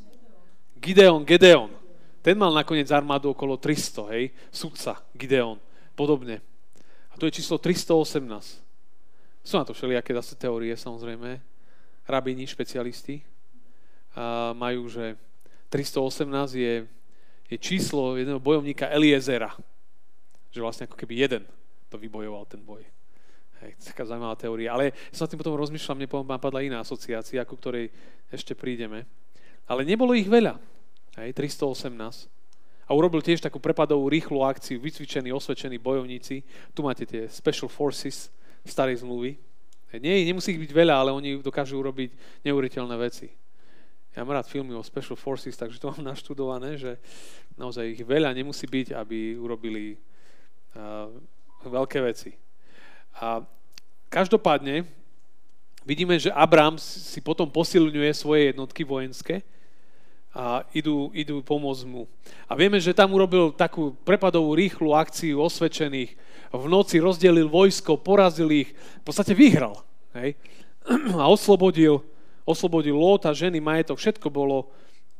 Gideon, 0.76 1.24
Gedeon. 1.24 1.72
Ten 2.20 2.36
mal 2.38 2.52
nakoniec 2.52 2.92
armádu 2.92 3.32
okolo 3.32 3.58
300, 3.58 4.12
hej? 4.14 4.34
Sudca, 4.52 5.00
Gideon. 5.16 5.58
Podobne. 5.96 6.44
A 7.10 7.16
to 7.16 7.26
je 7.26 7.40
číslo 7.40 7.58
318. 7.58 8.62
Sú 9.46 9.54
na 9.56 9.64
to 9.64 9.72
všelijaké 9.72 10.12
zase 10.12 10.36
teórie, 10.36 10.76
samozrejme. 10.76 11.40
Rabini, 12.06 12.44
špecialisti 12.44 13.24
majú, 14.56 14.88
že 14.88 15.20
318 15.70 16.56
je, 16.56 16.74
je 17.50 17.58
číslo 17.58 18.18
jedného 18.18 18.42
bojovníka 18.42 18.90
Eliezera. 18.90 19.54
Že 20.50 20.64
vlastne 20.64 20.84
ako 20.90 20.98
keby 20.98 21.14
jeden 21.28 21.44
to 21.92 21.96
vybojoval 22.00 22.46
ten 22.50 22.64
boj. 22.64 22.82
Hej, 23.64 23.72
taká 23.82 24.04
zaujímavá 24.04 24.36
teória. 24.36 24.74
Ale 24.74 24.92
som 25.14 25.30
tým 25.30 25.40
potom 25.40 25.56
rozmýšľal, 25.56 25.96
mne 25.96 26.12
potom 26.12 26.28
padla 26.28 26.66
iná 26.66 26.84
asociácia, 26.84 27.48
ku 27.48 27.56
ktorej 27.56 27.94
ešte 28.34 28.58
prídeme. 28.58 29.08
Ale 29.66 29.88
nebolo 29.88 30.14
ich 30.14 30.28
veľa. 30.28 30.60
Hej, 31.22 31.32
318. 31.34 32.28
A 32.86 32.92
urobil 32.94 33.24
tiež 33.24 33.42
takú 33.42 33.58
prepadovú 33.58 34.06
rýchlu 34.12 34.46
akciu, 34.46 34.78
vycvičení, 34.78 35.34
osvedčení 35.34 35.82
bojovníci. 35.82 36.46
Tu 36.76 36.80
máte 36.86 37.08
tie 37.10 37.26
Special 37.26 37.72
Forces 37.72 38.30
starej 38.62 39.02
zmluvy. 39.02 39.38
Nie, 39.96 40.28
nemusí 40.28 40.54
ich 40.54 40.62
byť 40.62 40.72
veľa, 40.76 40.96
ale 41.02 41.10
oni 41.16 41.40
dokážu 41.40 41.80
urobiť 41.80 42.44
neuveriteľné 42.44 42.96
veci. 43.00 43.32
Ja 44.16 44.24
mám 44.24 44.40
rád 44.40 44.48
filmy 44.48 44.72
o 44.72 44.80
Special 44.80 45.20
Forces, 45.20 45.60
takže 45.60 45.76
to 45.76 45.92
mám 45.92 46.08
naštudované, 46.16 46.80
že 46.80 46.96
naozaj 47.60 48.00
ich 48.00 48.04
veľa 48.08 48.32
nemusí 48.32 48.64
byť, 48.64 48.96
aby 48.96 49.36
urobili 49.36 50.00
uh, 50.80 51.12
veľké 51.68 52.00
veci. 52.00 52.32
A 53.20 53.44
každopádne 54.08 54.88
vidíme, 55.84 56.16
že 56.16 56.32
Abrám 56.32 56.80
si 56.80 57.20
potom 57.20 57.52
posilňuje 57.52 58.12
svoje 58.16 58.56
jednotky 58.56 58.88
vojenské 58.88 59.44
a 60.36 60.64
idú, 60.72 61.12
idú 61.16 61.44
pomôcť 61.44 61.84
mu. 61.88 62.08
A 62.48 62.56
vieme, 62.56 62.80
že 62.80 62.96
tam 62.96 63.12
urobil 63.16 63.52
takú 63.56 63.96
prepadovú 64.04 64.56
rýchlu 64.56 64.96
akciu 64.96 65.40
osvedčených. 65.44 66.12
V 66.56 66.66
noci 66.72 67.00
rozdelil 67.04 67.52
vojsko, 67.52 68.00
porazil 68.00 68.48
ich, 68.52 68.72
v 68.76 69.04
podstate 69.04 69.36
vyhral. 69.36 69.84
Hej? 70.16 70.40
A 71.20 71.28
oslobodil 71.28 72.04
oslobodil 72.46 72.96
Lóta, 72.96 73.34
ženy, 73.34 73.58
majetok, 73.60 73.98
všetko 73.98 74.30
bolo 74.30 74.70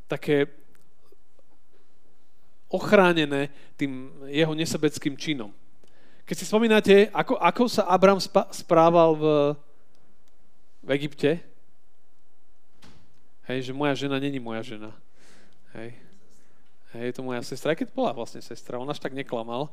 také 0.06 0.46
ochránené 2.70 3.50
tým 3.78 4.10
jeho 4.26 4.54
nesebeckým 4.54 5.14
činom. 5.18 5.50
Keď 6.26 6.36
si 6.38 6.46
spomínate, 6.46 6.94
ako, 7.14 7.38
ako 7.38 7.62
sa 7.70 7.86
Abram 7.86 8.18
správal 8.50 9.14
v, 9.14 9.24
v 10.82 10.88
Egypte, 10.98 11.38
hej, 13.46 13.58
že 13.70 13.72
moja 13.74 13.94
žena 13.94 14.18
není 14.18 14.42
moja 14.42 14.62
žena. 14.66 14.90
Hej. 15.78 15.94
Hej, 16.96 17.18
to 17.18 17.22
moja 17.22 17.42
sestra, 17.46 17.74
aj 17.74 17.84
keď 17.84 17.88
bola 17.94 18.10
vlastne 18.10 18.42
sestra, 18.42 18.80
on 18.80 18.88
až 18.90 18.98
tak 18.98 19.14
neklamal, 19.14 19.70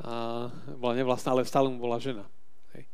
a 0.00 0.48
bola 0.80 0.96
nevlastná, 0.96 1.36
ale 1.36 1.44
stále 1.44 1.68
mu 1.68 1.76
bola 1.76 2.00
žena. 2.00 2.24
Hej. 2.72 2.88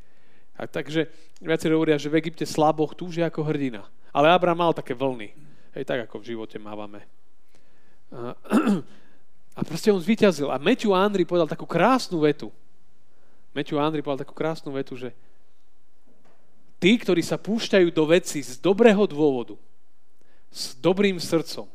A 0.59 0.66
takže 0.66 1.07
viacerí 1.38 1.77
hovoria, 1.77 2.01
že 2.01 2.11
v 2.11 2.19
Egypte 2.19 2.42
slaboch 2.42 2.99
túžia 2.99 3.31
ako 3.31 3.47
hrdina. 3.47 3.87
Ale 4.11 4.33
Abraham 4.33 4.71
mal 4.71 4.73
také 4.77 4.92
vlny. 4.92 5.33
Hej, 5.77 5.85
tak 5.85 6.09
ako 6.09 6.23
v 6.23 6.29
živote 6.35 6.57
mávame. 6.57 7.05
A, 8.12 8.33
proste 9.71 9.92
on 9.92 10.01
zvíťazil. 10.01 10.49
A 10.49 10.61
Matthew 10.61 10.92
Andri 10.92 11.29
povedal 11.29 11.49
takú 11.49 11.69
krásnu 11.69 12.23
vetu. 12.25 12.49
Matthew 13.53 13.81
Andri 13.81 14.01
povedal 14.05 14.25
takú 14.25 14.37
krásnu 14.37 14.73
vetu, 14.73 14.97
že 14.97 15.12
tí, 16.77 16.97
ktorí 17.01 17.25
sa 17.25 17.40
púšťajú 17.40 17.88
do 17.92 18.05
veci 18.09 18.45
z 18.45 18.61
dobrého 18.61 19.05
dôvodu, 19.09 19.57
s 20.53 20.77
dobrým 20.77 21.16
srdcom, 21.21 21.69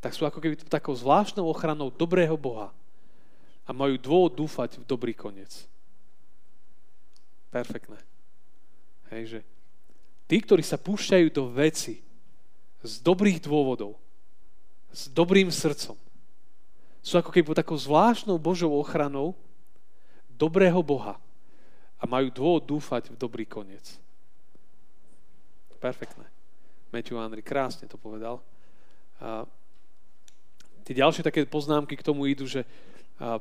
tak 0.00 0.16
sú 0.16 0.24
ako 0.24 0.40
keby 0.40 0.56
takou 0.66 0.96
zvláštnou 0.96 1.44
ochranou 1.44 1.92
dobrého 1.92 2.34
Boha 2.34 2.72
a 3.68 3.70
majú 3.70 3.94
dôvod 4.00 4.32
dúfať 4.34 4.80
v 4.80 4.84
dobrý 4.88 5.12
koniec. 5.12 5.68
Perfektné. 7.52 7.98
Hej, 9.10 9.22
že 9.26 9.38
tí, 10.30 10.38
ktorí 10.38 10.62
sa 10.62 10.78
púšťajú 10.78 11.26
do 11.34 11.50
veci 11.50 11.98
z 12.86 13.02
dobrých 13.02 13.42
dôvodov, 13.42 13.98
s 14.94 15.10
dobrým 15.10 15.50
srdcom, 15.50 15.98
sú 17.02 17.14
ako 17.18 17.34
keby 17.34 17.58
takou 17.58 17.74
zvláštnou 17.74 18.38
Božou 18.38 18.70
ochranou 18.78 19.34
dobrého 20.30 20.78
Boha 20.86 21.18
a 21.98 22.06
majú 22.06 22.30
dôvod 22.30 22.62
dúfať 22.70 23.10
v 23.10 23.16
dobrý 23.18 23.42
koniec. 23.42 23.98
Perfektné. 25.82 26.28
Matthew 26.92 27.16
Henry 27.16 27.40
krásne 27.40 27.88
to 27.88 27.96
povedal. 27.96 28.44
A 29.16 29.48
tie 30.84 30.92
ďalšie 30.92 31.24
také 31.24 31.48
poznámky 31.48 31.96
k 31.96 32.04
tomu 32.04 32.28
idú, 32.28 32.44
že 32.44 32.68
a, 33.16 33.40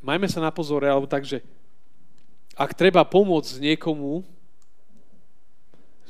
majme 0.00 0.24
sa 0.28 0.40
na 0.40 0.48
pozore, 0.48 0.88
alebo 0.88 1.04
tak, 1.04 1.28
že 1.28 1.44
ak 2.56 2.72
treba 2.72 3.04
pomôcť 3.04 3.60
niekomu, 3.60 4.24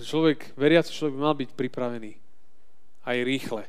človek, 0.03 0.59
veriaci 0.59 0.91
človek 0.91 1.15
by 1.15 1.23
mal 1.23 1.37
byť 1.39 1.51
pripravený. 1.55 2.13
Aj 3.07 3.17
rýchle. 3.21 3.63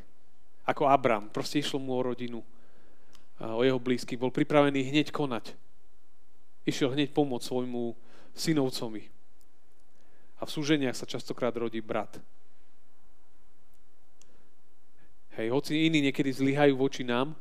Ako 0.65 0.89
Abram. 0.89 1.29
Proste 1.29 1.61
išlo 1.61 1.77
mu 1.77 1.93
o 1.93 2.01
rodinu, 2.01 2.41
o 3.37 3.61
jeho 3.61 3.77
blízkych. 3.77 4.17
Bol 4.17 4.33
pripravený 4.33 4.89
hneď 4.89 5.13
konať. 5.13 5.53
Išiel 6.65 6.97
hneď 6.97 7.13
pomôcť 7.13 7.45
svojmu 7.45 7.93
synovcovi. 8.33 9.05
A 10.39 10.49
v 10.49 10.53
súženiach 10.53 10.97
sa 10.97 11.05
častokrát 11.05 11.53
rodí 11.53 11.79
brat. 11.79 12.17
Hej, 15.35 15.51
hoci 15.51 15.85
iní 15.85 15.99
niekedy 15.99 16.31
zlyhajú 16.31 16.79
voči 16.79 17.03
nám, 17.03 17.35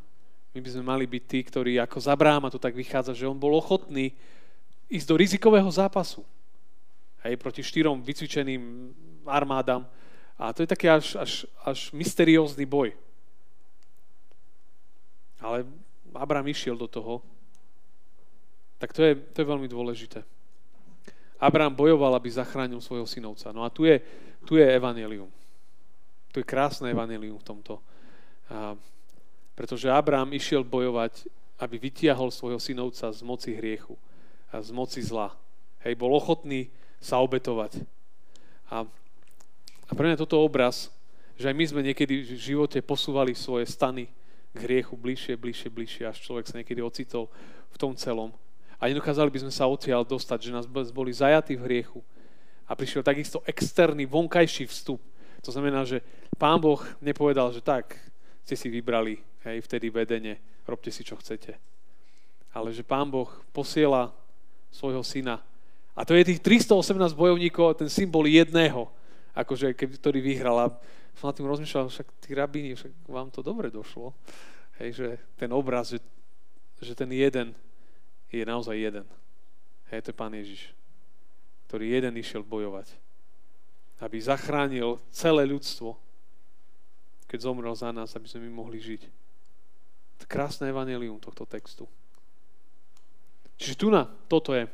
my 0.55 0.63
by 0.63 0.71
sme 0.71 0.85
mali 0.87 1.05
byť 1.07 1.25
tí, 1.27 1.41
ktorí 1.43 1.73
ako 1.83 1.99
za 1.99 2.15
Bráma 2.15 2.51
to 2.51 2.63
tak 2.63 2.75
vychádza, 2.75 3.15
že 3.15 3.27
on 3.27 3.39
bol 3.39 3.55
ochotný 3.59 4.15
ísť 4.87 5.07
do 5.11 5.19
rizikového 5.19 5.67
zápasu. 5.71 6.23
Hej, 7.25 7.41
proti 7.41 7.65
štyrom 7.65 8.05
vycvičeným 8.05 8.93
armádam. 9.25 9.89
A 10.37 10.53
to 10.53 10.63
je 10.63 10.69
taký 10.69 10.93
až, 10.93 11.17
až, 11.17 11.33
až 11.65 11.91
mysteriózny 11.97 12.69
boj. 12.69 12.93
Ale 15.41 15.65
Abraham 16.15 16.53
išiel 16.53 16.77
do 16.77 16.85
toho. 16.85 17.25
Tak 18.79 18.93
to 18.93 19.01
je, 19.03 19.13
to 19.17 19.37
je 19.41 19.47
veľmi 19.49 19.69
dôležité. 19.71 20.21
Abraham 21.41 21.75
bojoval, 21.75 22.15
aby 22.15 22.29
zachránil 22.31 22.81
svojho 22.81 23.09
synovca. 23.09 23.53
No 23.53 23.65
a 23.65 23.73
tu 23.73 23.89
je, 23.89 24.01
tu 24.45 24.61
je 24.61 24.67
evanelium. 24.67 25.33
Tu 26.33 26.41
je 26.43 26.47
krásne 26.47 26.91
evanelium 26.93 27.41
v 27.41 27.47
tomto. 27.47 27.81
A, 28.51 28.77
pretože 29.55 29.89
Abraham 29.89 30.35
išiel 30.35 30.67
bojovať, 30.67 31.31
aby 31.63 31.79
vytiahol 31.79 32.35
svojho 32.35 32.59
synovca 32.59 33.09
z 33.09 33.21
moci 33.23 33.55
hriechu 33.55 33.95
z 34.63 34.71
moci 34.71 35.03
zla. 35.03 35.35
Hej, 35.83 35.99
bol 35.99 36.15
ochotný 36.15 36.71
sa 37.05 37.21
obetovať. 37.21 37.85
A, 38.73 38.89
a 39.85 39.93
pre 39.93 40.09
mňa 40.09 40.25
toto 40.25 40.41
obraz, 40.41 40.89
že 41.37 41.53
aj 41.53 41.57
my 41.57 41.65
sme 41.69 41.81
niekedy 41.85 42.25
v 42.25 42.41
živote 42.41 42.81
posúvali 42.81 43.37
svoje 43.37 43.69
stany 43.69 44.09
k 44.55 44.59
hriechu 44.65 44.97
bližšie, 44.97 45.37
bližšie, 45.37 45.69
bližšie, 45.69 46.05
až 46.09 46.25
človek 46.25 46.49
sa 46.49 46.57
niekedy 46.57 46.81
ocitol 46.81 47.29
v 47.69 47.77
tom 47.77 47.93
celom. 47.93 48.33
A 48.81 48.89
nedokázali 48.89 49.29
by 49.29 49.45
sme 49.45 49.53
sa 49.53 49.69
odtiaľ 49.69 50.07
dostať, 50.07 50.49
že 50.49 50.55
nás 50.55 50.67
boli 50.69 51.13
zajatí 51.13 51.59
v 51.59 51.67
hriechu. 51.69 52.01
A 52.65 52.73
prišiel 52.73 53.05
takisto 53.05 53.45
externý, 53.45 54.09
vonkajší 54.09 54.65
vstup. 54.71 55.03
To 55.45 55.51
znamená, 55.53 55.85
že 55.85 56.01
pán 56.41 56.57
Boh 56.57 56.81
nepovedal, 57.05 57.53
že 57.53 57.61
tak, 57.61 58.01
ste 58.49 58.57
si 58.57 58.73
vybrali, 58.73 59.21
hej, 59.45 59.61
vtedy 59.69 59.93
vedenie, 59.93 60.41
robte 60.65 60.89
si, 60.89 61.05
čo 61.05 61.21
chcete. 61.21 61.57
Ale 62.57 62.73
že 62.73 62.87
pán 62.87 63.11
Boh 63.11 63.29
posiela 63.53 64.15
svojho 64.73 65.05
syna. 65.05 65.43
A 65.95 66.03
to 66.03 66.19
je 66.19 66.27
tých 66.27 66.43
318 66.43 67.15
bojovníkov, 67.15 67.79
ten 67.79 67.91
symbol 67.91 68.27
jedného, 68.27 68.91
akože, 69.31 69.71
ktorý 69.79 70.19
vyhral. 70.19 70.57
A 70.59 70.67
som 71.15 71.31
na 71.31 71.35
tým 71.35 71.47
rozmýšľal, 71.47 71.87
však 71.87 72.09
tí 72.19 72.35
rabíni, 72.35 72.75
však 72.75 72.91
vám 73.07 73.31
to 73.31 73.47
dobre 73.47 73.71
došlo. 73.71 74.11
Hej, 74.83 74.91
že 74.99 75.09
ten 75.39 75.55
obraz, 75.55 75.95
že, 75.95 76.03
že 76.83 76.99
ten 76.99 77.07
jeden 77.15 77.55
je 78.27 78.43
naozaj 78.43 78.75
jeden. 78.75 79.07
Hej, 79.95 80.03
to 80.03 80.11
je 80.11 80.19
Pán 80.19 80.35
Ježiš, 80.35 80.75
ktorý 81.71 81.95
jeden 81.95 82.19
išiel 82.19 82.43
bojovať. 82.43 82.91
Aby 84.03 84.19
zachránil 84.19 84.99
celé 85.15 85.47
ľudstvo, 85.47 85.95
keď 87.31 87.39
zomrel 87.39 87.75
za 87.79 87.95
nás, 87.95 88.11
aby 88.19 88.27
sme 88.27 88.51
my 88.51 88.67
mohli 88.67 88.83
žiť. 88.83 89.03
To 90.19 90.25
krásne 90.27 90.67
evanelium 90.67 91.23
tohto 91.23 91.47
textu. 91.47 91.87
Čiže 93.55 93.79
tu 93.79 93.87
na, 93.95 94.11
toto 94.27 94.51
je 94.51 94.67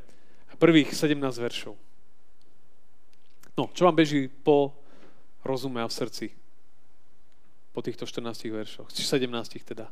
prvých 0.61 0.92
17 0.92 1.16
veršov. 1.40 1.75
No, 3.57 3.73
čo 3.73 3.88
vám 3.88 3.96
beží 3.96 4.29
po 4.29 4.77
rozume 5.40 5.81
a 5.81 5.88
v 5.88 5.96
srdci? 5.96 6.27
Po 7.73 7.81
týchto 7.81 8.05
14 8.05 8.53
veršoch. 8.53 8.92
Či 8.92 9.03
17 9.09 9.25
teda. 9.64 9.88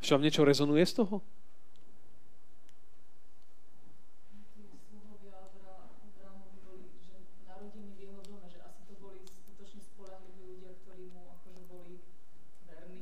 Ešte 0.00 0.14
vám 0.14 0.22
niečo 0.24 0.46
rezonuje 0.46 0.86
z 0.86 1.02
toho? 1.02 1.18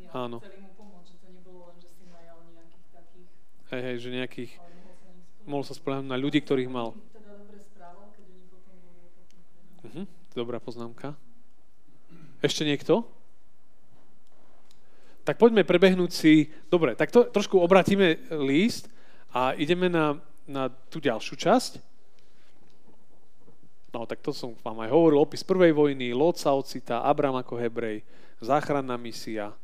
Áno. 0.09 0.41
Hej, 3.69 3.83
hej, 3.85 3.97
že 4.01 4.09
nejakých... 4.09 4.53
Mohol 5.49 5.65
sa 5.65 5.73
spolehnúť 5.73 6.13
na 6.13 6.21
ľudí, 6.21 6.45
ktorých 6.45 6.69
mal. 6.69 6.93
Uh-huh, 9.81 10.05
dobrá 10.37 10.61
poznámka. 10.61 11.17
Ešte 12.45 12.69
niekto? 12.69 13.09
Tak 15.25 15.41
poďme 15.41 15.65
prebehnúť 15.65 16.13
si... 16.13 16.53
Dobre, 16.69 16.93
tak 16.93 17.09
to, 17.09 17.25
trošku 17.33 17.57
obratíme 17.57 18.21
líst 18.45 18.93
a 19.33 19.57
ideme 19.57 19.89
na, 19.89 20.21
na 20.45 20.69
tú 20.69 21.01
ďalšiu 21.01 21.41
časť. 21.41 21.73
No, 23.97 24.05
tak 24.05 24.21
to 24.21 24.37
som 24.37 24.53
vám 24.61 24.85
aj 24.85 24.93
hovoril. 24.93 25.25
Opis 25.25 25.41
prvej 25.41 25.73
vojny, 25.73 26.13
Lot 26.13 26.37
sa 26.37 26.53
ocitá, 26.53 27.01
Abram 27.01 27.41
ako 27.41 27.57
Hebrej, 27.57 28.05
záchranná 28.45 29.01
misia. 29.01 29.57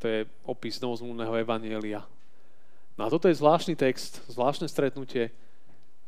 To 0.00 0.08
je 0.08 0.24
opis 0.48 0.80
novozmluvného 0.80 1.36
evanielia. 1.44 2.00
No 2.98 3.06
a 3.06 3.12
toto 3.14 3.30
je 3.30 3.38
zvláštny 3.38 3.78
text, 3.78 4.26
zvláštne 4.26 4.66
stretnutie. 4.66 5.30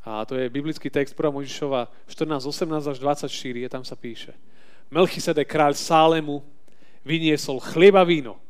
A 0.03 0.27
to 0.27 0.35
je 0.35 0.51
biblický 0.51 0.91
text 0.91 1.15
1. 1.15 1.31
Možišova 1.31 1.87
14, 2.11 2.43
18 2.43 2.91
až 2.91 2.97
24, 2.99 3.31
je 3.63 3.69
tam 3.71 3.87
sa 3.87 3.95
píše. 3.95 4.35
Melchisedek, 4.91 5.47
kráľ 5.47 5.79
Sálemu, 5.79 6.43
vyniesol 7.07 7.63
chlieba 7.63 8.03
víno. 8.03 8.43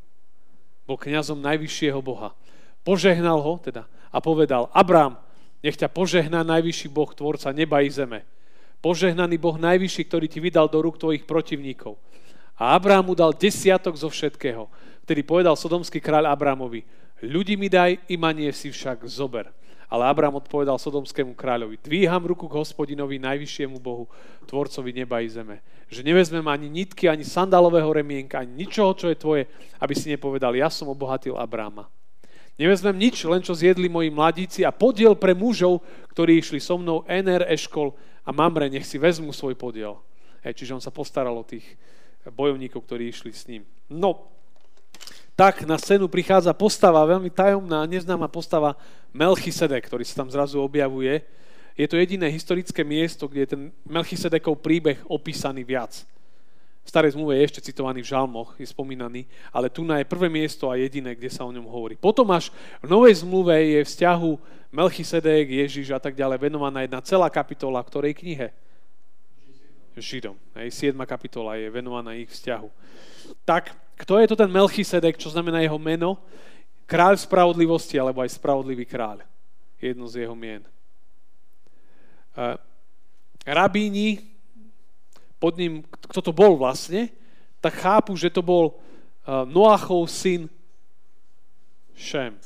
Bol 0.88 0.96
kňazom 0.96 1.36
najvyššieho 1.36 2.00
Boha. 2.00 2.32
Požehnal 2.80 3.44
ho 3.44 3.60
teda 3.60 3.84
a 4.08 4.18
povedal, 4.24 4.72
Abrám, 4.72 5.20
nech 5.60 5.76
ťa 5.76 5.92
požehná 5.92 6.40
najvyšší 6.40 6.88
Boh, 6.88 7.12
tvorca 7.12 7.52
neba 7.52 7.84
i 7.84 7.92
zeme. 7.92 8.24
Požehnaný 8.80 9.36
Boh 9.36 9.60
najvyšší, 9.60 10.08
ktorý 10.08 10.26
ti 10.32 10.40
vydal 10.40 10.64
do 10.72 10.80
rúk 10.80 10.96
tvojich 10.96 11.28
protivníkov. 11.28 12.00
A 12.56 12.72
Abrám 12.72 13.04
mu 13.04 13.12
dal 13.12 13.36
desiatok 13.36 14.00
zo 14.00 14.08
všetkého. 14.08 14.64
Vtedy 15.04 15.20
povedal 15.20 15.52
sodomský 15.60 16.00
kráľ 16.00 16.32
Abrámovi, 16.32 16.80
Ľudí 17.20 17.60
mi 17.60 17.68
daj, 17.68 18.00
imanie 18.08 18.48
si 18.56 18.72
však 18.72 19.04
zober. 19.04 19.52
Ale 19.90 20.06
Abraham 20.06 20.38
odpovedal 20.38 20.78
sodomskému 20.78 21.34
kráľovi, 21.34 21.74
dvíham 21.82 22.22
ruku 22.22 22.46
k 22.46 22.54
hospodinovi, 22.62 23.18
najvyššiemu 23.18 23.82
Bohu, 23.82 24.06
tvorcovi 24.46 24.94
neba 24.94 25.18
i 25.18 25.26
zeme. 25.26 25.58
Že 25.90 26.06
nevezmem 26.06 26.46
ani 26.46 26.70
nitky, 26.70 27.10
ani 27.10 27.26
sandalového 27.26 27.90
remienka, 27.90 28.38
ani 28.38 28.54
ničoho, 28.54 28.94
čo 28.94 29.10
je 29.10 29.18
tvoje, 29.18 29.42
aby 29.82 29.94
si 29.98 30.06
nepovedal, 30.14 30.54
ja 30.54 30.70
som 30.70 30.86
obohatil 30.86 31.34
Abráma. 31.34 31.90
Nevezmem 32.54 32.94
nič, 32.94 33.26
len 33.26 33.42
čo 33.42 33.50
zjedli 33.50 33.90
moji 33.90 34.14
mladíci 34.14 34.62
a 34.62 34.70
podiel 34.70 35.18
pre 35.18 35.34
mužov, 35.34 35.82
ktorí 36.14 36.38
išli 36.38 36.62
so 36.62 36.78
mnou, 36.78 37.02
Ener, 37.10 37.42
Eškol 37.50 37.90
a 38.22 38.30
Mamre, 38.30 38.70
nech 38.70 38.86
si 38.86 38.94
vezmu 38.94 39.34
svoj 39.34 39.58
podiel. 39.58 39.98
Hej, 40.46 40.54
čiže 40.54 40.78
on 40.78 40.84
sa 40.84 40.94
postaral 40.94 41.34
o 41.34 41.42
tých 41.42 41.66
bojovníkov, 42.30 42.86
ktorí 42.86 43.10
išli 43.10 43.32
s 43.34 43.50
ním. 43.50 43.66
No, 43.90 44.30
tak 45.40 45.64
na 45.64 45.80
scénu 45.80 46.04
prichádza 46.04 46.52
postava, 46.52 47.00
veľmi 47.08 47.32
tajomná, 47.32 47.88
neznáma 47.88 48.28
postava 48.28 48.76
Melchisedek, 49.08 49.88
ktorý 49.88 50.04
sa 50.04 50.20
tam 50.20 50.28
zrazu 50.28 50.60
objavuje. 50.60 51.24
Je 51.72 51.88
to 51.88 51.96
jediné 51.96 52.28
historické 52.28 52.84
miesto, 52.84 53.24
kde 53.24 53.48
je 53.48 53.52
ten 53.56 53.62
Melchisedekov 53.88 54.60
príbeh 54.60 55.00
opísaný 55.08 55.64
viac. 55.64 56.04
V 56.84 56.88
starej 56.92 57.16
zmluve 57.16 57.40
je 57.40 57.46
ešte 57.48 57.64
citovaný 57.72 58.04
v 58.04 58.12
žalmoch, 58.12 58.52
je 58.60 58.68
spomínaný, 58.68 59.24
ale 59.48 59.72
tu 59.72 59.80
na 59.80 59.96
je 59.96 60.12
prvé 60.12 60.28
miesto 60.28 60.68
a 60.68 60.76
jediné, 60.76 61.16
kde 61.16 61.32
sa 61.32 61.48
o 61.48 61.54
ňom 61.56 61.64
hovorí. 61.72 61.96
Potom 61.96 62.28
až 62.36 62.52
v 62.84 62.92
novej 62.92 63.24
zmluve 63.24 63.56
je 63.56 63.80
vzťahu 63.80 64.30
Melchisedek, 64.76 65.48
Ježiš 65.48 65.96
a 65.96 66.00
tak 66.04 66.20
ďalej 66.20 66.36
venovaná 66.36 66.84
jedna 66.84 67.00
celá 67.00 67.32
kapitola, 67.32 67.80
ktorej 67.80 68.12
knihe? 68.12 68.52
Židom. 69.96 70.36
Hej, 70.60 70.92
7. 70.92 71.00
kapitola 71.08 71.56
je 71.56 71.72
venovaná 71.72 72.12
ich 72.12 72.28
vzťahu. 72.28 72.68
Tak, 73.48 73.72
kto 74.00 74.16
je 74.16 74.26
to 74.32 74.36
ten 74.36 74.48
Melchisedek, 74.48 75.20
čo 75.20 75.28
znamená 75.28 75.60
jeho 75.60 75.76
meno? 75.76 76.16
Kráľ 76.88 77.20
spravodlivosti, 77.20 78.00
alebo 78.00 78.24
aj 78.24 78.32
spravodlivý 78.32 78.88
kráľ. 78.88 79.20
Jedno 79.76 80.08
z 80.08 80.24
jeho 80.24 80.32
mien. 80.32 80.64
Uh, 82.32 82.56
rabíni 83.44 84.24
pod 85.36 85.56
ním, 85.56 85.84
kto 86.08 86.20
to 86.20 86.32
bol 86.32 86.56
vlastne, 86.56 87.12
tak 87.60 87.76
chápu, 87.76 88.16
že 88.16 88.32
to 88.32 88.40
bol 88.40 88.76
uh, 88.76 89.44
Noachov 89.44 90.08
syn 90.08 90.48
Šem. 91.92 92.40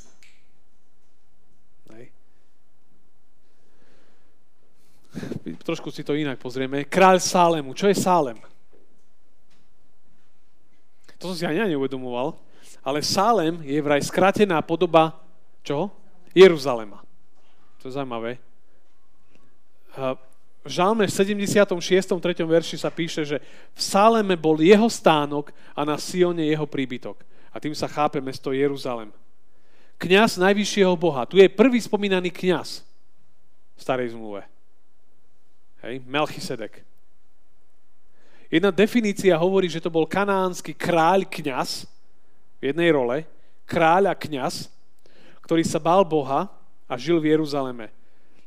Trošku 5.62 5.94
si 5.94 6.02
to 6.02 6.18
inak 6.18 6.42
pozrieme. 6.42 6.82
Kráľ 6.82 7.22
Sálemu. 7.22 7.70
Čo 7.78 7.86
je 7.86 7.96
Sálem? 7.96 8.38
To 11.18 11.30
som 11.32 11.36
si 11.36 11.44
ani 11.46 11.74
neuvedomoval. 11.74 12.36
Ale 12.84 13.00
Sálem 13.00 13.60
je 13.64 13.80
vraj 13.80 14.02
skratená 14.04 14.60
podoba 14.60 15.16
čoho? 15.64 15.88
Jeruzalema. 16.34 17.00
To 17.80 17.88
je 17.88 17.96
zaujímavé. 17.96 18.36
V 20.64 20.68
Žalme 20.72 21.04
76. 21.04 21.68
3. 21.76 22.40
verši 22.40 22.80
sa 22.80 22.88
píše, 22.88 23.22
že 23.24 23.36
v 23.76 23.80
Saleme 23.80 24.32
bol 24.32 24.56
jeho 24.64 24.88
stánok 24.88 25.52
a 25.76 25.84
na 25.84 26.00
Sione 26.00 26.48
jeho 26.48 26.64
príbytok. 26.64 27.20
A 27.52 27.60
tým 27.60 27.76
sa 27.76 27.84
chápe 27.84 28.18
mesto 28.18 28.50
Jeruzalem. 28.50 29.12
Kňaz 30.00 30.40
najvyššieho 30.40 30.96
Boha. 30.96 31.28
Tu 31.28 31.38
je 31.38 31.52
prvý 31.52 31.78
spomínaný 31.78 32.32
kňaz 32.32 32.82
v 33.76 33.80
starej 33.80 34.16
zmluve. 34.16 34.42
Hej, 35.84 36.00
Melchisedek. 36.08 36.80
Jedna 38.54 38.70
definícia 38.70 39.34
hovorí, 39.34 39.66
že 39.66 39.82
to 39.82 39.90
bol 39.90 40.06
kanánsky 40.06 40.78
kráľ 40.78 41.26
kňaz 41.26 41.90
v 42.62 42.70
jednej 42.70 42.94
role, 42.94 43.26
kráľ 43.66 44.06
a 44.06 44.14
kňaz, 44.14 44.70
ktorý 45.42 45.66
sa 45.66 45.82
bál 45.82 46.06
Boha 46.06 46.46
a 46.86 46.94
žil 46.94 47.18
v 47.18 47.34
Jeruzaleme 47.34 47.90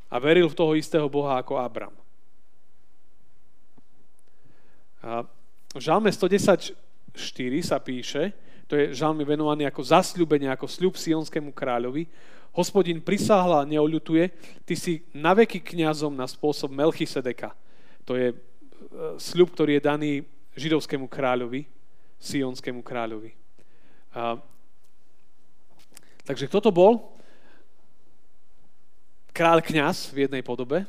a 0.08 0.16
veril 0.16 0.48
v 0.48 0.56
toho 0.56 0.72
istého 0.80 1.04
Boha 1.12 1.36
ako 1.36 1.60
Abram. 1.60 1.92
A 5.04 5.28
v 5.76 5.80
žalme 5.84 6.08
114 6.08 6.72
sa 7.60 7.76
píše, 7.76 8.32
to 8.64 8.80
je 8.80 8.96
žalmy 8.96 9.28
venovaný 9.28 9.68
ako 9.68 9.84
zasľubenie, 9.84 10.48
ako 10.48 10.72
sľub 10.72 10.96
Sionskému 10.96 11.52
kráľovi, 11.52 12.08
hospodin 12.56 13.04
prisáhla 13.04 13.60
a 13.60 13.68
neoľutuje, 13.68 14.24
ty 14.64 14.72
si 14.72 15.04
naveky 15.12 15.60
kňazom 15.60 16.16
na 16.16 16.24
spôsob 16.24 16.72
Melchisedeka. 16.72 17.52
To 18.08 18.16
je 18.16 18.32
sľub, 19.18 19.52
ktorý 19.52 19.78
je 19.78 19.86
daný 19.86 20.12
židovskému 20.58 21.06
kráľovi, 21.06 21.68
Sionskému 22.18 22.82
kráľovi. 22.82 23.30
A, 24.10 24.42
takže 26.26 26.50
kto 26.50 26.58
to 26.58 26.70
bol? 26.74 27.14
Kráľ 29.30 29.62
kňaz 29.62 30.10
v 30.10 30.26
jednej 30.26 30.42
podobe, 30.42 30.82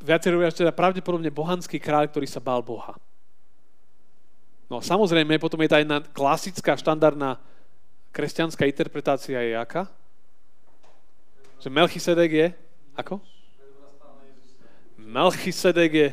viacerí 0.00 0.36
hovoria, 0.36 0.52
teda 0.52 0.72
pravdepodobne 0.72 1.28
bohanský 1.28 1.76
kráľ, 1.76 2.08
ktorý 2.08 2.24
sa 2.24 2.40
bál 2.40 2.64
Boha. 2.64 2.96
No 4.72 4.80
samozrejme, 4.80 5.36
potom 5.36 5.60
je 5.60 5.68
tá 5.68 5.80
jedna 5.80 6.00
klasická, 6.00 6.76
štandardná 6.80 7.36
kresťanská 8.08 8.64
interpretácia 8.64 9.36
je 9.36 9.52
aká? 9.52 9.84
Že 11.60 11.68
Melchisedek 11.68 12.30
je, 12.32 12.48
ako? 12.96 13.20
Melchisedek 14.96 15.92
je 15.92 16.08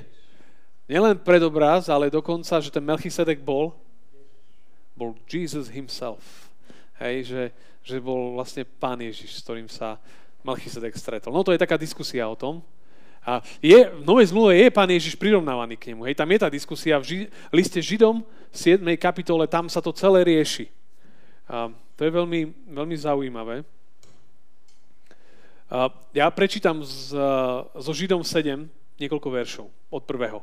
nielen 0.91 1.15
predobraz, 1.23 1.87
ale 1.87 2.11
dokonca, 2.11 2.59
že 2.59 2.67
ten 2.67 2.83
Melchisedek 2.83 3.39
bol, 3.39 3.71
bol 4.91 5.15
Jesus 5.23 5.71
himself. 5.71 6.51
Hej, 6.99 7.31
že, 7.31 7.43
že 7.81 7.97
bol 8.03 8.35
vlastne 8.35 8.67
pán 8.67 8.99
Ježiš, 8.99 9.39
s 9.39 9.43
ktorým 9.47 9.71
sa 9.71 9.95
Melchisedek 10.43 10.91
stretol. 10.99 11.31
No 11.31 11.47
to 11.47 11.55
je 11.55 11.63
taká 11.63 11.79
diskusia 11.79 12.27
o 12.27 12.35
tom, 12.35 12.59
a 13.21 13.37
je, 13.61 13.77
v 13.77 14.01
Novej 14.01 14.33
zmluve 14.33 14.57
je 14.57 14.73
pán 14.73 14.89
Ježiš 14.89 15.13
prirovnávaný 15.13 15.77
k 15.77 15.93
nemu. 15.93 16.09
Hej, 16.09 16.17
tam 16.17 16.25
je 16.33 16.41
tá 16.41 16.49
diskusia 16.49 16.97
v 16.97 17.05
ži, 17.05 17.17
liste 17.53 17.77
Židom, 17.77 18.25
7. 18.49 18.81
kapitole, 18.97 19.45
tam 19.45 19.69
sa 19.69 19.77
to 19.77 19.93
celé 19.93 20.25
rieši. 20.25 20.73
A 21.45 21.69
to 21.93 22.01
je 22.01 22.09
veľmi, 22.09 22.49
veľmi 22.73 22.97
zaujímavé. 22.97 23.61
A 25.69 25.87
ja 26.17 26.27
prečítam 26.33 26.81
z, 26.81 27.13
zo 27.77 27.91
Židom 27.93 28.25
7 28.25 28.65
niekoľko 28.97 29.29
veršov 29.29 29.67
od 29.93 30.01
prvého. 30.01 30.41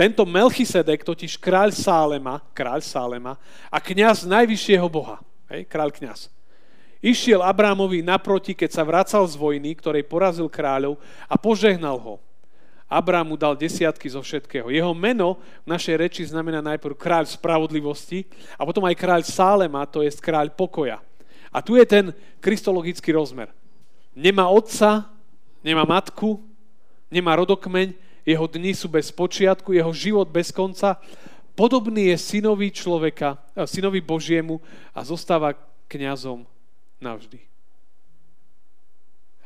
Tento 0.00 0.24
Melchisedek, 0.24 1.04
totiž 1.04 1.36
kráľ 1.36 1.76
Sálema, 1.76 2.40
kráľ 2.56 2.80
Sálema 2.80 3.36
a 3.68 3.76
kňaz 3.76 4.24
najvyššieho 4.24 4.88
Boha, 4.88 5.20
hej, 5.52 5.68
kráľ 5.68 5.92
kňaz, 5.92 6.32
Išiel 7.00 7.40
Abrámovi 7.40 8.04
naproti, 8.04 8.52
keď 8.52 8.70
sa 8.76 8.84
vracal 8.84 9.24
z 9.24 9.36
vojny, 9.36 9.72
ktorej 9.76 10.04
porazil 10.04 10.48
kráľov 10.52 11.00
a 11.24 11.36
požehnal 11.36 11.96
ho. 11.96 12.20
Abrám 12.88 13.28
mu 13.28 13.36
dal 13.40 13.56
desiatky 13.56 14.04
zo 14.08 14.20
všetkého. 14.20 14.68
Jeho 14.68 14.92
meno 14.92 15.40
v 15.64 15.72
našej 15.72 15.96
reči 15.96 16.22
znamená 16.28 16.60
najprv 16.60 16.96
kráľ 16.96 17.24
spravodlivosti 17.28 18.28
a 18.60 18.68
potom 18.68 18.84
aj 18.84 18.96
kráľ 19.00 19.24
Sálema, 19.24 19.88
to 19.88 20.04
je 20.04 20.12
kráľ 20.16 20.52
pokoja. 20.52 21.00
A 21.48 21.64
tu 21.64 21.76
je 21.76 21.84
ten 21.88 22.12
kristologický 22.40 23.16
rozmer. 23.16 23.48
Nemá 24.12 24.48
otca, 24.48 25.08
nemá 25.64 25.88
matku, 25.88 26.40
nemá 27.08 27.32
rodokmeň, 27.36 28.09
jeho 28.24 28.46
dni 28.46 28.72
sú 28.76 28.88
bez 28.88 29.08
počiatku, 29.10 29.72
jeho 29.72 29.92
život 29.92 30.28
bez 30.28 30.52
konca. 30.52 31.00
Podobný 31.56 32.14
je 32.14 32.16
synovi 32.18 32.72
človeka, 32.72 33.36
eh, 33.56 33.66
synovi 33.66 34.00
Božiemu 34.00 34.60
a 34.94 35.04
zostáva 35.04 35.56
kňazom 35.90 36.46
navždy. 37.02 37.50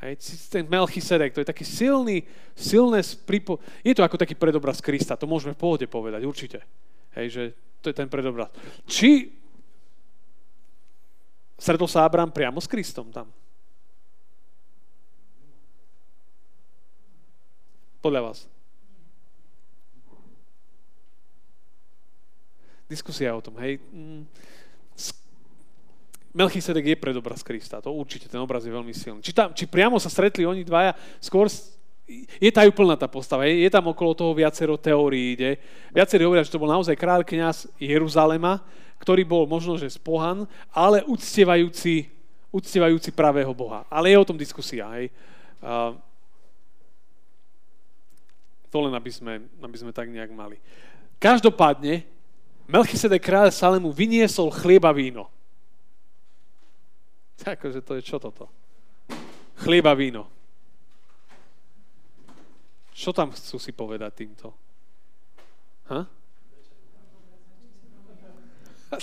Hej, 0.04 0.20
ten 0.52 0.68
Melchisedek, 0.68 1.32
to 1.32 1.40
je 1.40 1.48
taký 1.48 1.64
silný, 1.64 2.28
silné 2.52 3.00
spripo... 3.00 3.56
Je 3.80 3.96
to 3.96 4.04
ako 4.04 4.20
taký 4.20 4.36
predobraz 4.36 4.84
Krista, 4.84 5.16
to 5.16 5.24
môžeme 5.24 5.56
v 5.56 5.62
pohode 5.64 5.86
povedať, 5.88 6.28
určite. 6.28 6.60
Hej, 7.16 7.26
že 7.32 7.42
to 7.80 7.88
je 7.88 7.96
ten 7.96 8.08
predobraz. 8.12 8.52
Či 8.84 9.32
stretol 11.56 11.88
sa 11.88 12.04
Abraham 12.04 12.28
priamo 12.28 12.60
s 12.60 12.68
Kristom 12.68 13.08
tam? 13.08 13.32
Podľa 18.04 18.20
vás. 18.28 18.53
Diskusia 22.94 23.34
o 23.34 23.42
tom, 23.42 23.58
hej. 23.58 23.82
Mm, 23.90 24.22
Melchisedek 26.34 26.94
je 26.94 26.96
predobraz 26.98 27.46
Krista, 27.46 27.78
to 27.78 27.94
určite, 27.94 28.26
ten 28.26 28.42
obraz 28.42 28.66
je 28.66 28.70
veľmi 28.74 28.90
silný. 28.90 29.22
Či, 29.22 29.30
tam, 29.30 29.54
či 29.54 29.70
priamo 29.70 29.98
sa 30.02 30.10
stretli 30.10 30.42
oni 30.42 30.66
dvaja, 30.66 30.94
skôr 31.22 31.46
je 32.42 32.50
tajúplná 32.50 32.98
tá 32.98 33.06
postava, 33.06 33.46
je, 33.46 33.62
je 33.62 33.70
tam 33.70 33.86
okolo 33.90 34.18
toho 34.18 34.34
viacero 34.34 34.74
teórií, 34.74 35.38
ide. 35.38 35.62
Viacerí 35.94 36.26
hovoria, 36.26 36.42
že 36.42 36.50
to 36.50 36.58
bol 36.58 36.70
naozaj 36.70 36.98
kráľ 36.98 37.22
kniaz 37.22 37.70
Jeruzalema, 37.78 38.62
ktorý 38.98 39.22
bol 39.22 39.46
možno, 39.46 39.78
že 39.78 39.94
spohan, 39.94 40.42
ale 40.74 41.06
uctievajúci, 41.06 42.10
uctievajúci 42.50 43.14
pravého 43.14 43.54
Boha. 43.54 43.86
Ale 43.86 44.10
je 44.10 44.18
o 44.18 44.26
tom 44.26 44.38
diskusia, 44.38 44.90
hej. 44.98 45.14
Uh, 45.62 45.94
to 48.74 48.82
len, 48.82 48.94
aby 48.98 49.10
sme, 49.14 49.38
aby 49.62 49.76
sme 49.78 49.94
tak 49.94 50.10
nejak 50.10 50.34
mali. 50.34 50.58
Každopádne, 51.22 52.02
Melchisedek 52.64 53.20
kráľ 53.20 53.52
Salemu 53.52 53.92
vyniesol 53.92 54.48
chlieba 54.48 54.88
víno. 54.96 55.28
Akože 57.44 57.84
to 57.84 58.00
je 58.00 58.02
čo 58.02 58.16
toto? 58.16 58.48
Chlieba, 59.60 59.94
víno. 59.94 60.26
Čo 62.94 63.12
tam 63.12 63.30
chcú 63.34 63.58
si 63.58 63.74
povedať 63.74 64.24
týmto? 64.24 64.54
Ha? 65.90 66.00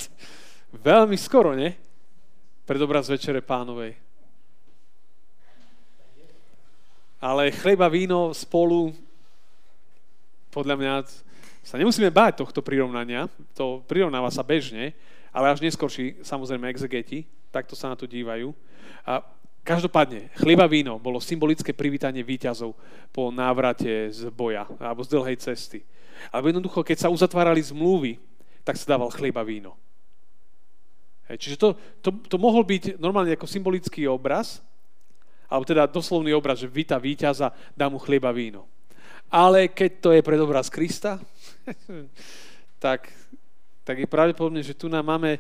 Veľmi 0.88 1.20
skoro, 1.20 1.54
nie? 1.54 1.76
Predobraz 2.64 3.12
Večere 3.12 3.44
pánovej. 3.44 3.96
Ale 7.22 7.54
chleba, 7.54 7.86
víno 7.92 8.34
spolu, 8.34 8.96
podľa 10.50 10.76
mňa, 10.80 10.94
sa 11.62 11.78
nemusíme 11.78 12.10
báť 12.10 12.42
tohto 12.42 12.66
prirovnania. 12.66 13.30
To 13.54 13.86
prirovnáva 13.86 14.34
sa 14.34 14.42
bežne, 14.42 14.98
ale 15.30 15.54
až 15.54 15.62
neskôrší, 15.62 16.20
samozrejme, 16.26 16.68
exegeti, 16.68 17.30
takto 17.54 17.78
sa 17.78 17.94
na 17.94 17.96
to 17.96 18.10
dívajú. 18.10 18.52
A 19.06 19.22
každopádne, 19.62 20.34
chlieba 20.42 20.66
víno 20.66 20.98
bolo 20.98 21.22
symbolické 21.22 21.72
privítanie 21.72 22.26
výťazov 22.26 22.74
po 23.14 23.30
návrate 23.30 24.10
z 24.10 24.28
boja 24.34 24.66
alebo 24.82 25.06
z 25.06 25.14
dlhej 25.14 25.38
cesty. 25.38 25.80
Alebo 26.34 26.50
jednoducho, 26.50 26.82
keď 26.82 27.08
sa 27.08 27.14
uzatvárali 27.14 27.62
zmluvy, 27.62 28.18
tak 28.62 28.78
sa 28.78 28.94
dával 28.94 29.10
chlieba 29.10 29.42
víno. 29.42 29.78
Hej, 31.30 31.38
čiže 31.48 31.58
to, 31.58 31.68
to, 32.02 32.10
to 32.28 32.38
mohol 32.38 32.62
byť 32.62 32.98
normálne 33.00 33.34
ako 33.34 33.48
symbolický 33.48 34.06
obraz, 34.06 34.62
alebo 35.48 35.66
teda 35.68 35.90
doslovný 35.90 36.32
obraz, 36.36 36.62
že 36.62 36.70
víta 36.70 37.00
víťaza, 37.00 37.52
dá 37.74 37.90
mu 37.90 37.98
chlieba 37.98 38.32
víno. 38.32 38.68
Ale 39.32 39.72
keď 39.72 39.92
to 40.04 40.10
je 40.12 40.22
predobraz 40.24 40.68
Krista, 40.68 41.20
tak, 42.84 43.12
tak 43.84 43.96
je 44.00 44.08
pravdepodobne, 44.10 44.62
že 44.64 44.78
tu 44.78 44.90
nám 44.90 45.06
máme 45.06 45.38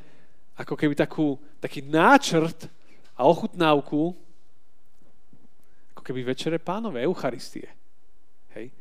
ako 0.57 0.75
keby 0.77 0.93
takú, 0.93 1.39
taký 1.57 1.81
náčrt 1.81 2.69
a 3.17 3.25
ochutnávku 3.25 4.13
ako 5.95 6.01
keby 6.01 6.33
večere 6.33 6.57
pánové, 6.57 7.05
Eucharistie. 7.05 7.69
Hej. 8.57 8.73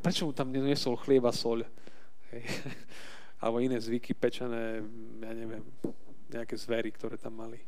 Prečo 0.00 0.24
mu 0.24 0.32
tam 0.32 0.48
neniesol 0.48 0.96
chlieba, 0.96 1.28
soľ? 1.28 1.68
Hej. 2.32 2.42
Alebo 3.44 3.60
iné 3.60 3.76
zvyky 3.76 4.16
pečené, 4.16 4.80
ja 5.20 5.32
neviem, 5.36 5.60
nejaké 6.32 6.56
zvery, 6.56 6.88
ktoré 6.96 7.20
tam 7.20 7.36
mali. 7.36 7.60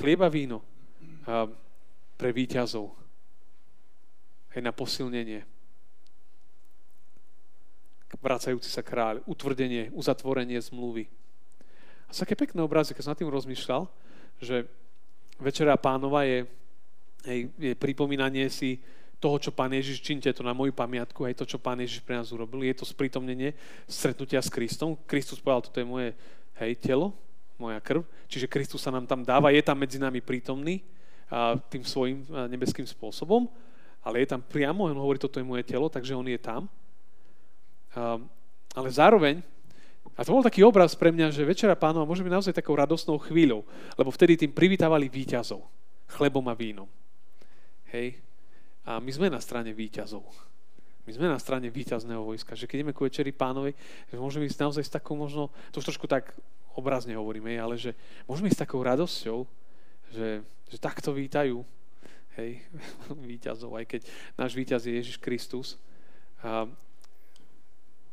Chlieba, 0.00 0.32
víno 0.32 0.64
pre 2.16 2.30
výťazov 2.32 2.88
hej, 4.56 4.62
na 4.64 4.72
posilnenie. 4.72 5.44
Vracajúci 8.24 8.72
sa 8.72 8.80
kráľ, 8.80 9.20
utvrdenie, 9.28 9.92
uzatvorenie 9.92 10.56
zmluvy. 10.56 11.04
A 12.08 12.10
sa 12.16 12.24
také 12.24 12.40
pekné 12.40 12.64
obrazy, 12.64 12.96
keď 12.96 13.02
som 13.04 13.12
nad 13.12 13.20
tým 13.20 13.28
rozmýšľal, 13.28 13.84
že 14.40 14.64
Večera 15.36 15.76
pánova 15.76 16.24
je, 16.24 16.48
hej, 17.28 17.52
je 17.60 17.74
pripomínanie 17.76 18.48
si 18.48 18.80
toho, 19.20 19.36
čo 19.36 19.52
Pán 19.52 19.76
Ježiš, 19.76 20.00
činte 20.00 20.32
to 20.32 20.40
na 20.40 20.56
moju 20.56 20.72
pamiatku, 20.72 21.28
aj 21.28 21.36
to, 21.36 21.44
čo 21.44 21.60
Pán 21.60 21.84
Ježiš 21.84 22.00
pre 22.00 22.16
nás 22.16 22.32
urobil. 22.32 22.64
Je 22.64 22.72
to 22.72 22.88
sprítomnenie 22.88 23.52
stretnutia 23.84 24.40
s 24.40 24.48
Kristom. 24.48 24.96
Kristus 25.04 25.44
povedal, 25.44 25.68
toto 25.68 25.80
je 25.82 25.86
moje 25.86 26.08
hej, 26.64 26.72
telo, 26.80 27.12
moja 27.60 27.76
krv. 27.82 28.00
Čiže 28.32 28.48
Kristus 28.48 28.80
sa 28.80 28.88
nám 28.88 29.04
tam 29.04 29.20
dáva, 29.20 29.52
je 29.52 29.60
tam 29.60 29.76
medzi 29.76 30.00
nami 30.00 30.24
prítomný 30.24 30.80
a, 31.28 31.60
tým 31.68 31.84
svojim 31.84 32.24
nebeským 32.48 32.88
spôsobom 32.88 33.52
ale 34.04 34.20
je 34.20 34.36
tam 34.36 34.44
priamo, 34.44 34.84
on 34.84 35.00
hovorí, 35.00 35.16
toto 35.16 35.40
je 35.40 35.48
moje 35.48 35.64
telo, 35.64 35.88
takže 35.88 36.12
on 36.12 36.28
je 36.28 36.36
tam. 36.36 36.68
Um, 37.94 38.26
ale 38.74 38.90
zároveň, 38.90 39.38
a 40.18 40.26
to 40.26 40.34
bol 40.34 40.42
taký 40.42 40.66
obraz 40.66 40.98
pre 40.98 41.14
mňa, 41.14 41.30
že 41.30 41.46
Večera 41.46 41.78
pánova 41.78 42.06
môže 42.06 42.26
byť 42.26 42.34
naozaj 42.34 42.58
takou 42.58 42.74
radosnou 42.74 43.22
chvíľou, 43.22 43.62
lebo 43.94 44.10
vtedy 44.10 44.34
tým 44.34 44.50
privítavali 44.50 45.06
výťazov, 45.06 45.62
chlebom 46.10 46.42
a 46.50 46.54
vínom. 46.58 46.90
Hej? 47.94 48.18
A 48.84 48.98
my 48.98 49.10
sme 49.14 49.30
na 49.30 49.38
strane 49.38 49.70
výťazov. 49.70 50.26
My 51.04 51.12
sme 51.12 51.28
na 51.28 51.38
strane 51.38 51.68
výťazného 51.68 52.24
vojska, 52.24 52.56
že 52.56 52.66
keď 52.66 52.82
ideme 52.82 52.96
ku 52.96 53.06
Večeri 53.06 53.30
pánovej, 53.30 53.76
že 54.10 54.16
môžeme 54.16 54.48
ísť 54.48 54.60
naozaj 54.64 54.84
s 54.88 54.94
takou 54.94 55.14
možno, 55.14 55.52
to 55.70 55.78
už 55.78 55.94
trošku 55.94 56.08
tak 56.08 56.32
obrazne 56.74 57.14
hovoríme, 57.14 57.54
ale 57.54 57.78
že 57.78 57.94
môžeme 58.26 58.50
ísť 58.50 58.58
s 58.58 58.64
takou 58.66 58.80
radosťou, 58.82 59.46
že, 60.10 60.42
že 60.72 60.76
takto 60.80 61.14
vítajú 61.14 61.62
hej, 62.40 62.58
víťazov, 63.30 63.78
aj 63.78 63.86
keď 63.86 64.00
náš 64.34 64.52
víťaz 64.56 64.82
je 64.88 64.96
Ježiš 64.98 65.16
Kristus. 65.20 65.76
A 66.42 66.66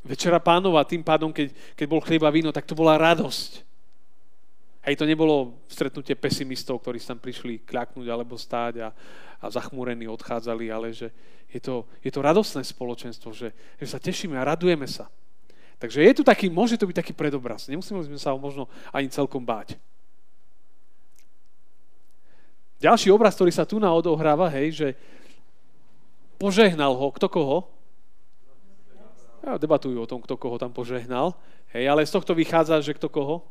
Večera 0.01 0.41
pánova, 0.41 0.81
tým 0.81 1.05
pádom, 1.05 1.29
keď, 1.29 1.53
keď 1.77 1.85
bol 1.85 2.01
chlieba 2.01 2.33
víno, 2.33 2.49
tak 2.49 2.65
to 2.65 2.73
bola 2.73 2.97
radosť. 2.97 3.61
Hej, 4.81 4.97
to 4.97 5.05
nebolo 5.05 5.61
stretnutie 5.69 6.17
pesimistov, 6.17 6.81
ktorí 6.81 6.97
tam 6.97 7.21
prišli 7.21 7.61
kľaknúť 7.61 8.07
alebo 8.09 8.33
stáť 8.33 8.81
a, 8.81 8.89
a 9.37 9.45
zachmúrení 9.53 10.09
odchádzali, 10.09 10.73
ale 10.73 10.89
že 10.89 11.13
je 11.53 11.61
to, 11.61 11.85
je 12.01 12.09
to 12.09 12.17
radostné 12.17 12.65
spoločenstvo, 12.65 13.29
že, 13.29 13.53
že 13.77 13.85
sa 13.85 14.01
tešíme 14.01 14.33
a 14.33 14.47
radujeme 14.57 14.89
sa. 14.89 15.05
Takže 15.77 16.01
je 16.01 16.13
tu 16.17 16.23
taký, 16.25 16.49
môže 16.49 16.81
to 16.81 16.89
byť 16.89 16.97
taký 16.97 17.13
predobraz. 17.13 17.69
Nemusíme 17.69 18.01
sme 18.01 18.17
sa 18.17 18.33
ho 18.33 18.41
možno 18.41 18.65
ani 18.89 19.05
celkom 19.09 19.45
báť. 19.45 19.77
Ďalší 22.81 23.13
obraz, 23.13 23.37
ktorý 23.37 23.53
sa 23.53 23.69
tu 23.69 23.77
na 23.77 23.93
odohráva, 23.93 24.49
hej, 24.49 24.73
že 24.73 24.87
požehnal 26.41 26.97
ho, 26.97 27.13
kto 27.13 27.29
koho? 27.29 27.69
Debatujú 29.41 29.97
o 29.97 30.09
tom, 30.09 30.21
kto 30.21 30.37
koho 30.37 30.61
tam 30.61 30.69
požehnal, 30.69 31.33
hej, 31.73 31.89
ale 31.89 32.05
z 32.05 32.13
tohto 32.13 32.37
vychádza, 32.37 32.77
že 32.85 32.93
kto 32.93 33.09
koho? 33.09 33.41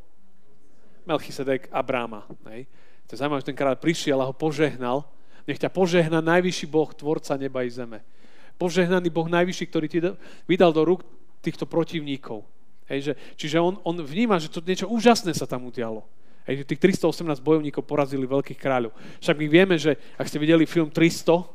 Melchisedek 1.02 1.66
Abráma. 1.74 2.30
Hej. 2.54 2.70
To 3.10 3.18
je 3.18 3.18
zaujímavé, 3.18 3.42
že 3.42 3.50
ten 3.50 3.58
kráľ 3.58 3.76
prišiel 3.82 4.18
a 4.22 4.28
ho 4.30 4.34
požehnal. 4.36 5.02
Nech 5.50 5.58
ťa 5.58 5.72
požehná 5.72 6.22
najvyšší 6.22 6.70
Boh, 6.70 6.86
tvorca 6.94 7.34
neba 7.34 7.66
i 7.66 7.70
zeme. 7.72 8.06
Požehnaný 8.54 9.10
Boh 9.10 9.26
najvyšší, 9.26 9.64
ktorý 9.66 9.86
ti 9.90 9.98
vydal 10.46 10.70
do 10.70 10.86
rúk 10.86 11.02
týchto 11.42 11.66
protivníkov. 11.66 12.46
Hej, 12.86 13.10
že, 13.10 13.12
čiže 13.34 13.58
on, 13.58 13.82
on 13.82 13.98
vníma, 13.98 14.38
že 14.38 14.52
to 14.52 14.62
niečo 14.62 14.86
úžasné 14.86 15.34
sa 15.34 15.48
tam 15.48 15.66
udialo. 15.66 16.06
Hej, 16.46 16.66
tých 16.66 16.78
318 17.02 17.42
bojovníkov 17.42 17.82
porazili 17.82 18.30
veľkých 18.30 18.58
kráľov. 18.58 18.94
Však 19.18 19.36
my 19.38 19.46
vieme, 19.50 19.74
že 19.74 19.98
ak 20.14 20.30
ste 20.30 20.38
videli 20.38 20.66
film 20.66 20.90
300, 20.90 21.46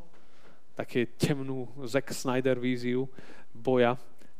také 0.76 1.08
temnú 1.16 1.68
Zack 1.88 2.12
Snyder 2.12 2.60
víziu 2.60 3.08
boja, 3.56 3.96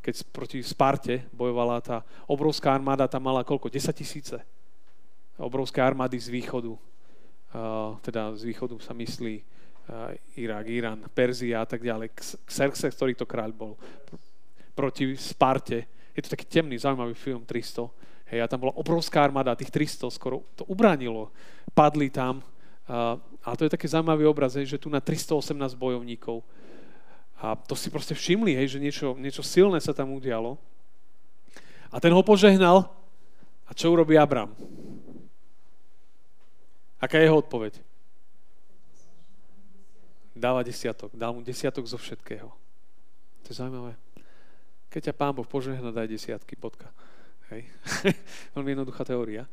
keď 0.07 0.23
proti 0.31 0.63
Sparte 0.63 1.27
bojovala 1.35 1.83
tá 1.83 2.07
obrovská 2.31 2.71
armáda, 2.71 3.11
tam 3.11 3.27
mala 3.27 3.43
koľko? 3.43 3.67
10 3.67 3.91
tisíce. 3.91 4.39
Obrovské 5.35 5.83
armády 5.83 6.15
z 6.15 6.31
východu. 6.31 6.79
Teda 8.07 8.31
z 8.39 8.43
východu 8.47 8.79
sa 8.79 8.95
myslí 8.95 9.43
uh, 9.43 10.15
Irak, 10.39 10.71
Irán, 10.71 11.01
Perzia 11.11 11.67
a 11.67 11.67
tak 11.67 11.83
ďalej. 11.83 12.15
Xerxes, 12.47 12.95
ktorý 12.95 13.19
to 13.19 13.27
kráľ 13.27 13.51
bol. 13.51 13.73
Proti 14.79 15.19
Sparte. 15.19 15.91
Je 16.15 16.23
to 16.23 16.31
taký 16.39 16.47
temný, 16.47 16.79
zaujímavý 16.79 17.19
film 17.19 17.43
300 17.43 18.07
Hej, 18.27 18.43
a 18.43 18.51
tam 18.51 18.67
bola 18.67 18.75
obrovská 18.75 19.23
armáda, 19.23 19.55
tých 19.59 19.71
300 19.71 20.11
skoro 20.11 20.43
to 20.59 20.67
ubránilo. 20.67 21.31
Padli 21.75 22.11
tam. 22.11 22.43
Uh, 22.87 23.19
ale 23.43 23.55
to 23.59 23.67
je 23.67 23.75
taký 23.75 23.91
zaujímavý 23.91 24.27
obraz, 24.31 24.55
že 24.55 24.79
tu 24.79 24.87
na 24.87 25.03
318 25.03 25.75
bojovníkov. 25.75 26.47
A 27.37 27.53
to 27.57 27.77
si 27.77 27.93
proste 27.93 28.17
všimli, 28.17 28.57
hej, 28.57 28.77
že 28.77 28.79
niečo, 28.81 29.13
niečo 29.17 29.45
silné 29.45 29.77
sa 29.81 29.93
tam 29.93 30.17
udialo. 30.17 30.57
A 31.93 32.01
ten 32.01 32.13
ho 32.13 32.23
požehnal. 32.25 32.89
A 33.67 33.71
čo 33.77 33.93
urobí 33.93 34.17
Abram? 34.17 34.55
Aká 36.97 37.21
je 37.21 37.29
jeho 37.29 37.39
odpoveď? 37.45 37.77
Dáva 40.37 40.65
desiatok. 40.65 41.13
Dal 41.13 41.33
mu 41.37 41.41
desiatok 41.45 41.85
zo 41.85 42.01
všetkého. 42.01 42.49
To 43.45 43.49
je 43.49 43.57
zaujímavé. 43.57 43.97
Keď 44.89 45.13
ťa 45.13 45.19
pán 45.19 45.37
Boh 45.37 45.49
požehná, 45.49 45.93
daj 45.93 46.09
desiatky, 46.09 46.57
bodka. 46.57 46.89
Hej. 47.53 47.69
Veľmi 48.57 48.75
jednoduchá 48.75 49.07
teória, 49.07 49.47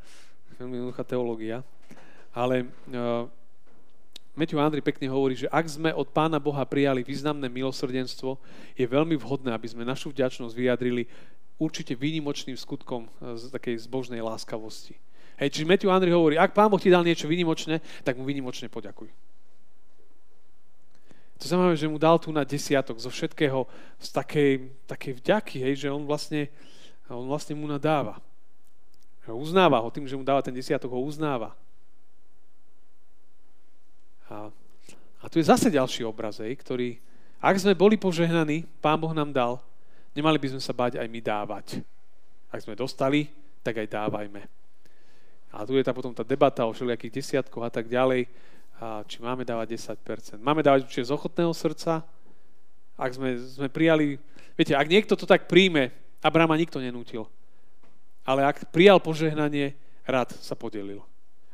veľmi 0.58 0.82
jednoduchá 0.82 1.04
teológia. 1.06 1.62
Ale 2.34 2.66
uh, 2.90 3.30
Matthew 4.34 4.58
Andri 4.58 4.82
pekne 4.82 5.06
hovorí, 5.10 5.38
že 5.38 5.50
ak 5.50 5.66
sme 5.70 5.90
od 5.94 6.10
Pána 6.10 6.42
Boha 6.42 6.66
prijali 6.66 7.06
významné 7.06 7.46
milosrdenstvo, 7.46 8.34
je 8.74 8.86
veľmi 8.86 9.14
vhodné, 9.14 9.54
aby 9.54 9.70
sme 9.70 9.86
našu 9.86 10.10
vďačnosť 10.10 10.54
vyjadrili 10.54 11.06
určite 11.54 11.94
výnimočným 11.94 12.58
skutkom 12.58 13.06
e, 13.06 13.38
z 13.38 13.54
takej 13.54 13.86
zbožnej 13.86 14.18
láskavosti. 14.18 14.98
Hej, 15.38 15.54
čiže 15.54 15.70
Matthew 15.70 15.90
Andri 15.94 16.10
hovorí, 16.10 16.34
ak 16.34 16.50
Pán 16.50 16.66
Boh 16.66 16.82
ti 16.82 16.90
dal 16.90 17.06
niečo 17.06 17.30
výnimočné, 17.30 17.78
tak 18.02 18.18
mu 18.18 18.26
výnimočne 18.26 18.66
poďakuj. 18.66 19.06
To 21.38 21.44
znamená, 21.46 21.78
že 21.78 21.90
mu 21.90 21.98
dal 21.98 22.18
tu 22.18 22.34
na 22.34 22.42
desiatok 22.42 22.98
zo 22.98 23.10
všetkého 23.10 23.66
z 24.02 24.08
takej, 24.10 24.52
takej 24.86 25.12
vďaky, 25.22 25.56
hej, 25.62 25.86
že 25.86 25.88
on 25.90 26.06
vlastne 26.06 26.50
on 27.08 27.28
vlastne 27.28 27.52
mu 27.52 27.68
nadáva. 27.68 28.16
Uznáva 29.28 29.80
ho 29.80 29.88
tým, 29.92 30.08
že 30.08 30.16
mu 30.16 30.24
dáva 30.24 30.44
ten 30.44 30.52
desiatok, 30.52 30.92
ho 30.92 31.00
uznáva. 31.00 31.56
A, 34.30 34.48
a 35.20 35.24
tu 35.28 35.40
je 35.40 35.48
zase 35.48 35.68
ďalší 35.68 36.04
obraz, 36.04 36.40
ktorý, 36.40 36.96
ak 37.40 37.60
sme 37.60 37.76
boli 37.76 38.00
požehnaní, 38.00 38.64
Pán 38.80 38.96
Boh 38.96 39.12
nám 39.12 39.32
dal, 39.32 39.60
nemali 40.16 40.40
by 40.40 40.56
sme 40.56 40.62
sa 40.62 40.72
báť 40.72 40.96
aj 40.96 41.08
my 41.10 41.20
dávať. 41.20 41.66
Ak 42.48 42.64
sme 42.64 42.78
dostali, 42.78 43.28
tak 43.60 43.80
aj 43.84 43.88
dávajme. 43.90 44.42
A 45.54 45.62
tu 45.62 45.76
je 45.78 45.84
tá 45.86 45.94
potom 45.94 46.10
tá 46.10 46.26
debata 46.26 46.66
o 46.66 46.74
všelijakých 46.74 47.14
desiatkoch 47.20 47.64
a 47.66 47.70
tak 47.70 47.86
ďalej, 47.86 48.26
a 48.82 49.06
či 49.06 49.22
máme 49.22 49.46
dávať 49.46 49.78
10%. 49.78 50.42
Máme 50.42 50.66
dávať 50.66 50.90
určite 50.90 51.06
z 51.06 51.14
ochotného 51.14 51.54
srdca, 51.54 52.02
ak 52.98 53.10
sme, 53.14 53.38
sme 53.38 53.68
prijali... 53.70 54.18
Viete, 54.54 54.74
ak 54.74 54.86
niekto 54.86 55.14
to 55.14 55.26
tak 55.26 55.46
príjme, 55.50 55.94
Abrama 56.22 56.58
nikto 56.58 56.78
nenútil. 56.78 57.26
Ale 58.26 58.46
ak 58.46 58.70
prijal 58.70 58.98
požehnanie, 58.98 59.74
rád 60.06 60.34
sa 60.40 60.54
podelil. 60.58 61.02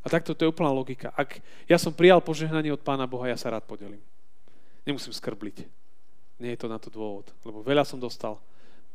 A 0.00 0.06
takto 0.08 0.32
to 0.32 0.48
je 0.48 0.52
úplná 0.52 0.72
logika. 0.72 1.12
Ak 1.12 1.44
ja 1.68 1.76
som 1.76 1.92
prijal 1.92 2.24
požehnanie 2.24 2.72
od 2.72 2.80
Pána 2.80 3.04
Boha, 3.04 3.28
ja 3.28 3.36
sa 3.36 3.52
rád 3.52 3.68
podelím. 3.68 4.00
Nemusím 4.88 5.12
skrbliť. 5.12 5.68
Nie 6.40 6.56
je 6.56 6.60
to 6.64 6.72
na 6.72 6.80
to 6.80 6.88
dôvod. 6.88 7.28
Lebo 7.44 7.60
veľa 7.60 7.84
som 7.84 8.00
dostal, 8.00 8.40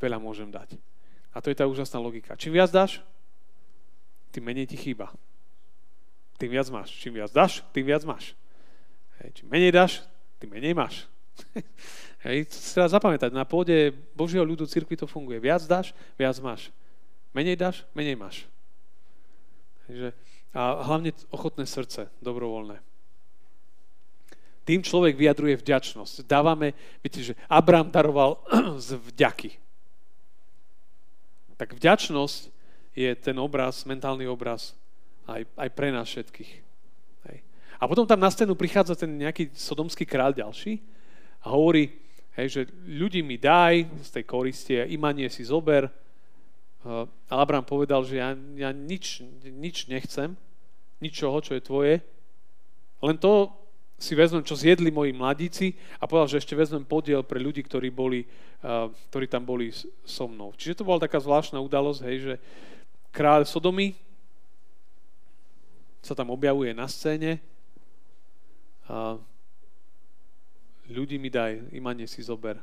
veľa 0.02 0.18
môžem 0.18 0.50
dať. 0.50 0.82
A 1.30 1.44
to 1.44 1.54
je 1.54 1.58
tá 1.58 1.70
úžasná 1.70 2.02
logika. 2.02 2.34
Čím 2.34 2.58
viac 2.58 2.74
dáš, 2.74 3.06
tým 4.34 4.50
menej 4.50 4.66
ti 4.66 4.78
chýba. 4.82 5.14
Tým 6.42 6.52
viac 6.52 6.68
máš. 6.74 6.90
Čím 6.98 7.22
viac 7.22 7.30
dáš, 7.30 7.62
tým 7.70 7.86
viac 7.86 8.02
máš. 8.02 8.34
Hej, 9.22 9.40
čím 9.40 9.48
menej 9.48 9.72
dáš, 9.72 10.04
tým 10.42 10.52
menej 10.52 10.74
máš. 10.74 11.06
Hej, 12.26 12.50
to 12.50 12.56
si 12.58 12.74
treba 12.74 12.90
zapamätať. 12.90 13.30
Na 13.30 13.46
pôde 13.46 13.94
Božieho 14.18 14.42
ľudu 14.42 14.66
cirkvi 14.66 14.98
to 14.98 15.06
funguje. 15.06 15.38
Viac 15.38 15.62
dáš, 15.70 15.94
viac 16.18 16.36
máš. 16.42 16.74
Menej 17.32 17.56
dáš, 17.56 17.86
menej 17.94 18.18
máš. 18.18 18.50
Takže, 19.86 20.12
a 20.56 20.88
hlavne 20.88 21.12
ochotné 21.36 21.68
srdce, 21.68 22.08
dobrovoľné. 22.24 22.80
Tým 24.66 24.82
človek 24.82 25.14
vyjadruje 25.14 25.62
vďačnosť. 25.62 26.26
Dávame, 26.26 26.74
viete, 27.04 27.22
že 27.22 27.38
Abraham 27.46 27.92
daroval 27.92 28.42
z 28.82 28.98
vďaky. 28.98 29.52
Tak 31.60 31.76
vďačnosť 31.76 32.42
je 32.96 33.12
ten 33.20 33.38
obraz, 33.38 33.86
mentálny 33.86 34.26
obraz 34.26 34.74
aj, 35.28 35.46
aj 35.60 35.70
pre 35.76 35.92
nás 35.92 36.08
všetkých. 36.10 36.52
Hej. 37.30 37.38
A 37.78 37.84
potom 37.86 38.08
tam 38.08 38.24
na 38.24 38.32
scénu 38.32 38.56
prichádza 38.56 38.96
ten 38.96 39.12
nejaký 39.12 39.54
sodomský 39.54 40.08
kráľ 40.08 40.34
ďalší 40.34 40.82
a 41.46 41.54
hovorí, 41.54 42.06
Hej, 42.36 42.48
že 42.52 42.62
ľudí 42.84 43.24
mi 43.24 43.40
daj 43.40 43.88
z 44.04 44.10
tej 44.20 44.24
koristie, 44.28 44.84
imanie 44.92 45.32
si 45.32 45.48
zober. 45.48 45.88
Uh, 46.86 47.10
Abraham 47.34 47.66
povedal, 47.66 48.06
že 48.06 48.22
ja, 48.22 48.38
ja 48.38 48.70
nič, 48.70 49.26
nič 49.42 49.90
nechcem, 49.90 50.38
ničoho, 51.02 51.42
čo 51.42 51.58
je 51.58 51.66
tvoje, 51.66 51.94
len 53.02 53.18
to 53.18 53.50
si 53.98 54.14
vezmem, 54.14 54.46
čo 54.46 54.54
zjedli 54.54 54.94
moji 54.94 55.10
mladíci 55.10 55.74
a 55.98 56.06
povedal, 56.06 56.30
že 56.30 56.46
ešte 56.46 56.54
vezmem 56.54 56.86
podiel 56.86 57.26
pre 57.26 57.42
ľudí, 57.42 57.66
ktorí, 57.66 57.90
boli, 57.90 58.22
uh, 58.62 58.94
ktorí 59.10 59.26
tam 59.26 59.42
boli 59.42 59.74
so 60.06 60.30
mnou. 60.30 60.54
Čiže 60.54 60.86
to 60.86 60.88
bola 60.88 61.02
taká 61.02 61.18
zvláštna 61.18 61.58
udalosť, 61.58 62.02
hej, 62.06 62.18
že 62.22 62.34
kráľ 63.10 63.50
Sodomy 63.50 63.98
sa 66.06 66.14
tam 66.14 66.30
objavuje 66.30 66.70
na 66.70 66.86
scéne. 66.86 67.42
Uh, 68.86 69.18
ľudí 70.86 71.18
mi 71.18 71.34
daj, 71.34 71.74
imanie 71.74 72.06
si 72.06 72.22
zober. 72.22 72.62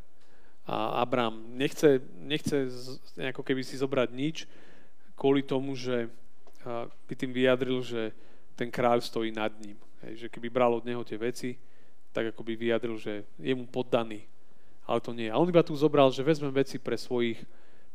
A 0.63 1.03
Abraham 1.03 1.43
nechce, 1.59 1.99
nechce 2.23 2.71
ako 3.19 3.43
keby 3.43 3.67
si 3.67 3.75
zobrať 3.75 4.09
nič, 4.15 4.47
kvôli 5.19 5.43
tomu, 5.43 5.75
že 5.75 6.07
by 7.11 7.15
tým 7.19 7.35
vyjadril, 7.35 7.83
že 7.83 8.15
ten 8.55 8.71
kráľ 8.71 9.03
stojí 9.03 9.35
nad 9.35 9.51
ním. 9.59 9.75
Hej, 10.07 10.27
že 10.27 10.31
keby 10.31 10.51
bral 10.51 10.71
od 10.75 10.87
neho 10.87 11.03
tie 11.03 11.19
veci, 11.19 11.59
tak 12.15 12.31
ako 12.31 12.43
by 12.47 12.55
vyjadril, 12.55 12.95
že 12.99 13.27
je 13.43 13.55
mu 13.55 13.67
poddaný. 13.67 14.23
Ale 14.87 14.99
to 14.99 15.15
nie. 15.15 15.31
A 15.31 15.39
on 15.39 15.47
iba 15.47 15.63
tu 15.63 15.75
zobral, 15.79 16.11
že 16.11 16.27
vezmem 16.27 16.51
veci 16.51 16.79
pre 16.79 16.99
svojich, 16.99 17.39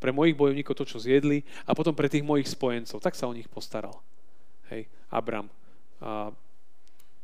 pre 0.00 0.12
mojich 0.12 0.36
bojovníkov 0.36 0.76
to, 0.76 0.84
čo 0.88 1.00
zjedli, 1.00 1.44
a 1.68 1.72
potom 1.76 1.92
pre 1.92 2.08
tých 2.08 2.24
mojich 2.24 2.48
spojencov. 2.48 3.00
Tak 3.00 3.16
sa 3.16 3.28
o 3.28 3.36
nich 3.36 3.48
postaral. 3.48 4.00
Hej, 4.72 4.88
Abram. 5.08 5.48
A 6.00 6.32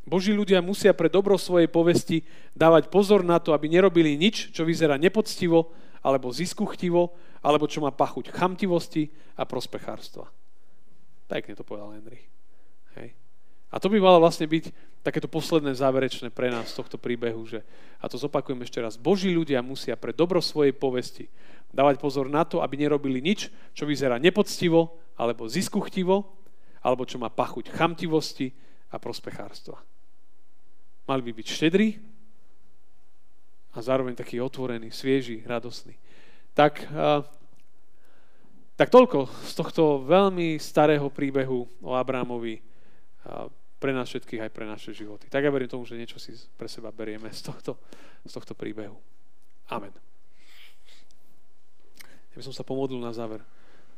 Boží 0.05 0.37
ľudia 0.37 0.61
musia 0.61 0.93
pre 0.93 1.09
dobro 1.09 1.41
svojej 1.41 1.65
povesti 1.65 2.29
dávať 2.53 2.93
pozor 2.93 3.25
na 3.25 3.41
to, 3.41 3.57
aby 3.57 3.73
nerobili 3.73 4.21
nič, 4.21 4.53
čo 4.53 4.69
vyzerá 4.69 5.01
nepoctivo, 5.01 5.73
alebo 6.05 6.29
ziskuchtivo, 6.29 7.17
alebo 7.41 7.65
čo 7.65 7.81
má 7.81 7.89
pachuť 7.89 8.29
chamtivosti 8.29 9.09
a 9.41 9.49
prospechárstva. 9.49 10.29
Pekne 11.25 11.57
to 11.57 11.65
povedal 11.65 11.97
Henry. 11.97 12.21
Hej. 13.01 13.17
A 13.73 13.81
to 13.81 13.89
by 13.89 13.97
malo 13.97 14.21
vlastne 14.21 14.45
byť 14.45 14.69
takéto 15.01 15.25
posledné 15.25 15.73
záverečné 15.73 16.29
pre 16.29 16.53
nás 16.53 16.73
z 16.73 16.77
tohto 16.77 17.01
príbehu, 17.01 17.49
že, 17.49 17.65
a 18.01 18.05
to 18.05 18.21
zopakujem 18.21 18.61
ešte 18.61 18.85
raz, 18.85 19.01
Boží 19.01 19.33
ľudia 19.33 19.65
musia 19.65 19.97
pre 19.97 20.13
dobro 20.13 20.45
svojej 20.45 20.77
povesti 20.77 21.33
dávať 21.73 21.97
pozor 21.97 22.29
na 22.29 22.45
to, 22.45 22.61
aby 22.61 22.77
nerobili 22.77 23.25
nič, 23.25 23.49
čo 23.73 23.89
vyzerá 23.89 24.21
nepoctivo, 24.21 25.01
alebo 25.17 25.49
ziskuchtivo, 25.49 26.29
alebo 26.85 27.09
čo 27.09 27.17
má 27.17 27.33
pachuť 27.33 27.73
chamtivosti 27.73 28.53
a 28.93 29.01
prospechárstva. 29.01 29.81
Mali 31.05 31.21
by 31.21 31.33
byť 31.37 31.47
štedrí 31.47 31.89
a 33.75 33.79
zároveň 33.85 34.17
taký 34.17 34.41
otvorený, 34.41 34.89
svieži, 34.89 35.45
radosný. 35.45 35.93
Tak, 36.57 36.89
tak 38.79 38.89
toľko 38.89 39.27
z 39.45 39.53
tohto 39.53 39.83
veľmi 40.07 40.57
starého 40.57 41.11
príbehu 41.11 41.67
o 41.83 41.93
Abrámovi 41.93 42.63
pre 43.77 43.93
nás 43.93 44.09
všetkých 44.09 44.49
aj 44.49 44.55
pre 44.55 44.65
naše 44.65 44.97
životy. 44.97 45.29
Tak 45.29 45.45
ja 45.45 45.53
verím 45.53 45.69
tomu, 45.69 45.85
že 45.85 45.99
niečo 46.01 46.17
si 46.17 46.33
pre 46.57 46.73
seba 46.73 46.89
berieme 46.89 47.29
z 47.29 47.45
tohto, 47.45 47.77
z 48.25 48.33
tohto 48.33 48.57
príbehu. 48.57 48.97
Amen. 49.69 49.93
Ja 52.33 52.37
by 52.41 52.45
som 52.49 52.57
sa 52.57 52.65
pomodlil 52.65 53.05
na 53.05 53.13
záver. 53.13 53.45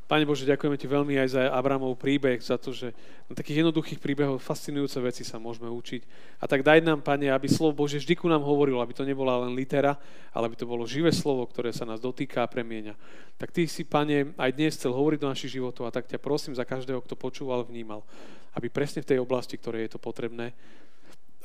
Pane 0.07 0.23
Bože, 0.23 0.47
ďakujeme 0.47 0.79
Ti 0.79 0.87
veľmi 0.87 1.19
aj 1.19 1.29
za 1.35 1.43
Abramov 1.51 1.99
príbeh, 1.99 2.39
za 2.39 2.55
to, 2.55 2.71
že 2.71 2.95
na 3.27 3.35
takých 3.35 3.67
jednoduchých 3.67 3.99
príbehoch 3.99 4.39
fascinujúce 4.39 5.03
veci 5.03 5.27
sa 5.27 5.43
môžeme 5.43 5.67
učiť. 5.67 6.03
A 6.39 6.47
tak 6.47 6.63
daj 6.63 6.79
nám, 6.79 7.03
Pane, 7.03 7.27
aby 7.27 7.51
slovo 7.51 7.83
Bože 7.83 7.99
vždy 7.99 8.15
ku 8.15 8.31
nám 8.31 8.47
hovorilo, 8.47 8.79
aby 8.79 8.95
to 8.95 9.03
nebola 9.03 9.43
len 9.43 9.59
litera, 9.59 9.99
ale 10.31 10.47
aby 10.47 10.57
to 10.63 10.71
bolo 10.71 10.87
živé 10.87 11.11
slovo, 11.11 11.43
ktoré 11.51 11.75
sa 11.75 11.83
nás 11.83 11.99
dotýka 11.99 12.47
a 12.47 12.51
premieňa. 12.51 12.95
Tak 13.35 13.51
Ty 13.51 13.67
si, 13.67 13.83
Pane, 13.83 14.31
aj 14.39 14.51
dnes 14.55 14.79
chcel 14.79 14.95
hovoriť 14.95 15.19
do 15.27 15.31
našich 15.35 15.59
životov 15.59 15.91
a 15.91 15.95
tak 15.95 16.07
ťa 16.07 16.23
prosím 16.23 16.55
za 16.55 16.63
každého, 16.63 17.03
kto 17.03 17.19
počúval, 17.19 17.67
vnímal, 17.67 18.07
aby 18.55 18.71
presne 18.71 19.03
v 19.03 19.11
tej 19.11 19.19
oblasti, 19.19 19.59
ktorej 19.59 19.91
je 19.91 19.99
to 19.99 20.01
potrebné, 20.01 20.55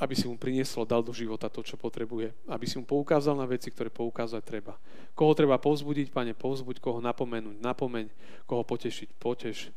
aby 0.01 0.17
si 0.17 0.25
mu 0.25 0.33
prinieslo, 0.33 0.81
dal 0.81 1.05
do 1.05 1.13
života 1.13 1.45
to, 1.45 1.61
čo 1.61 1.77
potrebuje. 1.77 2.33
Aby 2.49 2.65
si 2.65 2.81
mu 2.81 2.85
poukázal 2.89 3.37
na 3.37 3.45
veci, 3.45 3.69
ktoré 3.69 3.93
poukázať 3.93 4.41
treba. 4.41 4.73
Koho 5.13 5.37
treba 5.37 5.61
povzbudiť, 5.61 6.09
pane, 6.09 6.33
povzbuď, 6.33 6.81
koho 6.81 6.97
napomenúť, 7.05 7.61
napomeň, 7.61 8.09
koho 8.49 8.65
potešiť, 8.65 9.13
poteš, 9.21 9.69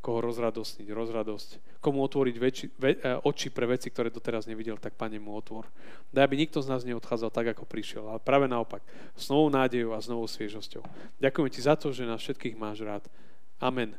koho 0.00 0.20
rozradosniť, 0.24 0.88
rozradosť, 0.88 1.80
komu 1.84 2.00
otvoriť 2.04 2.36
väčši, 2.40 2.66
ve, 2.80 2.96
e, 2.96 3.20
oči 3.20 3.52
pre 3.52 3.68
veci, 3.68 3.92
ktoré 3.92 4.08
doteraz 4.08 4.48
nevidel, 4.48 4.80
tak 4.80 4.96
pane 4.96 5.20
mu 5.20 5.36
otvor. 5.36 5.68
Daj, 6.08 6.24
aby 6.24 6.40
nikto 6.40 6.64
z 6.64 6.72
nás 6.72 6.84
neodchádzal 6.88 7.28
tak, 7.28 7.52
ako 7.52 7.68
prišiel, 7.68 8.04
ale 8.08 8.20
práve 8.20 8.48
naopak, 8.48 8.80
s 9.12 9.28
novou 9.28 9.52
nádejou 9.52 9.92
a 9.92 10.00
s 10.00 10.08
novou 10.08 10.24
sviežosťou. 10.24 10.80
Ďakujem 11.20 11.48
ti 11.52 11.60
za 11.60 11.76
to, 11.76 11.92
že 11.92 12.08
nás 12.08 12.20
všetkých 12.24 12.56
máš 12.56 12.80
rád. 12.80 13.04
Amen. 13.60 13.92